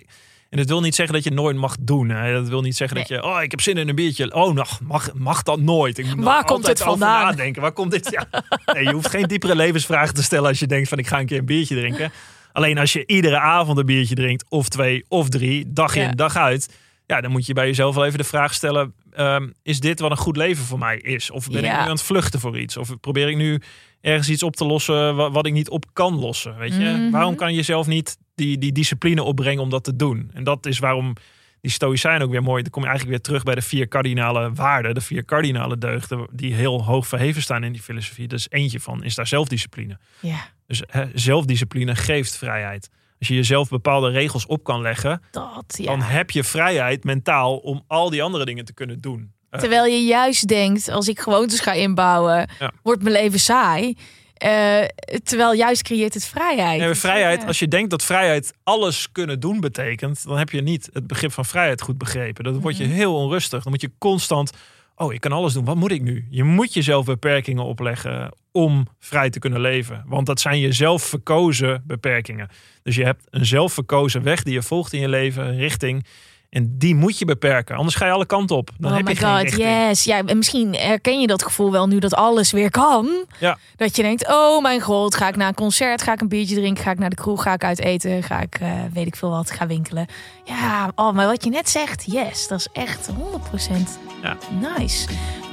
En 0.49 0.57
dat 0.57 0.67
wil 0.67 0.81
niet 0.81 0.95
zeggen 0.95 1.15
dat 1.15 1.23
je 1.23 1.31
nooit 1.31 1.55
mag 1.57 1.75
doen. 1.79 2.09
Hè. 2.09 2.33
Dat 2.33 2.47
wil 2.49 2.61
niet 2.61 2.75
zeggen 2.75 2.97
dat 2.97 3.07
je. 3.07 3.23
Oh, 3.23 3.41
ik 3.41 3.51
heb 3.51 3.61
zin 3.61 3.77
in 3.77 3.89
een 3.89 3.95
biertje. 3.95 4.33
Oh, 4.33 4.53
nou, 4.53 4.67
mag, 4.83 5.13
mag 5.13 5.43
dat 5.43 5.59
nooit. 5.59 5.97
Ik 5.97 6.05
moet 6.05 6.15
nog 6.15 6.25
Waar 6.25 6.43
komt 6.43 6.69
over 6.69 6.85
vandaan? 6.85 7.23
Nadenken. 7.25 7.61
Waar 7.61 7.71
komt 7.71 7.91
dit? 7.91 8.09
Ja. 8.11 8.27
Nee, 8.73 8.83
je 8.83 8.91
hoeft 8.93 9.09
geen 9.09 9.27
diepere 9.27 9.55
levensvragen 9.55 10.13
te 10.13 10.23
stellen 10.23 10.47
als 10.49 10.59
je 10.59 10.67
denkt 10.67 10.89
van 10.89 10.97
ik 10.97 11.07
ga 11.07 11.19
een 11.19 11.25
keer 11.25 11.37
een 11.39 11.45
biertje 11.45 11.75
drinken. 11.75 12.11
Alleen 12.51 12.77
als 12.77 12.93
je 12.93 13.05
iedere 13.05 13.39
avond 13.39 13.77
een 13.77 13.85
biertje 13.85 14.15
drinkt, 14.15 14.45
of 14.49 14.69
twee 14.69 15.05
of 15.07 15.29
drie, 15.29 15.65
dag 15.67 15.95
in, 15.95 16.01
Ja. 16.01 16.11
dag 16.11 16.35
uit. 16.35 16.73
Ja, 17.05 17.21
dan 17.21 17.31
moet 17.31 17.45
je 17.45 17.53
bij 17.53 17.65
jezelf 17.65 17.95
wel 17.95 18.05
even 18.05 18.17
de 18.17 18.23
vraag 18.23 18.53
stellen: 18.53 18.93
ehm, 19.15 19.49
is 19.63 19.79
dit 19.79 19.99
wat 19.99 20.11
een 20.11 20.17
goed 20.17 20.37
leven 20.37 20.65
voor 20.65 20.79
mij 20.79 20.97
is? 20.97 21.31
Of 21.31 21.47
ben 21.47 21.57
ik 21.57 21.63
nu 21.63 21.69
aan 21.77 21.89
het 21.89 22.01
vluchten 22.03 22.39
voor 22.39 22.59
iets? 22.59 22.77
Of 22.77 22.99
probeer 22.99 23.29
ik 23.29 23.35
nu 23.37 23.61
ergens 24.01 24.29
iets 24.29 24.43
op 24.43 24.55
te 24.55 24.65
lossen 24.65 25.15
wa- 25.15 25.31
wat, 25.31 25.45
ik 25.45 25.53
niet 25.53 25.69
op 25.69 25.85
kan 25.93 26.13
lossen? 26.19 26.57
Weet 26.57 26.73
je? 26.75 26.79
Mhm. 26.97 27.11
Waarom 27.11 27.35
kan 27.35 27.49
je 27.49 27.55
jezelf 27.55 27.87
niet 27.87 28.17
die, 28.35 28.57
die 28.57 28.71
discipline 28.71 29.23
opbrengen 29.23 29.63
om 29.63 29.69
dat 29.69 29.83
te 29.83 29.95
doen? 29.95 30.31
En 30.33 30.43
dat 30.43 30.65
is 30.65 30.79
waarom 30.79 31.13
die 31.61 31.71
stoïcijnen 31.71 32.21
ook 32.21 32.31
weer 32.31 32.43
mooi. 32.43 32.61
Dan 32.61 32.71
kom 32.71 32.81
je 32.83 32.87
eigenlijk 32.89 33.17
weer 33.17 33.27
terug 33.27 33.43
bij 33.43 33.55
de 33.55 33.61
vier 33.61 33.87
kardinale 33.87 34.51
waarden, 34.53 34.93
de 34.93 35.01
vier 35.01 35.25
kardinale 35.25 35.77
deugden, 35.77 36.27
die 36.31 36.53
heel 36.53 36.83
hoog 36.83 37.07
verheven 37.07 37.41
staan 37.41 37.63
in 37.63 37.71
die 37.71 37.81
filosofie. 37.81 38.27
Dus 38.27 38.47
eentje 38.49 38.79
van 38.79 39.03
is 39.03 39.15
daar 39.15 39.27
zelfdiscipline. 39.27 39.97
ja, 40.19 40.47
Dus 40.67 40.81
hè, 40.87 41.05
zelfdiscipline 41.13 41.95
geeft 41.95 42.37
vrijheid. 42.37 42.89
Als 43.21 43.29
je 43.29 43.35
jezelf 43.35 43.69
bepaalde 43.69 44.09
regels 44.09 44.45
op 44.45 44.63
kan 44.63 44.81
leggen, 44.81 45.21
dat. 45.31 45.63
Ja. 45.77 45.85
dan 45.85 46.01
heb 46.01 46.31
je 46.31 46.43
vrijheid 46.43 47.03
mentaal 47.03 47.57
om 47.57 47.83
al 47.87 48.09
die 48.09 48.23
andere 48.23 48.45
dingen 48.45 48.65
te 48.65 48.73
kunnen 48.73 48.99
doen. 48.99 49.31
Eh, 49.49 49.59
Terwijl 49.59 49.85
je 49.85 50.03
juist 50.03 50.47
denkt, 50.47 50.89
als 50.89 51.07
ik 51.07 51.19
gewoontes 51.19 51.59
ga 51.59 51.73
inbouwen, 51.73 52.49
Ja. 52.59 52.71
wordt 52.83 53.01
mijn 53.03 53.15
leven 53.15 53.39
saai. 53.39 53.95
Eh, 54.33 54.83
terwijl 55.23 55.53
juist 55.53 55.81
creëert 55.83 56.13
het 56.13 56.25
vrijheid. 56.25 56.77
nee, 56.77 56.87
maar 56.87 56.95
vrijheid, 56.95 57.45
als 57.47 57.59
je 57.59 57.67
denkt 57.67 57.89
dat 57.89 58.03
vrijheid 58.03 58.53
alles 58.63 59.11
kunnen 59.11 59.39
doen 59.39 59.59
betekent, 59.59 60.23
dan 60.27 60.37
heb 60.37 60.49
je 60.49 60.61
niet 60.61 60.89
het 60.93 61.07
begrip 61.07 61.31
van 61.31 61.45
vrijheid 61.45 61.81
goed 61.81 61.97
begrepen. 61.97 62.43
Dan 62.43 62.59
word 62.59 62.77
je 62.77 62.83
Mhm. 62.85 62.93
heel 62.93 63.15
onrustig. 63.15 63.63
Dan 63.63 63.71
moet 63.71 63.81
je 63.81 63.91
constant, 63.97 64.51
oh, 64.95 65.13
ik 65.13 65.21
kan 65.21 65.31
alles 65.31 65.53
doen. 65.53 65.65
Wat 65.65 65.75
moet 65.75 65.91
ik 65.91 66.01
nu? 66.01 66.27
Je 66.29 66.43
moet 66.43 66.73
jezelf 66.73 67.05
beperkingen 67.05 67.63
opleggen 67.63 68.31
om 68.51 68.87
vrij 68.99 69.29
te 69.29 69.39
kunnen 69.39 69.61
leven. 69.61 70.03
Want 70.07 70.25
dat 70.25 70.39
zijn 70.39 70.59
je 70.59 70.71
zelf 70.71 71.03
verkozen 71.03 71.83
beperkingen. 71.87 72.49
Dus 72.83 72.95
je 72.95 73.03
hebt 73.03 73.23
een 73.29 73.45
zelf 73.45 73.73
verkozen 73.73 74.23
weg 74.23 74.43
die 74.43 74.53
je 74.53 74.61
volgt 74.61 74.93
in 74.93 74.99
je 74.99 75.09
leven, 75.09 75.47
een 75.47 75.57
richting. 75.57 76.05
En 76.49 76.77
die 76.77 76.95
moet 76.95 77.17
je 77.19 77.25
beperken. 77.25 77.75
Anders 77.75 77.95
ga 77.95 78.05
je 78.05 78.11
alle 78.11 78.25
kanten 78.25 78.55
op. 78.55 78.69
Dan 78.77 78.91
oh 78.91 78.97
heb 78.97 79.05
my 79.05 79.11
je 79.11 79.17
god, 79.25 79.41
richting. 79.41 79.67
yes. 79.67 80.03
Ja, 80.03 80.21
en 80.25 80.37
misschien 80.37 80.73
herken 80.75 81.21
je 81.21 81.27
dat 81.27 81.43
gevoel 81.43 81.71
wel 81.71 81.87
nu 81.87 81.99
dat 81.99 82.13
alles 82.13 82.51
weer 82.51 82.69
kan. 82.71 83.25
Ja. 83.39 83.57
Dat 83.75 83.95
je 83.95 84.01
denkt, 84.01 84.27
oh 84.27 84.61
mijn 84.61 84.81
god, 84.81 85.15
ga 85.15 85.27
ik 85.27 85.35
naar 85.35 85.47
een 85.47 85.53
concert, 85.53 86.01
ga 86.01 86.13
ik 86.13 86.21
een 86.21 86.27
biertje 86.27 86.55
drinken, 86.55 86.83
ga 86.83 86.91
ik 86.91 86.99
naar 86.99 87.09
de 87.09 87.15
kroeg, 87.15 87.43
ga 87.43 87.53
ik 87.53 87.63
uit 87.63 87.79
eten, 87.79 88.23
ga 88.23 88.41
ik, 88.41 88.55
eh, 88.61 88.71
weet 88.93 89.07
ik 89.07 89.15
veel 89.15 89.29
wat, 89.29 89.51
ga 89.51 89.67
winkelen. 89.67 90.05
Ja, 90.45 90.91
oh, 90.95 91.13
maar 91.13 91.27
wat 91.27 91.43
je 91.43 91.49
net 91.49 91.69
zegt, 91.69 92.03
yes, 92.11 92.47
dat 92.47 92.59
is 92.59 92.67
echt 92.73 93.07
100% 93.07 93.99
Ja. 94.21 94.37
nice. 94.77 95.07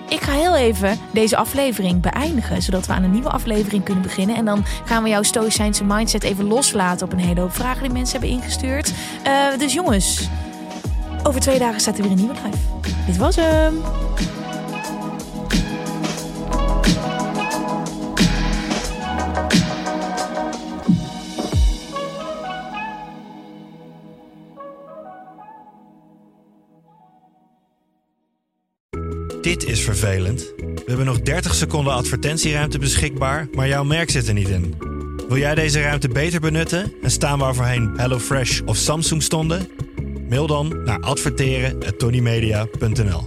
Ik 0.09 0.21
ga 0.21 0.33
heel 0.33 0.57
even 0.57 0.99
deze 1.11 1.37
aflevering 1.37 2.01
beëindigen, 2.01 2.63
zodat 2.63 2.87
we 2.87 2.93
aan 2.93 3.03
een 3.03 3.11
nieuwe 3.11 3.31
aflevering 3.31 3.85
kunnen 3.85 4.03
beginnen. 4.03 4.37
En 4.37 4.45
dan 4.45 4.65
gaan 4.85 5.03
we 5.03 5.09
jouw 5.09 5.23
stoïcijnse 5.23 5.85
mindset 5.85 6.23
even 6.23 6.45
loslaten 6.45 7.07
op 7.07 7.13
een 7.13 7.19
hele 7.19 7.41
hoop 7.41 7.55
vragen 7.55 7.83
die 7.83 7.93
mensen 7.93 8.21
hebben 8.21 8.39
ingestuurd. 8.39 8.93
Eh, 9.23 9.59
dus 9.59 9.73
jongens, 9.73 10.29
over 11.23 11.41
twee 11.41 11.59
dagen 11.59 11.81
staat 11.81 11.97
er 11.97 12.03
weer 12.03 12.11
een 12.13 12.19
nieuwe 12.19 12.35
live. 12.35 12.93
Dit 13.07 13.17
was 13.17 13.37
hem. 13.37 13.83
Dit 29.49 29.65
is 29.65 29.85
vervelend. 29.85 30.53
We 30.57 30.83
hebben 30.87 31.07
nog 31.07 31.21
30 31.21 31.55
seconden 31.55 31.93
advertentieruimte 31.93 32.79
beschikbaar, 32.79 33.49
maar 33.53 33.69
jouw 33.69 33.85
merk 33.85 34.11
zit 34.11 34.29
er 34.29 34.35
niet 34.35 34.49
in. 34.49 34.75
Wil 35.29 35.37
jij 35.37 35.55
deze 35.55 35.81
ruimte 35.81 36.09
beter 36.09 36.41
benutten 36.41 36.93
en 37.03 37.11
staan 37.11 37.39
waar 37.39 37.55
voorheen 37.55 37.93
HelloFresh 37.97 38.61
of 38.65 38.77
Samsung 38.77 39.23
stonden? 39.23 39.71
Mail 40.29 40.47
dan 40.47 40.83
naar 40.85 41.01
adverteren@tonymedia.nl. 41.01 43.25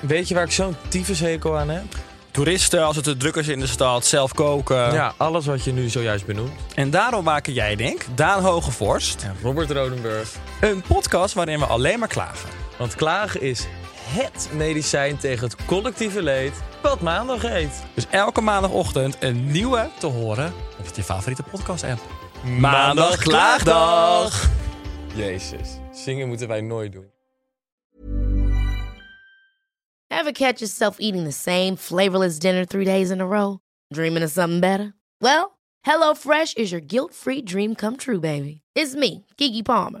Weet 0.00 0.28
je 0.28 0.34
waar 0.34 0.44
ik 0.44 0.52
zo'n 0.52 0.76
tyfushekel 0.88 1.58
aan 1.58 1.68
heb? 1.68 1.84
toeristen 2.30 2.84
als 2.84 2.96
het 2.96 3.04
te 3.04 3.16
druk 3.16 3.36
is 3.36 3.48
in 3.48 3.60
de 3.60 3.66
stad, 3.66 4.06
zelf 4.06 4.34
koken. 4.34 4.92
Ja, 4.92 5.14
alles 5.16 5.46
wat 5.46 5.64
je 5.64 5.72
nu 5.72 5.88
zojuist 5.88 6.26
benoemt. 6.26 6.52
En 6.74 6.90
daarom 6.90 7.24
maken 7.24 7.52
jij, 7.52 7.76
denk 7.76 8.04
Daan 8.14 8.42
Hogevorst, 8.42 9.22
En 9.22 9.36
Robert 9.42 9.70
Rodenburg. 9.70 10.32
een 10.60 10.82
podcast 10.88 11.34
waarin 11.34 11.58
we 11.58 11.64
alleen 11.64 11.98
maar 11.98 12.08
klagen. 12.08 12.48
Want 12.78 12.94
klagen 12.94 13.40
is 13.40 13.66
HET 14.10 14.48
medicijn 14.52 15.18
tegen 15.18 15.44
het 15.48 15.64
collectieve 15.64 16.22
leed 16.22 16.62
wat 16.82 17.00
maandag 17.00 17.42
heet. 17.42 17.82
Dus 17.94 18.06
elke 18.10 18.40
maandagochtend 18.40 19.16
een 19.20 19.50
nieuwe 19.50 19.90
te 19.98 20.06
horen 20.06 20.52
op 20.78 20.94
je 20.94 21.02
favoriete 21.02 21.42
podcast-app. 21.42 22.00
Maandag 22.58 23.16
Klaagdag! 23.16 24.50
Jezus, 25.14 25.68
zingen 25.92 26.28
moeten 26.28 26.48
wij 26.48 26.60
nooit 26.60 26.92
doen. 26.92 27.10
Ever 30.06 30.32
catch 30.32 30.58
yourself 30.58 30.98
eating 30.98 31.24
the 31.24 31.50
same 31.50 31.76
flavorless 31.76 32.38
dinner 32.38 32.66
three 32.66 32.84
days 32.84 33.10
in 33.10 33.20
a 33.20 33.26
row? 33.26 33.58
Dreaming 33.88 34.24
of 34.24 34.30
something 34.30 34.60
better? 34.60 34.94
Well, 35.18 35.58
HelloFresh 35.88 36.54
is 36.54 36.70
your 36.70 36.84
guilt-free 36.86 37.42
dream 37.42 37.74
come 37.74 37.96
true, 37.96 38.18
baby. 38.18 38.60
It's 38.74 38.94
me, 38.94 39.24
Kiki 39.36 39.62
Palmer. 39.62 40.00